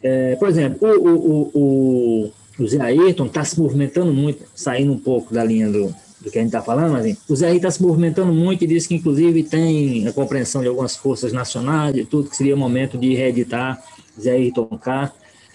é, 0.03 0.35
por 0.35 0.49
exemplo, 0.49 0.87
o, 0.87 1.09
o, 1.09 1.51
o, 1.55 2.33
o 2.59 2.67
Zé 2.67 2.79
Ayrton 2.79 3.25
está 3.25 3.43
se 3.43 3.59
movimentando 3.59 4.13
muito, 4.13 4.43
saindo 4.53 4.93
um 4.93 4.99
pouco 4.99 5.33
da 5.33 5.43
linha 5.43 5.67
do, 5.67 5.95
do 6.21 6.31
que 6.31 6.39
a 6.39 6.41
gente 6.41 6.49
está 6.49 6.61
falando, 6.61 6.93
mas 6.93 7.17
o 7.29 7.35
Zé 7.35 7.55
está 7.55 7.69
se 7.69 7.81
movimentando 7.81 8.33
muito 8.33 8.63
e 8.63 8.67
diz 8.67 8.87
que, 8.87 8.95
inclusive, 8.95 9.43
tem 9.43 10.07
a 10.07 10.13
compreensão 10.13 10.61
de 10.61 10.67
algumas 10.67 10.95
forças 10.95 11.31
nacionais 11.31 11.95
e 11.95 12.05
tudo, 12.05 12.29
que 12.29 12.35
seria 12.35 12.55
o 12.55 12.57
momento 12.57 12.97
de 12.97 13.13
reeditar 13.13 13.81
Zé 14.19 14.31
Ayrton 14.31 14.65
K, 14.65 15.13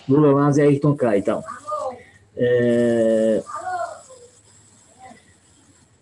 Lula 0.08 0.32
lá, 0.32 0.52
Zé 0.52 0.62
Ayrton 0.62 0.94
K 0.94 1.18
e 1.18 1.22
tal. 1.22 1.44
É, 2.36 3.42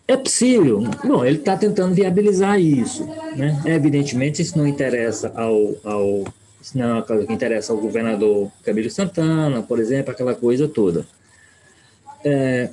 é 0.08 0.16
possível. 0.16 0.82
Bom, 1.04 1.24
ele 1.24 1.38
está 1.38 1.56
tentando 1.56 1.94
viabilizar 1.94 2.60
isso. 2.60 3.04
Né? 3.36 3.62
Evidentemente, 3.64 4.42
isso 4.42 4.58
não 4.58 4.66
interessa 4.66 5.32
ao, 5.34 5.74
ao 5.84 6.24
isso 6.60 6.76
não 6.76 6.84
é 6.84 6.92
uma 6.94 7.02
coisa 7.02 7.26
que 7.26 7.32
interessa 7.32 7.72
ao 7.72 7.78
governador 7.78 8.50
Camilo 8.62 8.90
Santana, 8.90 9.62
por 9.62 9.78
exemplo, 9.78 10.10
aquela 10.10 10.34
coisa 10.34 10.68
toda. 10.68 11.06
É, 12.22 12.68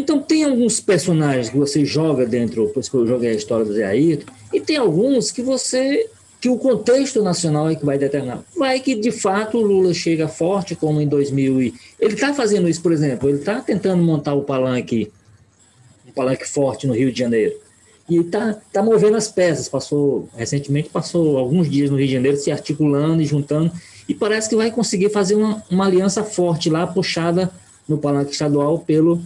então, 0.00 0.18
tem 0.18 0.44
alguns 0.44 0.80
personagens 0.80 1.50
que 1.50 1.58
você 1.58 1.84
joga 1.84 2.24
dentro, 2.24 2.68
por 2.68 2.80
isso 2.80 2.90
que 2.90 2.96
eu 2.96 3.06
joguei 3.06 3.30
a 3.30 3.34
história 3.34 3.64
do 3.64 3.72
Zé 3.74 3.84
Ayrton, 3.84 4.32
e 4.52 4.60
tem 4.60 4.76
alguns 4.76 5.30
que 5.30 5.42
você 5.42 6.08
que 6.40 6.48
o 6.48 6.56
contexto 6.56 7.22
nacional 7.22 7.68
é 7.68 7.74
que 7.74 7.84
vai 7.84 7.98
determinar. 7.98 8.42
Vai 8.56 8.80
que, 8.80 8.94
de 8.94 9.12
fato, 9.12 9.58
o 9.58 9.60
Lula 9.60 9.92
chega 9.92 10.26
forte, 10.26 10.74
como 10.74 10.98
em 10.98 11.06
2000. 11.06 11.60
E... 11.60 11.74
Ele 12.00 12.14
está 12.14 12.32
fazendo 12.32 12.66
isso, 12.66 12.80
por 12.80 12.92
exemplo, 12.92 13.28
ele 13.28 13.38
está 13.38 13.60
tentando 13.60 14.02
montar 14.02 14.32
o 14.32 14.42
palanque, 14.42 15.12
um 16.08 16.12
palanque 16.12 16.48
forte 16.48 16.86
no 16.86 16.94
Rio 16.94 17.12
de 17.12 17.18
Janeiro. 17.18 17.54
E 18.08 18.20
está 18.20 18.54
tá 18.72 18.82
movendo 18.82 19.18
as 19.18 19.28
peças. 19.28 19.68
Passou, 19.68 20.30
recentemente, 20.34 20.88
passou 20.88 21.36
alguns 21.36 21.70
dias 21.70 21.90
no 21.90 21.98
Rio 21.98 22.06
de 22.06 22.14
Janeiro 22.14 22.38
se 22.38 22.50
articulando 22.50 23.20
e 23.20 23.26
juntando. 23.26 23.70
E 24.08 24.14
parece 24.14 24.48
que 24.48 24.56
vai 24.56 24.70
conseguir 24.70 25.10
fazer 25.10 25.34
uma, 25.34 25.62
uma 25.70 25.84
aliança 25.84 26.24
forte 26.24 26.70
lá, 26.70 26.86
puxada 26.86 27.50
no 27.86 27.98
palanque 27.98 28.32
estadual 28.32 28.78
pelo 28.78 29.20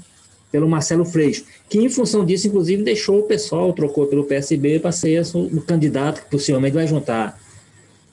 pelo 0.54 0.68
Marcelo 0.68 1.04
Freixo, 1.04 1.44
que 1.68 1.80
em 1.80 1.88
função 1.88 2.24
disso, 2.24 2.46
inclusive, 2.46 2.84
deixou 2.84 3.18
o 3.18 3.22
pessoal, 3.24 3.72
trocou 3.72 4.06
pelo 4.06 4.22
PSB 4.22 4.78
para 4.78 4.92
ser 4.92 5.20
o 5.34 5.60
candidato 5.60 6.22
que 6.22 6.30
possivelmente 6.30 6.74
vai 6.74 6.86
juntar 6.86 7.36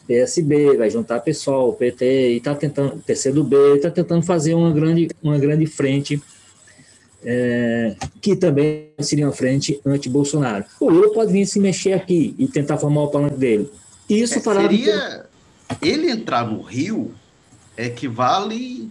PSB, 0.08 0.76
vai 0.76 0.90
juntar 0.90 1.20
pessoal, 1.20 1.72
PT, 1.74 2.34
e 2.34 2.38
está 2.38 2.56
tentando, 2.56 2.98
PCdoB, 3.06 3.56
está 3.76 3.92
tentando 3.92 4.24
fazer 4.24 4.56
uma 4.56 4.72
grande, 4.72 5.08
uma 5.22 5.38
grande 5.38 5.68
frente, 5.68 6.20
é, 7.24 7.96
que 8.20 8.36
também 8.36 8.90
seria 9.02 9.28
uma 9.28 9.34
frente 9.34 9.80
anti-Bolsonaro. 9.86 10.66
O 10.80 10.90
Lula 10.90 11.14
pode 11.14 11.32
vir 11.32 11.46
se 11.46 11.60
mexer 11.60 11.94
aqui 11.94 12.34
e 12.40 12.48
tentar 12.48 12.80
formar 12.80 13.04
o 13.04 13.10
palanque 13.10 13.38
dele. 13.38 13.70
Isso 14.10 14.40
é, 14.40 14.42
Seria 14.42 15.26
ele 15.80 16.10
entrar 16.10 16.48
no 16.48 16.64
Rio 16.64 17.12
equivale 17.78 18.90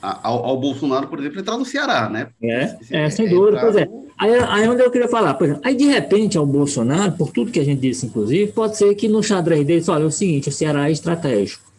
ao, 0.00 0.44
ao, 0.46 0.56
Bolsonaro, 0.58 1.08
por 1.08 1.18
exemplo, 1.18 1.40
entrar 1.40 1.58
no 1.58 1.64
Ceará, 1.64 2.08
né? 2.08 2.28
É, 2.42 2.76
é 2.90 3.10
sem 3.10 3.28
dúvida, 3.28 3.60
pois 3.60 3.76
é. 3.76 3.88
Aí, 4.18 4.34
aí 4.34 4.68
onde 4.68 4.82
eu 4.82 4.90
queria 4.90 5.08
falar, 5.08 5.34
por 5.34 5.44
exemplo, 5.44 5.62
aí 5.64 5.74
de 5.74 5.84
repente 5.84 6.36
ao 6.36 6.46
Bolsonaro, 6.46 7.12
por 7.12 7.30
tudo 7.30 7.50
que 7.50 7.60
a 7.60 7.64
gente 7.64 7.80
disse, 7.80 8.06
inclusive, 8.06 8.52
pode 8.52 8.76
ser 8.76 8.94
que 8.94 9.08
no 9.08 9.22
xadrez 9.22 9.66
dele, 9.66 9.84
olha, 9.88 10.02
é 10.02 10.06
o 10.06 10.10
seguinte, 10.10 10.48
o 10.48 10.52
Ceará 10.52 10.88
é 10.88 10.92
estratégico. 10.92 11.70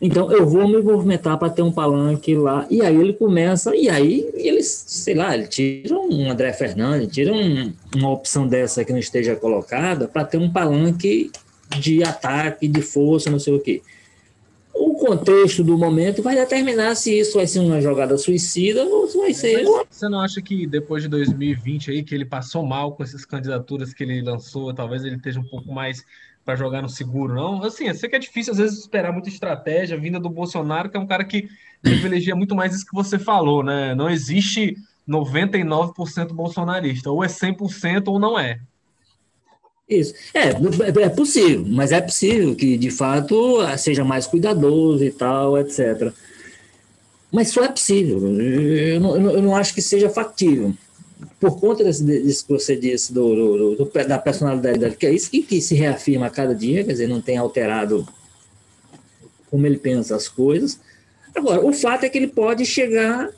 Então, 0.00 0.30
eu 0.30 0.46
vou 0.46 0.68
me 0.68 0.82
movimentar 0.82 1.38
para 1.38 1.48
ter 1.48 1.62
um 1.62 1.72
palanque 1.72 2.34
lá. 2.34 2.66
E 2.68 2.82
aí 2.82 2.94
ele 2.94 3.14
começa, 3.14 3.74
e 3.74 3.88
aí 3.88 4.28
eles, 4.34 4.84
sei 4.86 5.14
lá, 5.14 5.34
ele 5.34 5.46
tira 5.46 5.96
um 5.96 6.30
André 6.30 6.52
Fernandes, 6.52 7.14
tira 7.14 7.32
um, 7.32 7.72
uma 7.94 8.10
opção 8.10 8.46
dessa 8.46 8.84
que 8.84 8.92
não 8.92 8.98
esteja 8.98 9.34
colocada 9.34 10.06
para 10.06 10.24
ter 10.24 10.36
um 10.36 10.50
palanque 10.50 11.30
de 11.78 12.04
ataque, 12.04 12.68
de 12.68 12.82
força, 12.82 13.30
não 13.30 13.38
sei 13.38 13.54
o 13.54 13.60
quê 13.60 13.80
o 14.74 14.94
contexto 14.94 15.62
do 15.62 15.78
momento 15.78 16.22
vai 16.22 16.34
determinar 16.34 16.94
se 16.94 17.18
isso 17.18 17.36
vai 17.36 17.46
ser 17.46 17.60
uma 17.60 17.80
jogada 17.80 18.18
suicida 18.18 18.84
ou 18.84 19.06
se 19.06 19.16
vai 19.16 19.32
ser. 19.32 19.64
Você 19.88 20.08
não 20.08 20.20
acha 20.20 20.42
que 20.42 20.66
depois 20.66 21.02
de 21.02 21.08
2020 21.08 21.90
aí, 21.90 22.02
que 22.02 22.14
ele 22.14 22.24
passou 22.24 22.64
mal 22.64 22.92
com 22.92 23.02
essas 23.02 23.24
candidaturas 23.24 23.94
que 23.94 24.02
ele 24.02 24.20
lançou, 24.22 24.74
talvez 24.74 25.04
ele 25.04 25.16
esteja 25.16 25.40
um 25.40 25.44
pouco 25.44 25.72
mais 25.72 26.04
para 26.44 26.56
jogar 26.56 26.82
no 26.82 26.88
seguro, 26.88 27.34
não? 27.34 27.62
Assim, 27.62 27.86
eu 27.86 27.94
sei 27.94 28.08
que 28.08 28.16
é 28.16 28.18
difícil 28.18 28.52
às 28.52 28.58
vezes 28.58 28.80
esperar 28.80 29.12
muita 29.12 29.28
estratégia 29.28 29.98
vinda 29.98 30.20
do 30.20 30.28
Bolsonaro, 30.28 30.90
que 30.90 30.96
é 30.96 31.00
um 31.00 31.06
cara 31.06 31.24
que 31.24 31.48
privilegia 31.80 32.34
muito 32.34 32.54
mais 32.54 32.74
isso 32.74 32.86
que 32.86 32.94
você 32.94 33.18
falou, 33.18 33.62
né? 33.62 33.94
Não 33.94 34.10
existe 34.10 34.76
99% 35.08 36.32
bolsonarista, 36.32 37.10
ou 37.10 37.24
é 37.24 37.28
100% 37.28 38.08
ou 38.08 38.18
não 38.18 38.38
é. 38.38 38.60
Isso. 39.88 40.14
É, 40.32 40.50
é 41.02 41.08
possível, 41.10 41.64
mas 41.68 41.92
é 41.92 42.00
possível 42.00 42.54
que, 42.54 42.76
de 42.76 42.90
fato, 42.90 43.58
seja 43.76 44.02
mais 44.02 44.26
cuidadoso 44.26 45.04
e 45.04 45.10
tal, 45.10 45.58
etc. 45.58 46.12
Mas 47.30 47.48
só 47.48 47.64
é 47.64 47.68
possível. 47.68 48.18
Eu 48.40 49.00
não, 49.00 49.16
eu 49.32 49.42
não 49.42 49.56
acho 49.56 49.74
que 49.74 49.82
seja 49.82 50.08
factível. 50.08 50.72
Por 51.38 51.60
conta 51.60 51.84
desse, 51.84 52.44
que 52.44 52.52
você 52.52 52.76
disse, 52.76 53.12
do, 53.12 53.34
do, 53.34 53.76
do, 53.84 54.08
da 54.08 54.18
personalidade 54.18 54.96
que 54.96 55.06
é 55.06 55.12
isso 55.12 55.30
que, 55.30 55.42
que 55.42 55.60
se 55.60 55.74
reafirma 55.74 56.26
a 56.26 56.30
cada 56.30 56.54
dia, 56.54 56.84
quer 56.84 56.92
dizer, 56.92 57.08
não 57.08 57.20
tem 57.20 57.36
alterado 57.36 58.06
como 59.50 59.66
ele 59.66 59.78
pensa 59.78 60.16
as 60.16 60.28
coisas. 60.28 60.80
Agora, 61.34 61.64
o 61.64 61.72
fato 61.72 62.04
é 62.04 62.08
que 62.08 62.16
ele 62.16 62.28
pode 62.28 62.64
chegar 62.64 63.30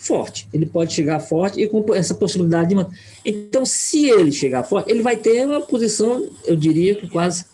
forte. 0.00 0.48
Ele 0.52 0.64
pode 0.64 0.94
chegar 0.94 1.20
forte 1.20 1.60
e 1.60 1.68
com 1.68 1.94
essa 1.94 2.14
possibilidade 2.14 2.74
de. 2.74 2.86
Então, 3.22 3.66
se 3.66 4.08
ele 4.08 4.32
chegar 4.32 4.64
forte, 4.64 4.90
ele 4.90 5.02
vai 5.02 5.14
ter 5.14 5.46
uma 5.46 5.60
posição, 5.60 6.26
eu 6.46 6.56
diria 6.56 6.94
que 6.94 7.06
quase, 7.06 7.44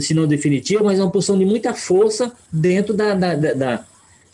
se 0.00 0.12
não 0.12 0.26
definitiva, 0.26 0.84
mas 0.84 1.00
uma 1.00 1.10
posição 1.10 1.38
de 1.38 1.46
muita 1.46 1.72
força 1.72 2.30
dentro 2.52 2.92
da, 2.92 3.14
da, 3.14 3.34
da, 3.34 3.54
da 3.54 3.84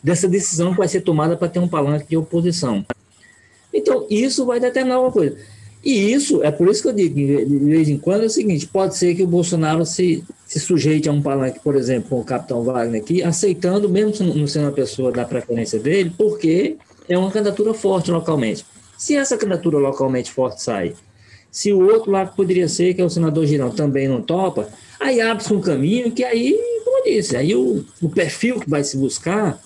dessa 0.03 0.29
decisão 0.29 0.73
que 0.73 0.79
vai 0.79 0.89
ser 0.89 1.03
tomada 1.03 1.37
para 1.37 1.49
ter 1.49 1.61
um 1.61 1.69
palanque 1.69 2.09
de 2.09 2.17
oposição. 2.17 2.85
Então, 3.73 4.09
isso 4.11 4.45
vai 4.45 4.59
determinar 4.59 5.01
uma 5.01 5.13
coisa. 5.13 5.37
E 5.85 6.13
isso, 6.13 6.43
é 6.43 6.51
por 6.51 6.69
isso 6.69 6.83
que 6.83 6.89
eu 6.89 6.93
digo, 6.93 7.15
de 7.15 7.59
vez 7.59 7.89
em 7.89 7.97
quando, 7.97 8.25
é 8.25 8.27
o 8.27 8.31
seguinte: 8.31 8.67
pode 8.67 8.97
ser 8.97 9.15
que 9.15 9.23
o 9.23 9.27
Bolsonaro 9.27 9.87
se, 9.87 10.25
se 10.47 10.59
sujeite 10.59 11.09
a 11.09 11.13
um 11.13 11.23
palanque, 11.23 11.61
por 11.61 11.77
exemplo, 11.77 12.11
com 12.11 12.21
o 12.21 12.25
capitão 12.25 12.65
Wagner 12.65 13.01
aqui, 13.01 13.23
aceitando, 13.23 13.89
mesmo 13.89 14.35
não 14.35 14.47
sendo 14.49 14.65
uma 14.65 14.73
pessoa 14.73 15.13
da 15.13 15.25
preferência 15.25 15.79
dele, 15.79 16.13
porque 16.17 16.77
é 17.09 17.17
uma 17.17 17.31
candidatura 17.31 17.75
forte 17.75 18.11
localmente. 18.11 18.65
Se 18.97 19.17
essa 19.17 19.37
candidatura 19.37 19.79
localmente 19.79 20.31
forte 20.31 20.63
sai, 20.63 20.95
se 21.51 21.73
o 21.73 21.85
outro 21.85 22.11
lado 22.11 22.35
poderia 22.35 22.69
ser, 22.69 22.95
que 22.95 23.03
é 23.03 23.05
o 23.05 23.11
senador 23.11 23.45
Girão, 23.47 23.71
também 23.71 24.09
não 24.09 24.23
topa, 24.23 24.69
aí 24.99 25.21
abre-se 25.21 25.53
um 25.53 25.61
caminho 25.61 26.11
que 26.11 26.25
aí, 26.25 26.59
como 26.85 26.99
eu 26.99 27.05
disse, 27.05 27.37
aí 27.37 27.55
o, 27.55 27.85
o 28.01 28.09
perfil 28.09 28.59
que 28.59 28.71
vai 28.71 28.83
se 28.83 28.97
buscar, 28.97 29.61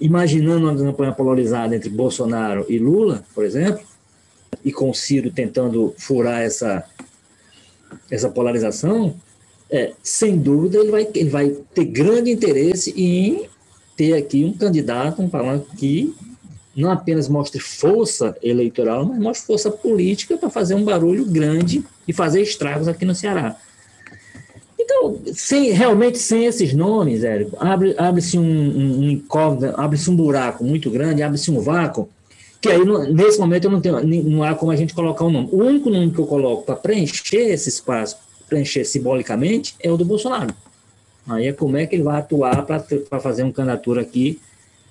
imaginando 0.00 0.68
uma 0.68 0.92
campanha 0.92 1.12
polarizada 1.12 1.74
entre 1.74 1.88
Bolsonaro 1.88 2.64
e 2.68 2.78
Lula, 2.78 3.24
por 3.34 3.44
exemplo, 3.44 3.82
e 4.64 4.72
com 4.72 4.94
Ciro 4.94 5.30
tentando 5.30 5.92
furar 5.98 6.42
essa, 6.42 6.84
essa 8.10 8.28
polarização, 8.28 9.16
é, 9.70 9.92
sem 10.02 10.38
dúvida 10.38 10.78
ele 10.78 10.90
vai, 10.90 11.08
ele 11.14 11.30
vai 11.30 11.50
ter 11.74 11.84
grande 11.84 12.30
interesse 12.30 12.92
em 12.96 13.48
ter 13.98 14.14
aqui 14.14 14.44
um 14.44 14.52
candidato, 14.54 15.20
um 15.20 15.28
palanque 15.28 15.76
que 15.76 16.14
não 16.74 16.90
apenas 16.90 17.28
mostre 17.28 17.60
força 17.60 18.36
eleitoral, 18.40 19.04
mas 19.04 19.18
mostre 19.18 19.46
força 19.46 19.70
política 19.70 20.38
para 20.38 20.48
fazer 20.48 20.74
um 20.74 20.84
barulho 20.84 21.26
grande 21.26 21.84
e 22.06 22.12
fazer 22.12 22.40
estragos 22.40 22.88
aqui 22.88 23.04
no 23.04 23.14
Ceará. 23.14 23.56
Então, 24.78 25.18
sem, 25.34 25.72
realmente 25.72 26.18
sem 26.18 26.46
esses 26.46 26.72
nomes, 26.72 27.24
Érico, 27.24 27.56
abre-se 27.60 28.38
abre 28.38 28.38
um, 28.38 28.42
um, 28.42 29.10
um 29.10 29.74
abre-se 29.76 30.08
um 30.08 30.16
buraco 30.16 30.64
muito 30.64 30.88
grande, 30.88 31.22
abre-se 31.22 31.50
um 31.50 31.60
vácuo 31.60 32.08
que 32.60 32.68
aí, 32.68 32.80
nesse 33.12 33.38
momento, 33.38 33.64
eu 33.66 33.70
não 33.70 33.80
tenho, 33.80 34.02
não 34.24 34.42
há 34.42 34.54
como 34.54 34.72
a 34.72 34.76
gente 34.76 34.92
colocar 34.92 35.24
o 35.24 35.28
um 35.28 35.30
nome. 35.30 35.48
O 35.52 35.58
único 35.58 35.90
nome 35.90 36.10
que 36.10 36.18
eu 36.18 36.26
coloco 36.26 36.64
para 36.64 36.74
preencher 36.74 37.50
esse 37.50 37.68
espaço, 37.68 38.16
preencher 38.48 38.84
simbolicamente, 38.84 39.76
é 39.80 39.90
o 39.90 39.96
do 39.96 40.04
Bolsonaro. 40.04 40.52
Aí 41.28 41.46
é 41.46 41.52
como 41.52 41.76
é 41.76 41.86
que 41.86 41.94
ele 41.94 42.02
vai 42.02 42.18
atuar 42.18 42.64
para 42.64 43.20
fazer 43.20 43.42
uma 43.42 43.52
candidatura 43.52 44.00
aqui, 44.00 44.40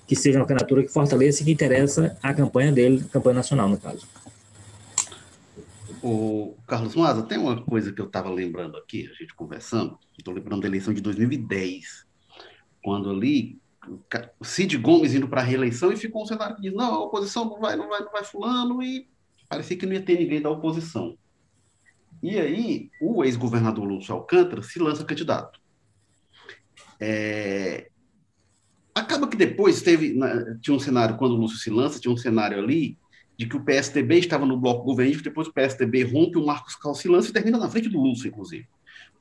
que 0.06 0.14
seja 0.14 0.38
uma 0.38 0.46
candidatura 0.46 0.82
que 0.82 0.88
fortaleça 0.88 1.42
e 1.42 1.46
que 1.46 1.52
interessa 1.52 2.16
a 2.22 2.32
campanha 2.32 2.70
dele, 2.70 3.04
a 3.08 3.12
campanha 3.12 3.34
nacional, 3.34 3.68
no 3.68 3.76
caso. 3.76 4.06
O 6.00 6.54
Carlos 6.66 6.94
Maza, 6.94 7.22
tem 7.22 7.38
uma 7.38 7.60
coisa 7.60 7.92
que 7.92 8.00
eu 8.00 8.06
estava 8.06 8.30
lembrando 8.30 8.76
aqui, 8.76 9.10
a 9.10 9.14
gente 9.14 9.34
conversando, 9.34 9.98
estou 10.16 10.32
lembrando 10.32 10.62
da 10.62 10.68
eleição 10.68 10.94
de 10.94 11.00
2010, 11.00 12.06
quando 12.82 13.10
ali 13.10 13.58
o 14.38 14.44
Cid 14.44 14.76
Gomes 14.78 15.14
indo 15.14 15.26
para 15.26 15.40
a 15.40 15.44
reeleição 15.44 15.90
e 15.90 15.96
ficou 15.96 16.22
um 16.22 16.26
cenário 16.26 16.54
que 16.54 16.62
diz, 16.62 16.72
não, 16.72 16.94
a 16.94 17.04
oposição 17.04 17.44
não 17.46 17.58
vai, 17.58 17.74
não 17.74 17.88
vai, 17.88 18.00
não 18.00 18.12
vai 18.12 18.22
fulano, 18.22 18.80
e 18.80 19.08
parecia 19.48 19.76
que 19.76 19.86
não 19.86 19.94
ia 19.94 20.02
ter 20.02 20.18
ninguém 20.18 20.40
da 20.40 20.50
oposição. 20.50 21.16
E 22.22 22.38
aí, 22.38 22.90
o 23.00 23.24
ex-governador 23.24 23.84
Lúcio 23.84 24.14
Alcântara 24.14 24.62
se 24.62 24.78
lança 24.78 25.04
candidato. 25.04 25.60
É... 27.00 27.88
Acaba 28.94 29.28
que 29.28 29.36
depois 29.36 29.80
teve, 29.82 30.18
tinha 30.60 30.76
um 30.76 30.80
cenário, 30.80 31.16
quando 31.16 31.32
o 31.32 31.36
Lúcio 31.36 31.58
se 31.58 31.70
lança, 31.70 32.00
tinha 32.00 32.12
um 32.12 32.16
cenário 32.16 32.58
ali 32.58 32.98
de 33.38 33.46
que 33.46 33.56
o 33.56 33.64
PSDB 33.64 34.18
estava 34.18 34.44
no 34.44 34.58
bloco 34.58 34.84
governístico, 34.84 35.28
depois 35.28 35.46
o 35.46 35.52
PSDB 35.52 36.02
rompe, 36.02 36.36
o 36.36 36.44
Marcos 36.44 36.74
Cal 36.74 36.94
se 36.94 37.06
lança 37.06 37.30
e 37.30 37.32
termina 37.32 37.56
na 37.56 37.70
frente 37.70 37.88
do 37.88 38.00
Lúcio, 38.00 38.26
inclusive. 38.26 38.66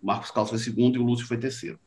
O 0.01 0.07
Marcos 0.07 0.31
Cal 0.31 0.47
foi 0.47 0.57
segundo 0.57 0.95
e 0.95 0.99
o 0.99 1.03
Lúcio 1.03 1.27
foi 1.27 1.37
terceiro. 1.37 1.79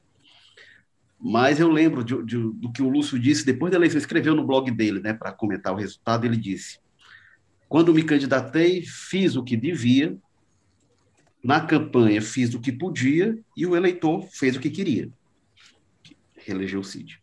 Mas 1.20 1.58
eu 1.58 1.68
lembro 1.68 2.04
de, 2.04 2.22
de, 2.24 2.36
do 2.36 2.72
que 2.72 2.80
o 2.80 2.88
Lúcio 2.88 3.18
disse 3.18 3.44
depois 3.44 3.72
da 3.72 3.76
eleição, 3.76 3.98
escreveu 3.98 4.34
no 4.34 4.46
blog 4.46 4.70
dele, 4.70 5.00
né, 5.00 5.12
para 5.12 5.32
comentar 5.32 5.72
o 5.72 5.76
resultado. 5.76 6.24
Ele 6.24 6.36
disse: 6.36 6.78
Quando 7.68 7.92
me 7.92 8.04
candidatei, 8.04 8.82
fiz 8.82 9.34
o 9.34 9.42
que 9.42 9.56
devia, 9.56 10.16
na 11.42 11.60
campanha 11.60 12.22
fiz 12.22 12.54
o 12.54 12.60
que 12.60 12.70
podia 12.70 13.38
e 13.56 13.66
o 13.66 13.74
eleitor 13.74 14.26
fez 14.30 14.56
o 14.56 14.60
que 14.60 14.70
queria. 14.70 15.10
Reelegeu 16.50 16.80
o 16.80 16.84
Cid. 16.84 17.20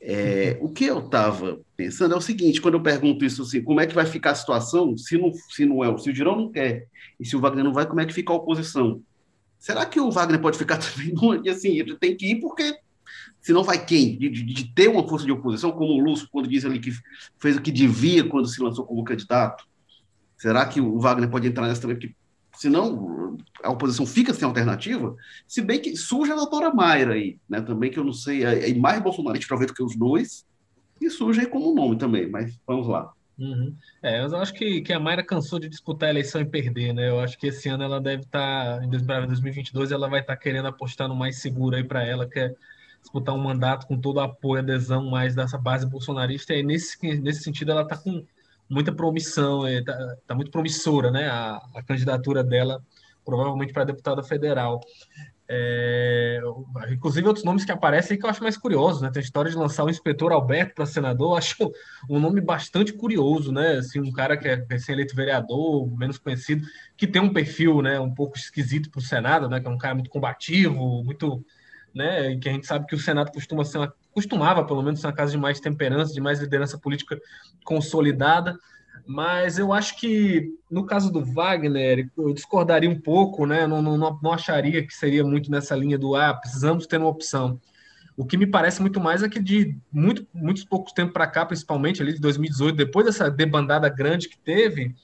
É, 0.00 0.58
o 0.60 0.68
que 0.68 0.84
eu 0.84 0.98
estava 0.98 1.60
pensando 1.76 2.14
é 2.14 2.16
o 2.16 2.20
seguinte: 2.20 2.60
quando 2.60 2.74
eu 2.74 2.82
pergunto 2.82 3.24
isso 3.24 3.42
assim, 3.42 3.62
como 3.62 3.80
é 3.80 3.86
que 3.86 3.94
vai 3.94 4.04
ficar 4.04 4.32
a 4.32 4.34
situação 4.34 4.96
se 4.98 5.16
não, 5.16 5.32
se 5.32 5.64
não 5.64 5.82
é, 5.82 5.98
se 5.98 6.10
o 6.10 6.14
Girão 6.14 6.36
não 6.36 6.50
quer 6.50 6.86
e 7.18 7.24
se 7.24 7.34
o 7.34 7.40
Wagner 7.40 7.64
não 7.64 7.72
vai, 7.72 7.86
como 7.86 8.00
é 8.00 8.06
que 8.06 8.12
fica 8.12 8.32
a 8.32 8.36
oposição? 8.36 9.02
Será 9.58 9.86
que 9.86 9.98
o 9.98 10.10
Wagner 10.10 10.40
pode 10.40 10.58
ficar 10.58 10.76
também? 10.78 11.14
E 11.42 11.48
assim, 11.48 11.78
ele 11.78 11.96
tem 11.96 12.14
que 12.14 12.32
ir 12.32 12.40
porque 12.40 12.76
se 13.40 13.52
não 13.52 13.64
vai 13.64 13.82
quem? 13.84 14.18
De, 14.18 14.28
de, 14.28 14.42
de, 14.42 14.74
ter 14.74 14.88
uma 14.88 15.06
força 15.08 15.24
de 15.24 15.32
oposição, 15.32 15.72
como 15.72 15.92
o 15.94 16.04
Lúcio, 16.04 16.28
quando 16.30 16.48
diz 16.48 16.64
ali 16.64 16.78
que 16.78 16.92
fez 17.38 17.56
o 17.56 17.62
que 17.62 17.72
devia 17.72 18.28
quando 18.28 18.46
se 18.46 18.62
lançou 18.62 18.84
como 18.84 19.04
candidato. 19.04 19.64
Será 20.36 20.66
que 20.66 20.80
o 20.80 20.98
Wagner 20.98 21.30
pode 21.30 21.48
entrar 21.48 21.66
nessa 21.66 21.80
também? 21.80 21.96
Porque 21.96 22.14
senão 22.54 23.36
a 23.62 23.70
oposição 23.70 24.06
fica 24.06 24.32
sem 24.32 24.46
alternativa, 24.46 25.14
se 25.46 25.60
bem 25.60 25.80
que 25.80 25.96
surge 25.96 26.32
a 26.32 26.36
doutora 26.36 26.72
Mayra 26.72 27.14
aí, 27.14 27.38
né? 27.48 27.60
Também 27.60 27.90
que 27.90 27.98
eu 27.98 28.04
não 28.04 28.12
sei, 28.12 28.44
é, 28.44 28.70
é 28.70 28.74
mais 28.74 29.02
bolsonarista 29.02 29.48
talvez 29.48 29.70
do 29.70 29.74
que 29.74 29.82
os 29.82 29.96
dois, 29.96 30.46
e 31.00 31.10
surge 31.10 31.40
aí 31.40 31.46
como 31.46 31.74
nome 31.74 31.96
também, 31.96 32.28
mas 32.28 32.58
vamos 32.66 32.86
lá. 32.88 33.12
Uhum. 33.36 33.74
É, 34.00 34.24
eu 34.24 34.36
acho 34.36 34.54
que, 34.54 34.80
que 34.80 34.92
a 34.92 35.00
Mayra 35.00 35.24
cansou 35.24 35.58
de 35.58 35.68
disputar 35.68 36.08
a 36.08 36.10
eleição 36.10 36.40
e 36.40 36.44
perder, 36.44 36.92
né? 36.92 37.08
Eu 37.08 37.18
acho 37.18 37.36
que 37.36 37.48
esse 37.48 37.68
ano 37.68 37.82
ela 37.82 38.00
deve 38.00 38.22
estar, 38.22 38.78
tá, 38.78 38.84
em 38.84 38.88
2022, 38.88 39.90
ela 39.90 40.08
vai 40.08 40.20
estar 40.20 40.36
tá 40.36 40.40
querendo 40.40 40.68
apostar 40.68 41.08
no 41.08 41.16
mais 41.16 41.38
seguro 41.38 41.74
aí 41.74 41.82
para 41.82 42.04
ela, 42.06 42.28
que 42.28 42.38
é 42.38 42.54
disputar 43.00 43.34
um 43.34 43.42
mandato 43.42 43.86
com 43.86 43.98
todo 43.98 44.16
o 44.16 44.20
apoio, 44.20 44.62
adesão 44.62 45.10
mais 45.10 45.34
dessa 45.34 45.58
base 45.58 45.84
bolsonarista, 45.84 46.54
e 46.54 46.62
nesse, 46.62 46.96
nesse 47.18 47.42
sentido 47.42 47.72
ela 47.72 47.82
está 47.82 47.96
com 47.96 48.24
muita 48.68 48.92
promissão, 48.92 49.66
está 49.66 49.92
é, 49.92 50.16
tá 50.26 50.34
muito 50.34 50.50
promissora 50.50 51.10
né, 51.10 51.28
a, 51.28 51.60
a 51.74 51.82
candidatura 51.82 52.42
dela, 52.42 52.82
provavelmente 53.24 53.72
para 53.72 53.84
deputada 53.84 54.22
federal. 54.22 54.80
É, 55.46 56.40
inclusive 56.90 57.26
outros 57.26 57.44
nomes 57.44 57.66
que 57.66 57.72
aparecem 57.72 58.18
que 58.18 58.24
eu 58.24 58.30
acho 58.30 58.42
mais 58.42 58.56
curiosos, 58.56 59.02
né? 59.02 59.10
Tem 59.10 59.20
a 59.20 59.24
história 59.24 59.50
de 59.50 59.56
lançar 59.56 59.84
o 59.84 59.90
inspetor 59.90 60.32
Alberto 60.32 60.74
para 60.74 60.86
senador, 60.86 61.32
eu 61.32 61.36
acho 61.36 61.70
um 62.08 62.18
nome 62.18 62.40
bastante 62.40 62.94
curioso, 62.94 63.52
né? 63.52 63.76
Assim, 63.76 64.00
um 64.00 64.10
cara 64.10 64.38
que 64.38 64.48
é 64.48 64.64
recém-eleito 64.68 65.14
vereador, 65.14 65.86
menos 65.98 66.16
conhecido, 66.16 66.66
que 66.96 67.06
tem 67.06 67.20
um 67.20 67.32
perfil, 67.32 67.82
né, 67.82 68.00
um 68.00 68.12
pouco 68.12 68.38
esquisito 68.38 68.90
para 68.90 69.00
o 69.00 69.02
Senado, 69.02 69.48
né? 69.48 69.60
Que 69.60 69.66
é 69.66 69.70
um 69.70 69.76
cara 69.76 69.94
muito 69.94 70.08
combativo, 70.08 71.04
muito 71.04 71.44
né? 71.94 72.36
Que 72.38 72.48
a 72.48 72.52
gente 72.52 72.66
sabe 72.66 72.86
que 72.86 72.94
o 72.94 72.98
Senado 72.98 73.30
costuma 73.30 73.64
ser 73.64 73.78
uma, 73.78 73.94
costumava, 74.14 74.64
pelo 74.64 74.82
menos, 74.82 75.00
ser 75.00 75.08
uma 75.08 75.12
casa 75.12 75.32
de 75.32 75.38
mais 75.38 75.60
temperança, 75.60 76.14
de 76.14 76.20
mais 76.20 76.40
liderança 76.40 76.78
política 76.78 77.20
consolidada. 77.64 78.56
Mas 79.06 79.58
eu 79.58 79.72
acho 79.72 79.98
que 79.98 80.54
no 80.70 80.86
caso 80.86 81.12
do 81.12 81.24
Wagner, 81.24 82.08
eu 82.16 82.32
discordaria 82.32 82.88
um 82.88 82.98
pouco, 82.98 83.44
né? 83.44 83.66
Não, 83.66 83.82
não, 83.82 83.98
não 83.98 84.32
acharia 84.32 84.86
que 84.86 84.94
seria 84.94 85.24
muito 85.24 85.50
nessa 85.50 85.74
linha 85.74 85.98
do 85.98 86.14
ah, 86.14 86.32
precisamos 86.32 86.86
ter 86.86 86.98
uma 86.98 87.08
opção. 87.08 87.60
O 88.16 88.24
que 88.24 88.36
me 88.36 88.46
parece 88.46 88.80
muito 88.80 89.00
mais 89.00 89.22
é 89.22 89.28
que 89.28 89.40
de 89.40 89.76
muito, 89.92 90.24
muitos 90.32 90.64
poucos 90.64 90.92
tempo 90.92 91.12
para 91.12 91.26
cá, 91.26 91.44
principalmente 91.44 92.00
ali 92.00 92.12
de 92.12 92.20
2018, 92.20 92.76
depois 92.76 93.04
dessa 93.04 93.28
debandada 93.28 93.88
grande 93.88 94.28
que 94.28 94.38
teve, 94.38 94.94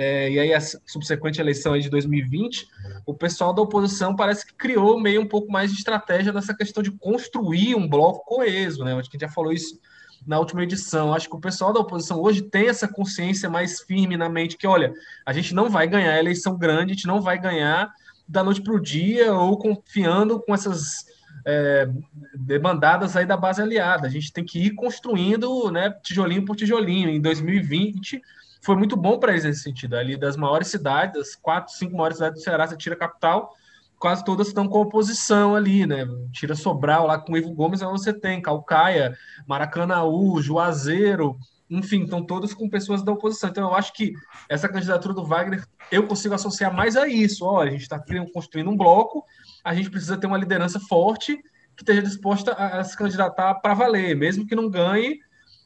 é, 0.00 0.30
e 0.30 0.38
aí 0.38 0.54
a 0.54 0.60
subsequente 0.62 1.42
eleição 1.42 1.78
de 1.78 1.90
2020, 1.90 2.66
o 3.04 3.12
pessoal 3.12 3.52
da 3.52 3.60
oposição 3.60 4.16
parece 4.16 4.46
que 4.46 4.54
criou 4.54 4.98
meio 4.98 5.20
um 5.20 5.28
pouco 5.28 5.52
mais 5.52 5.70
de 5.70 5.76
estratégia 5.76 6.32
nessa 6.32 6.54
questão 6.54 6.82
de 6.82 6.90
construir 6.90 7.74
um 7.74 7.86
bloco 7.86 8.24
coeso, 8.24 8.82
né? 8.82 8.94
Acho 8.94 9.10
que 9.10 9.18
a 9.18 9.20
gente 9.20 9.28
já 9.28 9.34
falou 9.34 9.52
isso 9.52 9.78
na 10.26 10.38
última 10.38 10.62
edição. 10.62 11.12
Acho 11.12 11.28
que 11.28 11.36
o 11.36 11.40
pessoal 11.40 11.70
da 11.70 11.80
oposição 11.80 12.18
hoje 12.18 12.40
tem 12.40 12.66
essa 12.66 12.88
consciência 12.88 13.50
mais 13.50 13.82
firme 13.82 14.16
na 14.16 14.26
mente 14.26 14.56
que, 14.56 14.66
olha, 14.66 14.90
a 15.26 15.34
gente 15.34 15.54
não 15.54 15.68
vai 15.68 15.86
ganhar 15.86 16.18
eleição 16.18 16.56
grande, 16.56 16.92
a 16.92 16.94
gente 16.94 17.06
não 17.06 17.20
vai 17.20 17.38
ganhar 17.38 17.92
da 18.26 18.42
noite 18.42 18.62
para 18.62 18.72
o 18.72 18.80
dia 18.80 19.34
ou 19.34 19.58
confiando 19.58 20.40
com 20.40 20.54
essas 20.54 21.04
é, 21.44 21.86
demandadas 22.34 23.16
aí 23.18 23.26
da 23.26 23.36
base 23.36 23.60
aliada. 23.60 24.06
A 24.06 24.10
gente 24.10 24.32
tem 24.32 24.46
que 24.46 24.64
ir 24.64 24.70
construindo, 24.70 25.70
né, 25.70 25.94
tijolinho 26.02 26.46
por 26.46 26.56
tijolinho. 26.56 27.10
Em 27.10 27.20
2020 27.20 28.22
foi 28.60 28.76
muito 28.76 28.96
bom 28.96 29.18
para 29.18 29.32
eles 29.32 29.44
nesse 29.44 29.62
sentido. 29.62 29.96
Ali 29.96 30.16
das 30.16 30.36
maiores 30.36 30.68
cidades, 30.68 31.14
das 31.14 31.34
quatro, 31.34 31.72
cinco 31.72 31.96
maiores 31.96 32.18
cidades 32.18 32.40
do 32.40 32.44
Ceará, 32.44 32.66
você 32.66 32.76
tira 32.76 32.94
a 32.94 32.98
capital, 32.98 33.54
quase 33.98 34.24
todas 34.24 34.48
estão 34.48 34.68
com 34.68 34.80
oposição 34.80 35.54
ali, 35.54 35.86
né? 35.86 36.06
Tira 36.32 36.54
Sobral 36.54 37.06
lá 37.06 37.18
com 37.18 37.32
o 37.32 37.36
Ivo 37.36 37.52
Gomes, 37.52 37.82
aí 37.82 37.88
você 37.88 38.12
tem 38.12 38.40
Calcaia, 38.40 39.16
Maracanaú, 39.46 40.40
Juazeiro, 40.40 41.38
enfim, 41.70 42.02
estão 42.02 42.24
todos 42.24 42.52
com 42.52 42.68
pessoas 42.68 43.02
da 43.02 43.12
oposição. 43.12 43.48
Então, 43.48 43.68
eu 43.68 43.74
acho 43.74 43.92
que 43.92 44.12
essa 44.48 44.68
candidatura 44.68 45.14
do 45.14 45.24
Wagner 45.24 45.64
eu 45.90 46.06
consigo 46.06 46.34
associar 46.34 46.74
mais 46.74 46.96
a 46.96 47.06
isso. 47.06 47.44
Olha, 47.44 47.68
a 47.68 47.72
gente 47.72 47.82
está 47.82 48.02
construindo 48.32 48.70
um 48.70 48.76
bloco, 48.76 49.24
a 49.62 49.72
gente 49.74 49.90
precisa 49.90 50.16
ter 50.16 50.26
uma 50.26 50.38
liderança 50.38 50.80
forte 50.80 51.36
que 51.76 51.82
esteja 51.82 52.02
disposta 52.02 52.52
a 52.52 52.82
se 52.82 52.96
candidatar 52.96 53.54
para 53.54 53.74
valer, 53.74 54.16
mesmo 54.16 54.46
que 54.46 54.54
não 54.54 54.68
ganhe 54.68 55.18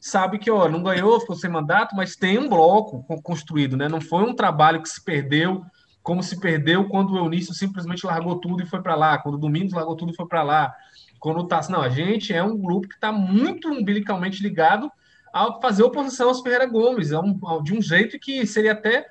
sabe 0.07 0.37
que 0.37 0.51
ó, 0.51 0.69
não 0.69 0.83
ganhou, 0.83 1.19
ficou 1.19 1.35
sem 1.35 1.49
mandato, 1.49 1.95
mas 1.95 2.15
tem 2.15 2.37
um 2.37 2.47
bloco 2.47 3.03
construído, 3.23 3.75
né? 3.75 3.89
Não 3.89 3.99
foi 3.99 4.23
um 4.23 4.35
trabalho 4.35 4.81
que 4.81 4.89
se 4.89 5.03
perdeu 5.03 5.65
como 6.03 6.21
se 6.21 6.39
perdeu 6.39 6.87
quando 6.87 7.13
o 7.13 7.17
Eunício 7.17 7.51
simplesmente 7.51 8.05
largou 8.05 8.35
tudo 8.39 8.61
e 8.61 8.67
foi 8.67 8.79
para 8.79 8.93
lá, 8.93 9.17
quando 9.17 9.35
o 9.35 9.39
Domingos 9.39 9.73
largou 9.73 9.95
tudo 9.95 10.13
e 10.13 10.15
foi 10.15 10.27
para 10.27 10.43
lá, 10.43 10.71
quando 11.19 11.39
o 11.39 11.47
Tassi. 11.47 11.71
Não, 11.71 11.81
a 11.81 11.89
gente 11.89 12.31
é 12.31 12.43
um 12.43 12.55
grupo 12.55 12.87
que 12.87 12.93
está 12.93 13.11
muito 13.11 13.67
umbilicalmente 13.69 14.43
ligado 14.43 14.91
a 15.33 15.59
fazer 15.59 15.81
oposição 15.81 16.27
aos 16.27 16.41
Ferreira 16.41 16.67
Gomes, 16.67 17.11
é 17.11 17.17
um, 17.17 17.35
de 17.63 17.75
um 17.75 17.81
jeito 17.81 18.19
que 18.19 18.45
seria 18.45 18.73
até 18.73 19.07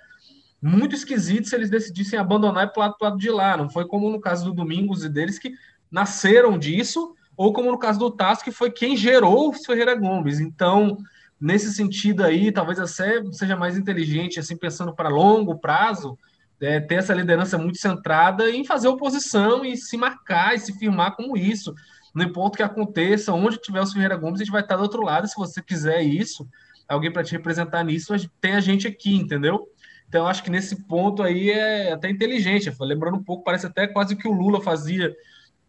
muito 0.63 0.95
esquisito 0.95 1.49
se 1.49 1.57
eles 1.57 1.69
decidissem 1.69 2.17
abandonar 2.17 2.69
e 2.69 2.73
para 2.73 2.95
o 3.01 3.05
lado 3.05 3.19
de 3.19 3.29
lá. 3.29 3.57
Não 3.57 3.69
foi 3.69 3.89
como 3.89 4.09
no 4.09 4.21
caso 4.21 4.45
do 4.45 4.55
Domingos 4.55 5.03
e 5.03 5.09
deles 5.09 5.41
que 5.41 5.53
nasceram 5.91 6.57
disso, 6.57 7.17
ou 7.37 7.53
como 7.53 7.71
no 7.71 7.79
caso 7.79 7.99
do 7.99 8.11
Tasso, 8.11 8.45
que 8.45 8.53
foi 8.53 8.71
quem 8.71 8.97
gerou 8.97 9.49
o 9.49 9.53
Ferreira 9.53 9.95
Gomes. 9.95 10.41
Então, 10.41 10.97
nesse 11.41 11.73
sentido 11.73 12.23
aí, 12.23 12.53
talvez 12.53 12.79
até 12.79 13.23
seja 13.33 13.57
mais 13.57 13.77
inteligente, 13.77 14.39
assim, 14.39 14.57
pensando 14.57 14.95
para 14.95 15.09
longo 15.09 15.59
prazo, 15.59 16.19
é, 16.61 16.81
ter 16.81 16.97
essa 16.97 17.13
liderança 17.13 17.59
muito 17.59 17.79
centrada 17.79 18.51
em 18.51 18.65
fazer 18.65 18.89
oposição 18.89 19.65
e 19.65 19.77
se 19.77 19.97
marcar 19.97 20.55
e 20.55 20.59
se 20.59 20.79
firmar 20.79 21.17
como 21.17 21.37
isso. 21.37 21.75
Não 22.15 22.25
importa 22.25 22.55
o 22.55 22.57
que 22.59 22.63
aconteça, 22.63 23.33
onde 23.33 23.59
tiver 23.59 23.81
o 23.81 23.87
Ferreira 23.87 24.17
Gomes, 24.17 24.41
a 24.41 24.45
gente 24.45 24.53
vai 24.53 24.63
estar 24.63 24.77
do 24.77 24.83
outro 24.83 25.03
lado. 25.03 25.27
Se 25.27 25.37
você 25.37 25.61
quiser 25.61 26.03
isso, 26.03 26.49
alguém 26.89 27.13
para 27.13 27.25
te 27.25 27.33
representar 27.33 27.83
nisso, 27.85 28.15
tem 28.41 28.55
a 28.55 28.61
gente 28.61 28.87
aqui, 28.87 29.15
entendeu? 29.17 29.69
Então, 30.09 30.27
acho 30.27 30.45
que 30.45 30.51
nesse 30.51 30.85
ponto 30.85 31.23
aí 31.23 31.51
é 31.51 31.93
até 31.93 32.09
inteligente. 32.09 32.73
Lembrando 32.81 33.17
um 33.17 33.23
pouco, 33.23 33.43
parece 33.43 33.67
até 33.67 33.87
quase 33.89 34.15
que 34.15 34.29
o 34.29 34.33
Lula 34.33 34.61
fazia. 34.61 35.13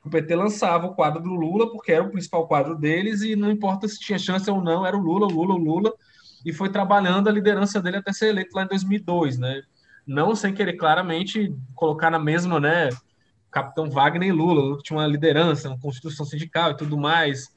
O 0.06 0.10
PT 0.10 0.36
lançava 0.36 0.86
o 0.86 0.94
quadro 0.94 1.20
do 1.20 1.34
Lula, 1.34 1.72
porque 1.72 1.92
era 1.92 2.04
o 2.04 2.12
principal 2.12 2.48
quadro 2.48 2.78
deles, 2.78 3.24
e 3.24 3.36
não 3.36 3.50
importa 3.50 3.88
se 3.88 4.00
tinha 4.00 4.20
chance 4.20 4.50
ou 4.52 4.62
não, 4.62 4.86
era 4.86 4.96
o 4.96 5.02
Lula, 5.02 5.26
o 5.26 5.32
Lula, 5.32 5.56
o 5.56 5.58
Lula, 5.58 5.92
e 6.46 6.54
foi 6.54 6.70
trabalhando 6.70 7.28
a 7.28 7.32
liderança 7.32 7.82
dele 7.82 7.98
até 7.98 8.14
ser 8.14 8.28
eleito 8.28 8.56
lá 8.56 8.64
em 8.64 8.68
2002, 8.68 9.40
né? 9.40 9.64
Não 10.06 10.36
sem 10.36 10.54
querer 10.54 10.74
claramente 10.74 11.52
colocar 11.74 12.12
na 12.12 12.20
mesma, 12.20 12.60
né? 12.60 12.90
Capitão 13.50 13.90
Wagner 13.90 14.30
e 14.30 14.32
Lula, 14.32 14.78
tinha 14.84 15.00
uma 15.00 15.08
liderança, 15.08 15.70
uma 15.70 15.80
constituição 15.80 16.24
sindical 16.24 16.72
e 16.72 16.78
tudo 16.78 16.96
mais. 16.96 17.50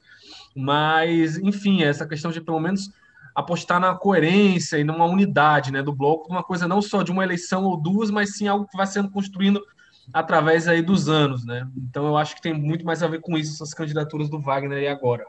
Mas, 0.55 1.37
enfim, 1.37 1.83
essa 1.83 2.07
questão 2.07 2.31
de 2.31 2.41
pelo 2.41 2.59
menos 2.59 2.89
apostar 3.35 3.79
na 3.79 3.93
coerência 3.93 4.79
e 4.79 4.83
numa 4.83 5.05
unidade 5.05 5.71
né, 5.71 5.83
do 5.83 5.93
bloco, 5.93 6.31
uma 6.31 6.43
coisa 6.43 6.67
não 6.67 6.81
só 6.81 7.03
de 7.03 7.11
uma 7.11 7.23
eleição 7.23 7.65
ou 7.65 7.77
duas, 7.77 8.09
mas 8.09 8.35
sim 8.35 8.47
algo 8.47 8.65
que 8.65 8.75
vai 8.75 8.87
sendo 8.87 9.11
construído 9.11 9.61
através 10.13 10.67
aí 10.67 10.81
dos 10.81 11.09
anos, 11.09 11.45
né? 11.45 11.69
Então 11.77 12.05
eu 12.05 12.17
acho 12.17 12.35
que 12.35 12.41
tem 12.41 12.53
muito 12.53 12.85
mais 12.85 13.03
a 13.03 13.07
ver 13.07 13.21
com 13.21 13.37
isso, 13.37 13.53
essas 13.53 13.73
candidaturas 13.73 14.29
do 14.29 14.39
Wagner 14.39 14.77
aí 14.77 14.87
agora. 14.87 15.25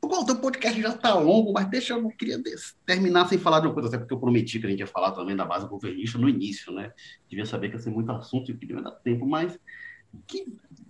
Bom, 0.00 0.20
o 0.20 0.36
podcast 0.36 0.80
já 0.80 0.90
está 0.90 1.14
longo, 1.14 1.52
mas 1.52 1.68
deixa 1.68 1.94
eu 1.94 2.00
não 2.00 2.10
queria 2.10 2.40
terminar 2.84 3.28
sem 3.28 3.38
falar 3.38 3.60
de 3.60 3.66
uma 3.66 3.74
coisa, 3.74 3.88
até 3.88 3.98
porque 3.98 4.14
eu 4.14 4.20
prometi 4.20 4.60
que 4.60 4.66
a 4.66 4.70
gente 4.70 4.80
ia 4.80 4.86
falar 4.86 5.10
também 5.10 5.34
da 5.34 5.44
base 5.44 5.66
governista 5.66 6.16
no 6.16 6.28
início, 6.28 6.72
né? 6.72 6.92
Devia 7.28 7.44
saber 7.44 7.70
que 7.70 7.76
ia 7.76 7.80
ser 7.80 7.90
muito 7.90 8.12
assunto 8.12 8.50
e 8.50 8.54
que 8.54 8.66
devia 8.66 8.82
dar 8.82 8.92
tempo, 8.92 9.26
mas 9.26 9.58
que 10.26 10.46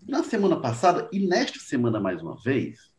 na 0.06 0.22
semana 0.22 0.60
passada 0.60 1.08
e 1.12 1.26
nesta 1.26 1.58
semana 1.58 1.98
mais 1.98 2.20
uma 2.20 2.36
vez, 2.36 2.92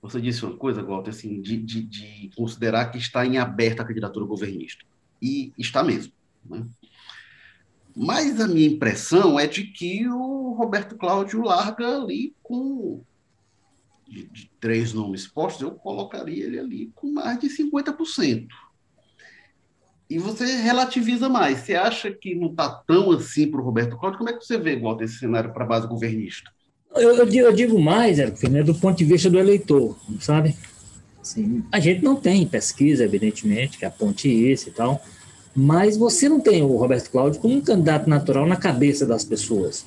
você 0.00 0.20
disse 0.20 0.44
uma 0.44 0.56
coisa, 0.56 0.82
Walter, 0.82 1.10
assim, 1.10 1.40
de, 1.40 1.56
de, 1.56 1.82
de, 1.82 2.30
considerar 2.36 2.90
que 2.90 2.98
está 2.98 3.24
em 3.24 3.38
aberta 3.38 3.82
a 3.82 3.86
candidatura 3.86 4.26
governista. 4.26 4.84
E 5.20 5.52
está 5.56 5.84
mesmo. 5.84 6.12
Né? 6.44 6.66
Mas 7.94 8.40
a 8.40 8.48
minha 8.48 8.68
impressão 8.68 9.38
é 9.38 9.46
de 9.46 9.64
que 9.64 10.08
o 10.08 10.52
Roberto 10.52 10.96
Cláudio 10.96 11.42
larga 11.42 11.96
ali 11.96 12.34
com. 12.42 13.02
De, 14.08 14.26
de 14.26 14.50
três 14.60 14.92
nomes 14.92 15.26
postos, 15.26 15.62
eu 15.62 15.70
colocaria 15.72 16.44
ele 16.44 16.58
ali 16.58 16.92
com 16.94 17.12
mais 17.12 17.38
de 17.38 17.48
50%. 17.48 18.46
E 20.08 20.18
você 20.18 20.44
relativiza 20.44 21.28
mais. 21.28 21.60
Você 21.60 21.74
acha 21.74 22.12
que 22.12 22.34
não 22.34 22.50
está 22.50 22.68
tão 22.68 23.10
assim 23.12 23.50
para 23.50 23.60
o 23.60 23.64
Roberto 23.64 23.96
Cláudio? 23.96 24.18
Como 24.18 24.28
é 24.28 24.34
que 24.34 24.44
você 24.44 24.58
vê, 24.58 24.76
Walter, 24.76 25.04
esse 25.04 25.18
cenário 25.18 25.52
para 25.52 25.64
a 25.64 25.66
base 25.66 25.86
governista? 25.86 26.50
Eu, 26.94 27.14
eu, 27.14 27.26
eu 27.26 27.52
digo 27.52 27.80
mais, 27.80 28.18
Érico, 28.18 28.38
do 28.64 28.74
ponto 28.74 28.98
de 28.98 29.04
vista 29.04 29.30
do 29.30 29.38
eleitor, 29.38 29.98
sabe? 30.20 30.54
Assim, 31.20 31.64
a 31.72 31.80
gente 31.80 32.04
não 32.04 32.16
tem 32.16 32.46
pesquisa, 32.46 33.04
evidentemente, 33.04 33.78
que 33.78 33.84
aponte 33.84 34.28
isso 34.28 34.68
e 34.68 34.72
tal, 34.72 35.02
mas 35.54 35.96
você 35.96 36.28
não 36.28 36.40
tem 36.40 36.62
o 36.62 36.76
Roberto 36.76 37.10
Cláudio 37.10 37.40
como 37.40 37.54
um 37.54 37.60
candidato 37.60 38.08
natural 38.08 38.46
na 38.46 38.56
cabeça 38.56 39.06
das 39.06 39.24
pessoas. 39.24 39.84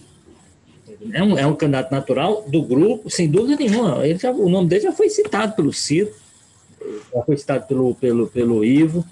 É 1.11 1.23
um, 1.23 1.37
é 1.37 1.45
um 1.45 1.55
candidato 1.55 1.91
natural 1.91 2.45
do 2.47 2.61
grupo, 2.63 3.09
sem 3.09 3.29
dúvida 3.29 3.55
nenhuma. 3.55 4.05
Ele 4.05 4.17
já, 4.17 4.31
o 4.31 4.49
nome 4.49 4.69
dele 4.69 4.83
já 4.83 4.91
foi 4.91 5.09
citado 5.09 5.55
pelo 5.55 5.71
Ciro, 5.71 6.11
já 7.13 7.21
foi 7.21 7.37
citado 7.37 7.67
pelo, 7.67 7.95
pelo, 7.95 8.27
pelo 8.27 8.65
Ivo, 8.65 9.05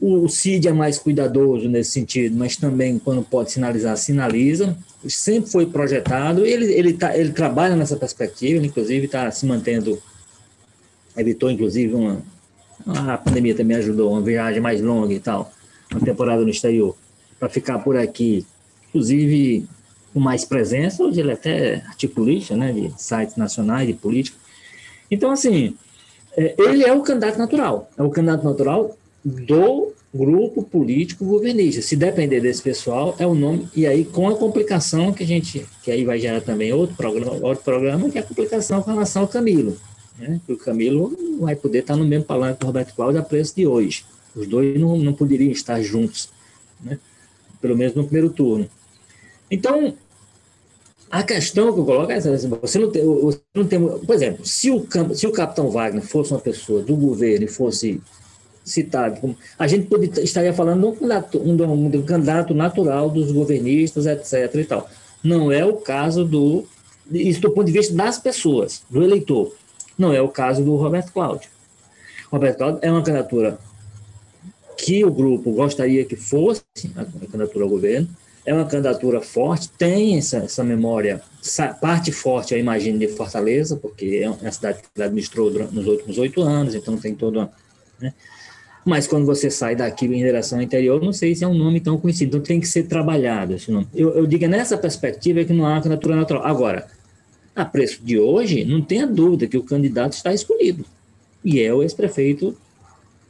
o 0.00 0.28
CID 0.28 0.68
é 0.68 0.72
mais 0.72 0.96
cuidadoso 0.96 1.68
nesse 1.68 1.90
sentido, 1.90 2.36
mas 2.36 2.56
também, 2.56 2.98
quando 3.00 3.22
pode 3.22 3.50
sinalizar, 3.50 3.96
sinaliza. 3.96 4.76
Sempre 5.08 5.50
foi 5.50 5.66
projetado, 5.66 6.46
ele, 6.46 6.72
ele, 6.72 6.92
tá, 6.92 7.16
ele 7.16 7.32
trabalha 7.32 7.74
nessa 7.74 7.96
perspectiva, 7.96 8.64
inclusive 8.64 9.06
está 9.06 9.28
se 9.30 9.44
mantendo, 9.44 10.00
evitou, 11.16 11.50
inclusive, 11.50 11.94
uma. 11.94 12.22
A 12.86 13.18
pandemia 13.18 13.54
também 13.54 13.76
ajudou, 13.76 14.12
uma 14.12 14.20
viagem 14.20 14.60
mais 14.60 14.80
longa 14.80 15.12
e 15.12 15.20
tal, 15.20 15.52
uma 15.90 16.00
temporada 16.00 16.42
no 16.42 16.48
exterior, 16.48 16.96
para 17.38 17.48
ficar 17.48 17.78
por 17.80 17.96
aqui, 17.96 18.46
inclusive 18.88 19.66
com 20.12 20.20
mais 20.20 20.44
presença. 20.44 21.02
Hoje 21.02 21.20
ele 21.20 21.30
é 21.30 21.34
até 21.34 21.74
articulista 21.86 22.56
né, 22.56 22.72
de 22.72 22.92
sites 22.96 23.36
nacionais 23.36 23.86
de 23.86 23.94
política. 23.94 24.36
Então, 25.10 25.30
assim, 25.30 25.74
é, 26.36 26.54
ele 26.58 26.84
é 26.84 26.92
o 26.92 27.02
candidato 27.02 27.38
natural, 27.38 27.90
é 27.96 28.02
o 28.02 28.10
candidato 28.10 28.44
natural 28.44 28.96
do 29.24 29.92
grupo 30.14 30.62
político 30.62 31.24
governista. 31.24 31.82
Se 31.82 31.96
depender 31.96 32.40
desse 32.40 32.62
pessoal, 32.62 33.14
é 33.18 33.26
o 33.26 33.34
nome, 33.34 33.68
e 33.74 33.86
aí 33.86 34.04
com 34.04 34.28
a 34.28 34.36
complicação 34.36 35.12
que 35.12 35.22
a 35.22 35.26
gente, 35.26 35.66
que 35.82 35.90
aí 35.90 36.04
vai 36.04 36.18
gerar 36.18 36.40
também 36.40 36.72
outro 36.72 36.96
programa, 36.96 37.32
outro 37.42 37.64
programa 37.64 38.08
que 38.08 38.18
é 38.18 38.20
a 38.20 38.24
complicação 38.24 38.82
com 38.82 38.90
relação 38.90 39.22
ao 39.22 39.28
Camilo. 39.28 39.76
Né? 40.18 40.40
o 40.48 40.56
Camilo 40.56 41.16
vai 41.40 41.54
poder 41.54 41.78
estar 41.78 41.96
no 41.96 42.04
mesmo 42.04 42.24
palanque 42.24 42.60
do 42.60 42.66
Roberto 42.66 42.94
Cláudio 42.94 43.20
a 43.20 43.24
preço 43.24 43.54
de 43.54 43.66
hoje. 43.66 44.04
Os 44.34 44.46
dois 44.46 44.78
não, 44.78 44.96
não 44.98 45.12
poderiam 45.12 45.52
estar 45.52 45.80
juntos, 45.80 46.28
né? 46.80 46.98
pelo 47.60 47.76
menos 47.76 47.94
no 47.94 48.04
primeiro 48.04 48.30
turno. 48.30 48.68
Então, 49.50 49.94
a 51.10 51.22
questão 51.22 51.72
que 51.72 51.80
eu 51.80 51.84
coloco 51.84 52.12
é 52.12 52.16
essa, 52.16 52.36
você 52.48 52.78
não 52.78 52.90
tem, 52.90 53.04
você 53.04 53.40
não 53.54 53.66
tem 53.66 53.80
por 53.80 54.14
exemplo, 54.14 54.44
se 54.44 54.70
o, 54.70 54.86
se 55.14 55.26
o 55.26 55.32
capitão 55.32 55.70
Wagner 55.70 56.02
fosse 56.02 56.32
uma 56.32 56.40
pessoa 56.40 56.82
do 56.82 56.94
governo 56.96 57.44
e 57.44 57.48
fosse 57.48 58.00
citado. 58.68 59.34
A 59.58 59.66
gente 59.66 59.86
poderia, 59.86 60.22
estaria 60.22 60.52
falando 60.52 60.80
de 60.92 61.38
um 61.38 61.64
um, 61.64 61.86
um 61.86 62.02
candidato 62.02 62.54
natural 62.54 63.08
dos 63.08 63.32
governistas, 63.32 64.06
etc. 64.06 64.54
E 64.54 64.64
tal. 64.64 64.88
Não 65.24 65.50
é 65.50 65.64
o 65.64 65.74
caso 65.74 66.24
do. 66.24 66.64
Isso 67.10 67.40
do 67.40 67.50
ponto 67.50 67.66
de 67.66 67.72
vista 67.72 67.94
das 67.94 68.18
pessoas, 68.18 68.82
do 68.90 69.02
eleitor. 69.02 69.52
Não 69.98 70.12
é 70.12 70.22
o 70.22 70.28
caso 70.28 70.64
do 70.64 70.76
Roberto 70.76 71.12
Cláudio. 71.12 71.50
Roberto 72.30 72.58
Cláudio 72.58 72.80
é 72.82 72.90
uma 72.90 73.02
candidatura 73.02 73.58
que 74.76 75.04
o 75.04 75.10
grupo 75.10 75.50
gostaria 75.52 76.04
que 76.04 76.14
fosse 76.14 76.62
a 76.96 77.04
candidatura 77.04 77.64
ao 77.64 77.70
governo. 77.70 78.08
É 78.46 78.54
uma 78.54 78.64
candidatura 78.64 79.20
forte, 79.20 79.68
tem 79.70 80.16
essa, 80.16 80.38
essa 80.38 80.64
memória, 80.64 81.20
essa 81.44 81.68
parte 81.68 82.10
forte, 82.10 82.54
eu 82.54 82.60
imagino, 82.60 82.98
de 82.98 83.08
Fortaleza, 83.08 83.76
porque 83.76 84.20
é 84.22 84.30
uma 84.30 84.50
cidade 84.50 84.78
que 84.80 85.02
administrou 85.02 85.50
nos 85.50 85.86
últimos 85.86 86.16
oito 86.16 86.40
anos, 86.40 86.74
então 86.74 86.96
tem 86.96 87.14
toda. 87.14 87.50
Né? 88.00 88.14
mas 88.88 89.06
quando 89.06 89.26
você 89.26 89.50
sai 89.50 89.76
daqui 89.76 90.06
em 90.06 90.24
direção 90.24 90.58
ao 90.58 90.64
interior, 90.64 91.02
não 91.02 91.12
sei 91.12 91.34
se 91.34 91.44
é 91.44 91.48
um 91.48 91.54
nome 91.54 91.78
tão 91.78 91.98
conhecido, 91.98 92.38
então 92.38 92.40
tem 92.40 92.58
que 92.58 92.66
ser 92.66 92.84
trabalhado 92.84 93.54
esse 93.54 93.70
nome. 93.70 93.86
Eu, 93.94 94.14
eu 94.14 94.26
digo 94.26 94.46
nessa 94.46 94.78
perspectiva 94.78 95.44
que 95.44 95.52
não 95.52 95.66
há 95.66 95.76
candidatura 95.76 96.16
natural. 96.16 96.42
Agora, 96.44 96.86
a 97.62 97.64
preço 97.64 98.00
de 98.02 98.18
hoje, 98.18 98.64
não 98.64 98.80
tenha 98.80 99.06
dúvida 99.06 99.46
que 99.46 99.56
o 99.56 99.62
candidato 99.62 100.12
está 100.12 100.32
escolhido, 100.32 100.84
e 101.44 101.60
é 101.60 101.72
o 101.72 101.82
ex-prefeito 101.82 102.56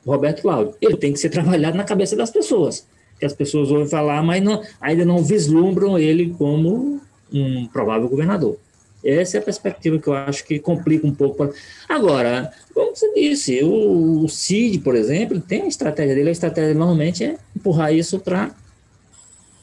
Roberto 0.07 0.43
Cláudio. 0.43 0.75
Ele 0.81 0.97
tem 0.97 1.13
que 1.13 1.19
ser 1.19 1.31
trabalhado 1.31 1.77
na 1.77 1.85
cabeça 1.85 2.17
das 2.17 2.31
pessoas, 2.31 2.87
que 3.19 3.27
as 3.27 3.33
pessoas 3.33 3.71
ouvem 3.71 3.89
falar, 3.89 4.23
mas 4.23 4.43
não, 4.43 4.63
ainda 4.81 5.05
não 5.05 5.23
vislumbram 5.23 5.99
ele 5.99 6.35
como 6.39 7.01
um 7.33 7.67
provável 7.67 8.09
governador. 8.09 8.59
Essa 9.05 9.37
é 9.37 9.41
a 9.41 9.45
perspectiva 9.45 9.99
que 9.99 10.09
eu 10.09 10.15
acho 10.15 10.45
que 10.45 10.59
complica 10.59 11.07
um 11.07 11.15
pouco. 11.15 11.53
Agora, 11.89 12.53
como 12.75 12.95
você 12.95 13.13
disse, 13.15 13.63
o, 13.63 14.25
o 14.25 14.29
CID, 14.29 14.81
por 14.81 14.97
exemplo, 14.97 15.41
tem 15.41 15.63
a 15.63 15.69
estratégia 15.69 16.15
dele, 16.15 16.31
a 16.31 16.33
estratégia 16.33 16.75
normalmente 16.75 17.25
é 17.25 17.37
empurrar 17.55 17.95
isso 17.95 18.19
para 18.19 18.53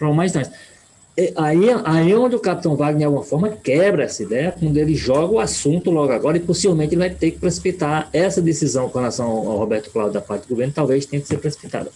o 0.01 0.13
mais 0.13 0.31
tarde. 0.31 0.51
Aí, 1.37 1.65
aí 1.85 2.11
é 2.11 2.17
onde 2.17 2.35
o 2.35 2.39
Capitão 2.39 2.75
Wagner, 2.75 2.99
de 2.99 3.03
alguma 3.05 3.23
forma, 3.23 3.49
quebra 3.49 4.03
essa 4.03 4.21
ideia, 4.21 4.51
quando 4.51 4.75
ele 4.75 4.95
joga 4.95 5.33
o 5.33 5.39
assunto 5.39 5.89
logo 5.89 6.11
agora, 6.11 6.35
e 6.35 6.41
possivelmente 6.41 6.93
ele 6.93 6.99
vai 6.99 7.09
ter 7.09 7.31
que 7.31 7.39
precipitar 7.39 8.09
essa 8.11 8.41
decisão 8.41 8.89
com 8.89 8.99
relação 8.99 9.27
ao 9.27 9.57
Roberto 9.57 9.89
Cláudio 9.91 10.13
da 10.13 10.21
parte 10.21 10.43
do 10.43 10.49
governo, 10.49 10.73
talvez 10.73 11.05
tenha 11.05 11.21
que 11.21 11.27
ser 11.27 11.37
precipitada. 11.37 11.89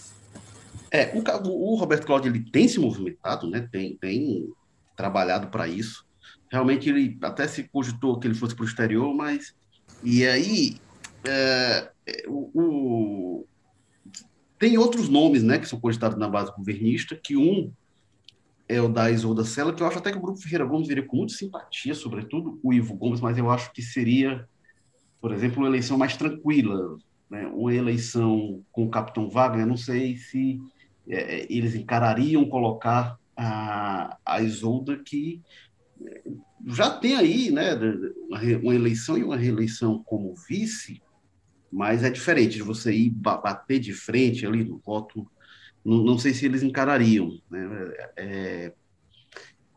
É, 0.90 1.12
o, 1.14 1.72
o 1.72 1.74
Roberto 1.76 2.06
Cláudio 2.06 2.32
ele 2.32 2.40
tem 2.40 2.66
se 2.66 2.80
movimentado, 2.80 3.48
né? 3.48 3.68
tem, 3.70 3.96
tem 4.00 4.48
trabalhado 4.96 5.48
para 5.48 5.68
isso 5.68 6.04
realmente 6.50 6.88
ele 6.88 7.16
até 7.22 7.46
se 7.46 7.62
cogitou 7.64 8.18
que 8.18 8.26
ele 8.26 8.34
fosse 8.34 8.54
para 8.54 8.64
o 8.64 8.66
exterior, 8.66 9.14
mas. 9.14 9.54
E 10.02 10.26
aí. 10.26 10.76
É, 11.24 11.90
o, 12.26 12.50
o, 12.54 13.46
tem 14.58 14.76
outros 14.76 15.08
nomes 15.08 15.42
né, 15.42 15.58
que 15.58 15.68
são 15.68 15.78
cogitados 15.78 16.18
na 16.18 16.28
base 16.28 16.52
governista, 16.56 17.14
que 17.14 17.36
um 17.36 17.72
é 18.70 18.80
o 18.80 18.88
da 18.88 19.10
Isolda 19.10 19.44
Sela, 19.44 19.72
que 19.72 19.82
eu 19.82 19.86
acho 19.86 19.98
até 19.98 20.12
que 20.12 20.18
o 20.18 20.20
Grupo 20.20 20.40
Ferreira 20.40 20.64
Gomes 20.64 20.86
viria 20.86 21.04
com 21.04 21.16
muita 21.16 21.34
simpatia, 21.34 21.92
sobretudo 21.94 22.60
o 22.62 22.72
Ivo 22.72 22.94
Gomes, 22.94 23.20
mas 23.20 23.36
eu 23.36 23.50
acho 23.50 23.72
que 23.72 23.82
seria, 23.82 24.48
por 25.20 25.32
exemplo, 25.32 25.58
uma 25.58 25.68
eleição 25.68 25.98
mais 25.98 26.16
tranquila, 26.16 26.96
né? 27.28 27.48
uma 27.48 27.74
eleição 27.74 28.62
com 28.70 28.84
o 28.84 28.90
Capitão 28.90 29.28
Wagner, 29.28 29.66
não 29.66 29.76
sei 29.76 30.16
se 30.16 30.60
é, 31.08 31.52
eles 31.52 31.74
encarariam 31.74 32.48
colocar 32.48 33.18
a, 33.36 34.16
a 34.24 34.40
Isolda, 34.40 34.96
que 34.98 35.42
já 36.66 36.90
tem 36.90 37.16
aí 37.16 37.50
né, 37.50 37.70
uma 38.62 38.74
eleição 38.74 39.18
e 39.18 39.24
uma 39.24 39.36
reeleição 39.36 40.02
como 40.04 40.34
vice, 40.48 41.02
mas 41.72 42.04
é 42.04 42.10
diferente 42.10 42.54
de 42.54 42.62
você 42.62 42.92
ir 42.92 43.10
bater 43.10 43.80
de 43.80 43.92
frente 43.92 44.46
ali 44.46 44.64
no 44.64 44.78
voto. 44.78 45.26
Não, 45.84 45.98
não 45.98 46.18
sei 46.18 46.34
se 46.34 46.44
eles 46.44 46.62
encarariam. 46.62 47.38
Né? 47.50 47.92
É, 48.16 48.72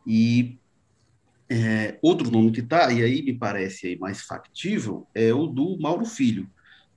e 0.06 0.58
é, 1.48 1.98
outro 2.02 2.30
nome 2.30 2.52
que 2.52 2.60
está, 2.60 2.92
e 2.92 3.02
aí 3.02 3.22
me 3.22 3.34
parece 3.34 3.86
aí 3.88 3.98
mais 3.98 4.22
factível, 4.22 5.06
é 5.14 5.32
o 5.32 5.46
do 5.46 5.78
Mauro 5.78 6.04
Filho. 6.04 6.48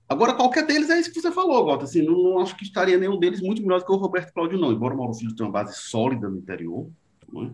Agora, 0.10 0.34
qualquer 0.34 0.66
deles 0.66 0.90
é 0.90 1.00
isso 1.00 1.12
que 1.12 1.20
você 1.20 1.32
falou, 1.32 1.66
Gota. 1.66 1.84
Assim, 1.84 2.02
não, 2.02 2.18
não, 2.24 2.40
acho 2.40 2.56
que 2.56 2.64
estaria 2.64 2.98
nenhum 2.98 3.20
deles 3.20 3.42
muito 3.42 3.62
melhor 3.62 3.80
do 3.80 3.86
que 3.86 3.92
o 3.92 3.98
Roberto 3.98 4.34
Cláudio, 4.34 4.58
não. 4.58 4.72
Embora 4.72 4.94
o 4.94 4.98
Mauro 4.98 5.14
Filho 5.14 5.36
tenha 5.36 5.48
uma 5.48 5.54
base 5.54 5.78
sólida 5.78 6.30
no 6.30 6.38
interior. 6.38 6.90
É? 7.36 7.50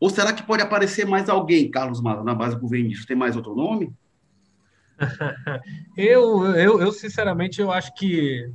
Ou 0.00 0.08
será 0.08 0.32
que 0.32 0.42
pode 0.42 0.62
aparecer 0.62 1.06
mais 1.06 1.28
alguém, 1.28 1.70
Carlos 1.70 2.00
Maza, 2.00 2.24
na 2.24 2.34
base 2.34 2.58
governista? 2.58 3.06
Tem 3.06 3.16
mais 3.16 3.36
outro 3.36 3.54
nome? 3.54 3.92
eu, 5.96 6.46
eu, 6.54 6.80
eu, 6.80 6.92
sinceramente, 6.92 7.60
eu 7.60 7.70
acho 7.70 7.94
que 7.94 8.50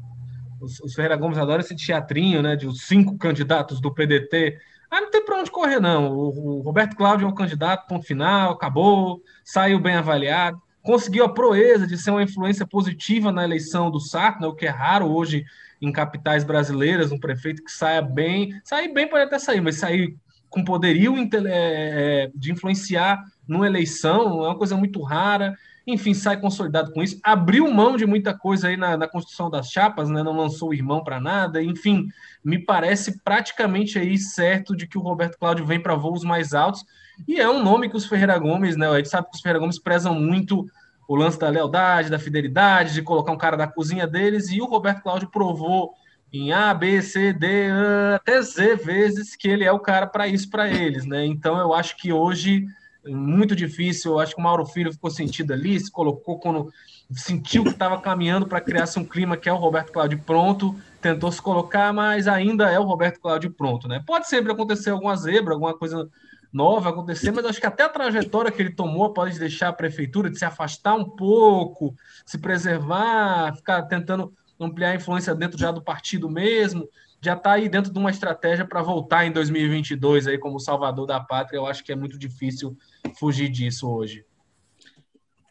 os, 0.62 0.94
Ferreira 0.94 1.16
Gomes 1.16 1.38
adoram 1.38 1.62
esse 1.62 1.76
teatrinho, 1.76 2.42
né, 2.42 2.56
de 2.56 2.68
os 2.68 2.82
cinco 2.88 3.18
candidatos 3.18 3.80
do 3.80 3.94
PDT. 3.94 4.58
Ah, 4.90 5.02
não 5.02 5.12
tem 5.12 5.24
para 5.24 5.40
onde 5.40 5.52
correr, 5.52 5.80
não. 5.80 6.12
O, 6.12 6.58
o 6.58 6.62
Roberto 6.62 6.96
Cláudio 6.96 7.28
é 7.28 7.30
o 7.30 7.36
candidato, 7.36 7.88
ponto 7.88 8.06
final, 8.06 8.52
acabou, 8.52 9.22
saiu 9.44 9.80
bem 9.80 9.96
avaliado 9.96 10.62
conseguiu 10.82 11.26
a 11.26 11.34
proeza 11.34 11.86
de 11.86 11.98
ser 11.98 12.12
uma 12.12 12.24
influência 12.24 12.66
positiva 12.66 13.32
na 13.32 13.44
eleição 13.44 13.92
do 13.92 14.00
Sarto, 14.00 14.42
né, 14.42 14.48
o 14.48 14.56
que 14.56 14.66
é 14.66 14.70
raro 14.70 15.06
hoje 15.06 15.46
em 15.82 15.92
capitais 15.92 16.44
brasileiras, 16.44 17.12
um 17.12 17.20
prefeito 17.20 17.64
que 17.64 17.72
saia 17.72 18.02
bem, 18.02 18.60
sair 18.64 18.92
bem 18.94 19.08
pode 19.08 19.24
até 19.24 19.40
sair, 19.40 19.62
mas 19.62 19.76
sair 19.76 20.16
com 20.50 20.64
poderio 20.64 21.16
é, 21.16 21.30
é, 21.46 22.32
de 22.34 22.52
influenciar 22.52 23.24
numa 23.48 23.68
eleição 23.68 24.44
é 24.44 24.48
uma 24.48 24.58
coisa 24.58 24.76
muito 24.76 25.02
rara, 25.02 25.56
enfim, 25.92 26.14
sai 26.14 26.40
consolidado 26.40 26.92
com 26.92 27.02
isso, 27.02 27.20
abriu 27.24 27.72
mão 27.72 27.98
de 27.98 28.06
muita 28.06 28.34
coisa 28.34 28.68
aí 28.68 28.78
na, 28.78 28.98
na 28.98 29.08
construção 29.08 29.50
das 29.50 29.70
chapas, 29.70 30.10
né, 30.10 30.24
não 30.24 30.36
lançou 30.36 30.70
o 30.70 30.74
irmão 30.74 31.04
para 31.04 31.20
nada, 31.20 31.62
enfim, 31.62 32.08
me 32.44 32.60
parece 32.60 33.20
praticamente 33.24 33.98
aí 33.98 34.18
certo 34.18 34.76
de 34.76 34.88
que 34.88 34.98
o 34.98 35.02
Roberto 35.02 35.38
Cláudio 35.38 35.66
vem 35.66 35.82
para 35.82 35.96
voos 35.96 36.24
mais 36.24 36.54
altos, 36.54 36.86
e 37.28 37.40
é 37.40 37.50
um 37.50 37.62
nome 37.62 37.90
que 37.90 37.98
os 37.98 38.06
Ferreira 38.06 38.38
Gomes, 38.38 38.78
né? 38.78 38.88
A 38.88 38.98
gente 38.98 39.10
sabe 39.10 39.30
que 39.30 39.36
os 39.36 39.42
Ferreira 39.42 39.60
Gomes 39.60 39.80
prezam 39.80 40.14
muito 40.14 40.66
o 41.08 41.16
lance 41.16 41.40
da 41.40 41.50
lealdade, 41.50 42.10
da 42.10 42.20
fidelidade, 42.20 42.94
de 42.94 43.02
colocar 43.02 43.32
um 43.32 43.38
cara 43.38 43.58
da 43.58 43.68
cozinha 43.68 44.08
deles, 44.08 44.50
e 44.52 44.62
o 44.62 44.66
Roberto 44.66 45.02
Cláudio 45.02 45.30
provou 45.30 45.94
em 46.32 46.54
A, 46.54 46.74
B, 46.74 47.02
C, 47.02 47.34
D, 47.34 47.70
até 48.16 48.42
Z 48.42 48.76
vezes 48.76 49.36
que 49.36 49.48
ele 49.48 49.64
é 49.66 49.72
o 49.72 49.80
cara 49.80 50.06
para 50.06 50.28
isso 50.28 50.50
para 50.50 50.70
eles, 50.70 51.06
né? 51.06 51.26
Então 51.26 51.58
eu 51.58 51.74
acho 51.74 51.98
que 51.98 52.14
hoje 52.14 52.66
muito 53.10 53.56
difícil, 53.56 54.20
acho 54.20 54.36
que 54.36 54.42
o 54.42 54.44
Mauro 54.44 54.66
Filho 54.66 54.92
ficou 54.92 55.10
sentido 55.10 55.54
ali, 55.54 55.80
se 55.80 55.92
colocou 55.92 56.40
quando 56.40 56.72
sentiu 57.14 57.64
que 57.64 57.70
estava 57.70 58.00
caminhando 58.00 58.48
para 58.48 58.62
criar-se 58.62 59.00
um 59.00 59.06
clima 59.06 59.36
que 59.36 59.50
é 59.50 59.54
o 59.54 59.58
Roberto 59.58 59.92
Cláudio 59.92 60.20
pronto, 60.20 60.76
tentou 61.02 61.32
se 61.32 61.42
colocar, 61.42 61.92
mas 61.92 62.28
ainda 62.28 62.70
é 62.70 62.80
o 62.80 62.84
Roberto 62.84 63.20
Cláudio 63.20 63.52
pronto, 63.52 63.88
né? 63.88 64.04
Pode 64.06 64.28
sempre 64.28 64.52
acontecer 64.52 64.92
alguma 64.92 65.16
zebra, 65.16 65.54
alguma 65.54 65.76
coisa 65.76 66.10
nova 66.52 66.90
acontecer, 66.90 67.32
mas 67.32 67.46
acho 67.46 67.60
que 67.60 67.68
até 67.68 67.84
a 67.84 67.90
trajetória 67.90 68.52
que 68.52 68.62
ele 68.62 68.72
tomou 68.72 69.14
pode 69.14 69.38
deixar 69.38 69.70
a 69.70 69.74
prefeitura 69.74 70.30
de 70.30 70.38
se 70.38 70.46
afastar 70.46 70.96
um 70.96 71.06
pouco, 71.06 71.96
se 72.26 72.38
preservar, 72.38 73.56
ficar 73.56 73.84
tentando 73.84 74.34
ampliar 74.60 74.92
a 74.92 74.96
influência 74.96 75.34
dentro 75.34 75.58
já 75.58 75.72
do 75.72 75.82
partido 75.82 76.30
mesmo, 76.30 76.88
já 77.22 77.34
está 77.34 77.54
aí 77.54 77.70
dentro 77.70 77.92
de 77.92 78.00
uma 78.00 78.10
estratégia 78.10 78.66
para 78.66 78.82
voltar 78.82 79.26
em 79.26 79.32
2022 79.32 80.28
aí 80.28 80.38
como 80.38 80.60
salvador 80.60 81.06
da 81.06 81.20
pátria. 81.20 81.58
Eu 81.58 81.66
acho 81.66 81.84
que 81.84 81.92
é 81.92 81.96
muito 81.96 82.18
difícil 82.18 82.78
fugir 83.18 83.50
disso 83.50 83.90
hoje. 83.90 84.24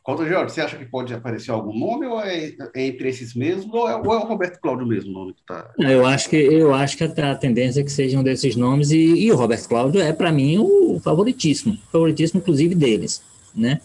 Conta, 0.08 0.26
Jorge, 0.26 0.54
você 0.54 0.62
acha 0.62 0.78
que 0.78 0.86
pode 0.86 1.12
aparecer 1.12 1.50
algum 1.50 1.78
nome 1.78 2.06
ou 2.06 2.18
é, 2.18 2.54
é 2.74 2.86
entre 2.86 3.10
esses 3.10 3.34
mesmos 3.34 3.70
ou 3.74 3.86
é, 3.86 3.94
ou 3.94 4.14
é, 4.14 4.16
o 4.16 4.26
Roberto 4.26 4.58
Cláudio 4.58 4.86
mesmo 4.86 5.12
nome 5.12 5.34
que 5.34 5.40
está? 5.40 5.70
Eu 5.78 6.06
acho 6.06 6.30
que 6.30 6.36
eu 6.36 6.72
acho 6.72 6.96
que 6.96 7.04
a, 7.04 7.34
tendência 7.34 7.82
é 7.82 7.84
que 7.84 7.92
sejam 7.92 8.22
desses 8.22 8.56
nomes 8.56 8.90
e, 8.90 8.96
e 8.96 9.30
o 9.30 9.36
Roberto 9.36 9.68
Cláudio 9.68 10.00
é 10.00 10.10
para 10.14 10.32
mim 10.32 10.56
o 10.56 10.98
favoritíssimo, 11.04 11.76
favoritíssimo 11.92 12.40
inclusive 12.40 12.74
deles, 12.74 13.22
né? 13.54 13.82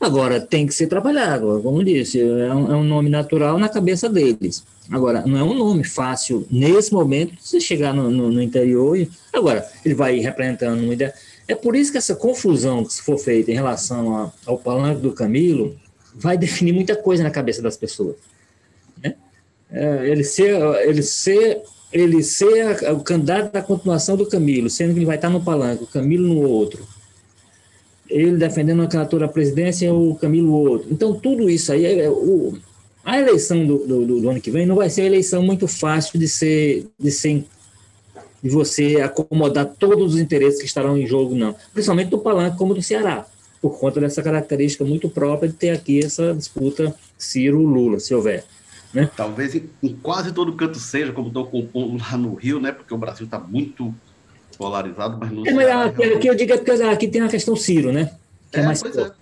Agora 0.00 0.40
tem 0.40 0.66
que 0.66 0.74
ser 0.74 0.88
trabalhado, 0.88 1.60
como 1.62 1.84
disse, 1.84 2.20
é 2.20 2.52
um, 2.52 2.72
é 2.72 2.74
um 2.74 2.82
nome 2.82 3.08
natural 3.08 3.56
na 3.56 3.68
cabeça 3.68 4.08
deles. 4.08 4.64
Agora 4.90 5.24
não 5.24 5.38
é 5.38 5.42
um 5.44 5.54
nome 5.54 5.84
fácil 5.84 6.44
nesse 6.50 6.92
momento 6.92 7.34
você 7.38 7.60
chegar 7.60 7.94
no, 7.94 8.10
no, 8.10 8.28
no 8.28 8.42
interior 8.42 8.98
e 8.98 9.08
agora 9.32 9.64
ele 9.84 9.94
vai 9.94 10.18
representando 10.18 10.82
uma 10.82 10.94
ideia 10.94 11.14
é 11.50 11.54
por 11.56 11.74
isso 11.74 11.90
que 11.90 11.98
essa 11.98 12.14
confusão 12.14 12.84
que 12.84 12.92
se 12.92 13.02
for 13.02 13.18
feita 13.18 13.50
em 13.50 13.54
relação 13.54 14.16
a, 14.16 14.32
ao 14.46 14.56
palanque 14.56 15.00
do 15.00 15.12
Camilo 15.12 15.76
vai 16.14 16.38
definir 16.38 16.72
muita 16.72 16.94
coisa 16.94 17.24
na 17.24 17.30
cabeça 17.30 17.60
das 17.60 17.76
pessoas. 17.76 18.14
Né? 19.02 19.16
É, 19.68 20.08
ele 20.08 20.22
ser, 20.22 20.54
ele 20.86 21.02
ser, 21.02 21.60
ele 21.92 22.22
ser 22.22 22.88
o 22.92 23.00
candidato 23.00 23.52
da 23.52 23.60
continuação 23.60 24.16
do 24.16 24.26
Camilo, 24.26 24.70
sendo 24.70 24.92
que 24.92 25.00
ele 25.00 25.06
vai 25.06 25.16
estar 25.16 25.28
no 25.28 25.42
palanque, 25.42 25.82
o 25.82 25.88
Camilo 25.88 26.32
no 26.32 26.48
outro. 26.48 26.86
Ele 28.08 28.36
defendendo 28.36 28.78
uma 28.78 28.88
candidatura 28.88 29.26
à 29.26 29.28
presidência, 29.28 29.92
o 29.92 30.14
Camilo 30.14 30.52
outro. 30.52 30.88
Então, 30.90 31.14
tudo 31.14 31.50
isso 31.50 31.72
aí, 31.72 31.84
é, 31.84 32.08
o, 32.08 32.56
a 33.04 33.18
eleição 33.18 33.66
do, 33.66 33.86
do, 33.86 34.20
do, 34.20 34.30
ano 34.30 34.40
que 34.40 34.52
vem 34.52 34.66
não 34.66 34.76
vai 34.76 34.88
ser 34.88 35.02
uma 35.02 35.08
eleição 35.08 35.42
muito 35.42 35.66
fácil 35.66 36.16
de 36.16 36.28
ser, 36.28 36.86
de 36.96 37.10
ser 37.10 37.44
de 38.42 38.48
você 38.48 39.00
acomodar 39.00 39.66
todos 39.66 40.14
os 40.14 40.20
interesses 40.20 40.60
que 40.60 40.66
estarão 40.66 40.96
em 40.96 41.06
jogo, 41.06 41.34
não. 41.34 41.54
Principalmente 41.72 42.08
do 42.08 42.18
Palanque 42.18 42.56
como 42.56 42.74
do 42.74 42.82
Ceará, 42.82 43.26
por 43.60 43.78
conta 43.78 44.00
dessa 44.00 44.22
característica 44.22 44.84
muito 44.84 45.08
própria 45.08 45.48
de 45.48 45.54
ter 45.54 45.70
aqui 45.70 46.04
essa 46.04 46.34
disputa 46.34 46.94
Ciro-Lula, 47.18 48.00
se 48.00 48.14
houver. 48.14 48.44
Né? 48.92 49.08
Talvez 49.16 49.54
em, 49.54 49.68
quase 50.02 50.32
todo 50.32 50.54
canto 50.54 50.78
seja, 50.78 51.12
como 51.12 51.28
estão 51.28 51.44
compondo 51.44 51.98
lá 51.98 52.16
no 52.16 52.34
Rio, 52.34 52.60
né? 52.60 52.72
porque 52.72 52.92
o 52.92 52.98
Brasil 52.98 53.26
está 53.26 53.38
muito 53.38 53.94
polarizado, 54.60 55.16
mas 55.18 55.30
não. 55.30 55.46
É, 55.46 55.52
mas 55.52 55.68
aqui, 55.68 56.04
aqui 56.04 56.26
eu 56.26 56.34
digo 56.34 56.52
é 56.52 56.56
porque 56.58 56.70
aqui 56.70 57.08
tem 57.08 57.22
a 57.22 57.28
questão 57.28 57.56
Ciro, 57.56 57.92
né? 57.92 58.12
Que 58.52 58.58
é, 58.58 58.62
é 58.62 58.66
mais 58.66 58.82
é. 58.82 59.12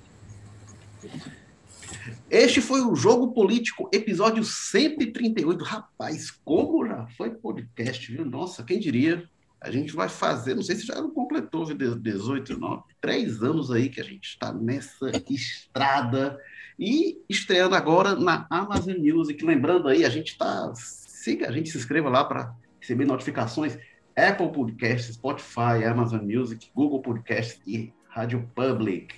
Este 2.30 2.60
foi 2.60 2.82
o 2.82 2.94
Jogo 2.94 3.28
Político, 3.28 3.88
episódio 3.92 4.44
138. 4.44 5.64
Rapaz, 5.64 6.30
como 6.44 6.86
já 6.86 6.97
foi 7.16 7.30
podcast, 7.30 8.10
viu? 8.12 8.24
Nossa, 8.24 8.62
quem 8.62 8.78
diria? 8.78 9.28
A 9.60 9.70
gente 9.70 9.92
vai 9.92 10.08
fazer, 10.08 10.54
não 10.54 10.62
sei 10.62 10.76
se 10.76 10.86
já 10.86 10.94
completou 11.02 11.64
18, 11.64 12.60
não, 12.60 12.84
três 13.00 13.42
anos 13.42 13.72
aí 13.72 13.88
que 13.88 14.00
a 14.00 14.04
gente 14.04 14.28
está 14.28 14.52
nessa 14.52 15.10
estrada 15.28 16.38
e 16.78 17.18
estreando 17.28 17.74
agora 17.74 18.14
na 18.14 18.46
Amazon 18.50 18.96
Music. 18.98 19.44
Lembrando 19.44 19.88
aí, 19.88 20.04
a 20.04 20.08
gente 20.08 20.32
está, 20.32 20.72
siga, 20.74 21.48
a 21.48 21.52
gente 21.52 21.70
se 21.70 21.76
inscreva 21.76 22.08
lá 22.08 22.24
para 22.24 22.54
receber 22.80 23.04
notificações. 23.04 23.76
Apple 24.16 24.52
Podcasts, 24.52 25.14
Spotify, 25.14 25.84
Amazon 25.86 26.22
Music, 26.22 26.70
Google 26.74 27.02
Podcasts 27.02 27.60
e 27.66 27.92
Rádio 28.08 28.48
Public. 28.54 29.14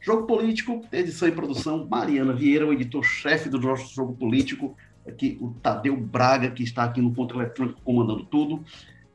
Jogo 0.00 0.26
Político, 0.26 0.84
edição 0.92 1.26
e 1.26 1.32
produção, 1.32 1.86
Mariana 1.88 2.32
Vieira, 2.32 2.66
o 2.66 2.72
editor-chefe 2.72 3.48
do 3.48 3.58
nosso 3.58 3.92
Jogo 3.92 4.14
Político, 4.14 4.76
aqui 5.08 5.38
o 5.40 5.50
Tadeu 5.62 5.96
Braga, 5.96 6.50
que 6.50 6.62
está 6.62 6.84
aqui 6.84 7.00
no 7.00 7.12
ponto 7.12 7.34
eletrônico 7.36 7.80
comandando 7.82 8.24
tudo, 8.24 8.64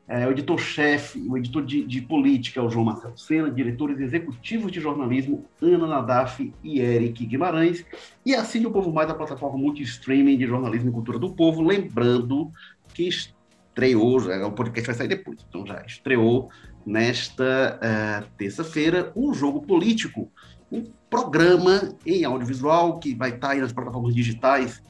é, 0.08 0.26
o 0.26 0.30
editor-chefe, 0.32 1.24
o 1.28 1.38
editor 1.38 1.64
de, 1.64 1.84
de, 1.84 2.02
política 2.02 2.60
é 2.60 2.62
o 2.62 2.68
João 2.68 2.84
Marcelo 2.84 3.16
Sena, 3.16 3.50
diretores 3.50 3.98
executivos 4.00 4.70
de 4.70 4.80
jornalismo, 4.80 5.46
Ana 5.60 5.86
Nadaf 5.86 6.52
e 6.62 6.80
Eric 6.80 7.24
Guimarães, 7.24 7.84
e 8.26 8.34
assine 8.34 8.66
o 8.66 8.70
Povo 8.70 8.92
Mais, 8.92 9.08
a 9.08 9.14
plataforma 9.14 9.56
multi-streaming 9.56 10.36
de 10.36 10.46
jornalismo 10.46 10.90
e 10.90 10.92
cultura 10.92 11.18
do 11.18 11.32
povo, 11.32 11.62
lembrando 11.62 12.50
que 12.92 13.08
estreou, 13.08 14.20
já, 14.20 14.46
o 14.46 14.52
podcast 14.52 14.86
vai 14.88 14.96
sair 14.96 15.08
depois, 15.08 15.38
então 15.48 15.64
já 15.66 15.82
estreou 15.86 16.50
nesta 16.84 17.78
uh, 17.80 18.28
terça-feira 18.36 19.12
um 19.16 19.32
jogo 19.32 19.62
político, 19.62 20.30
um 20.70 20.84
programa 21.08 21.96
em 22.04 22.24
audiovisual 22.24 22.98
que 22.98 23.14
vai 23.14 23.30
estar 23.30 23.50
aí 23.50 23.60
nas 23.60 23.72
plataformas 23.72 24.14
digitais, 24.14 24.82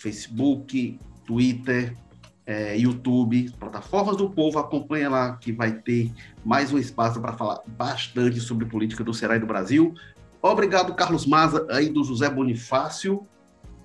Facebook, 0.00 0.98
Twitter, 1.26 1.94
é, 2.46 2.76
YouTube, 2.76 3.52
plataformas 3.60 4.16
do 4.16 4.30
povo, 4.30 4.58
acompanha 4.58 5.08
lá 5.08 5.36
que 5.36 5.52
vai 5.52 5.72
ter 5.72 6.10
mais 6.44 6.72
um 6.72 6.78
espaço 6.78 7.20
para 7.20 7.34
falar 7.34 7.60
bastante 7.66 8.40
sobre 8.40 8.66
política 8.66 9.04
do 9.04 9.12
Ceará 9.12 9.36
e 9.36 9.40
do 9.40 9.46
Brasil. 9.46 9.94
Obrigado, 10.42 10.94
Carlos 10.94 11.26
Maza, 11.26 11.66
aí 11.70 11.90
do 11.90 12.02
José 12.02 12.30
Bonifácio. 12.30 13.26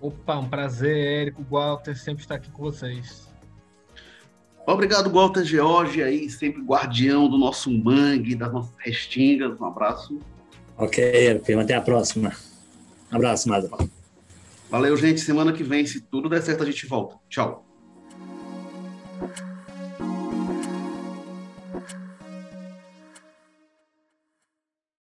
Opa, 0.01 0.37
um 0.37 0.47
prazer, 0.47 0.95
Érico 0.95 1.45
Walter, 1.49 1.95
sempre 1.97 2.23
estar 2.23 2.35
aqui 2.35 2.49
com 2.49 2.63
vocês. 2.63 3.27
Obrigado, 4.65 5.11
Walter 5.11 5.43
George, 5.43 6.01
aí, 6.01 6.29
sempre 6.29 6.61
guardião 6.61 7.29
do 7.29 7.37
nosso 7.37 7.69
mangue, 7.69 8.35
das 8.35 8.51
nossas 8.51 8.73
restingas. 8.79 9.59
Um 9.59 9.65
abraço. 9.65 10.19
Ok, 10.77 11.41
até 11.61 11.75
a 11.75 11.81
próxima. 11.81 12.31
Um 13.11 13.15
abraço, 13.15 13.47
Maza. 13.47 13.69
Valeu, 14.69 14.95
gente. 14.97 15.21
Semana 15.21 15.53
que 15.53 15.63
vem, 15.63 15.85
se 15.85 16.01
tudo 16.01 16.29
der 16.29 16.41
certo, 16.41 16.63
a 16.63 16.65
gente 16.65 16.85
volta. 16.87 17.19
Tchau. 17.29 17.64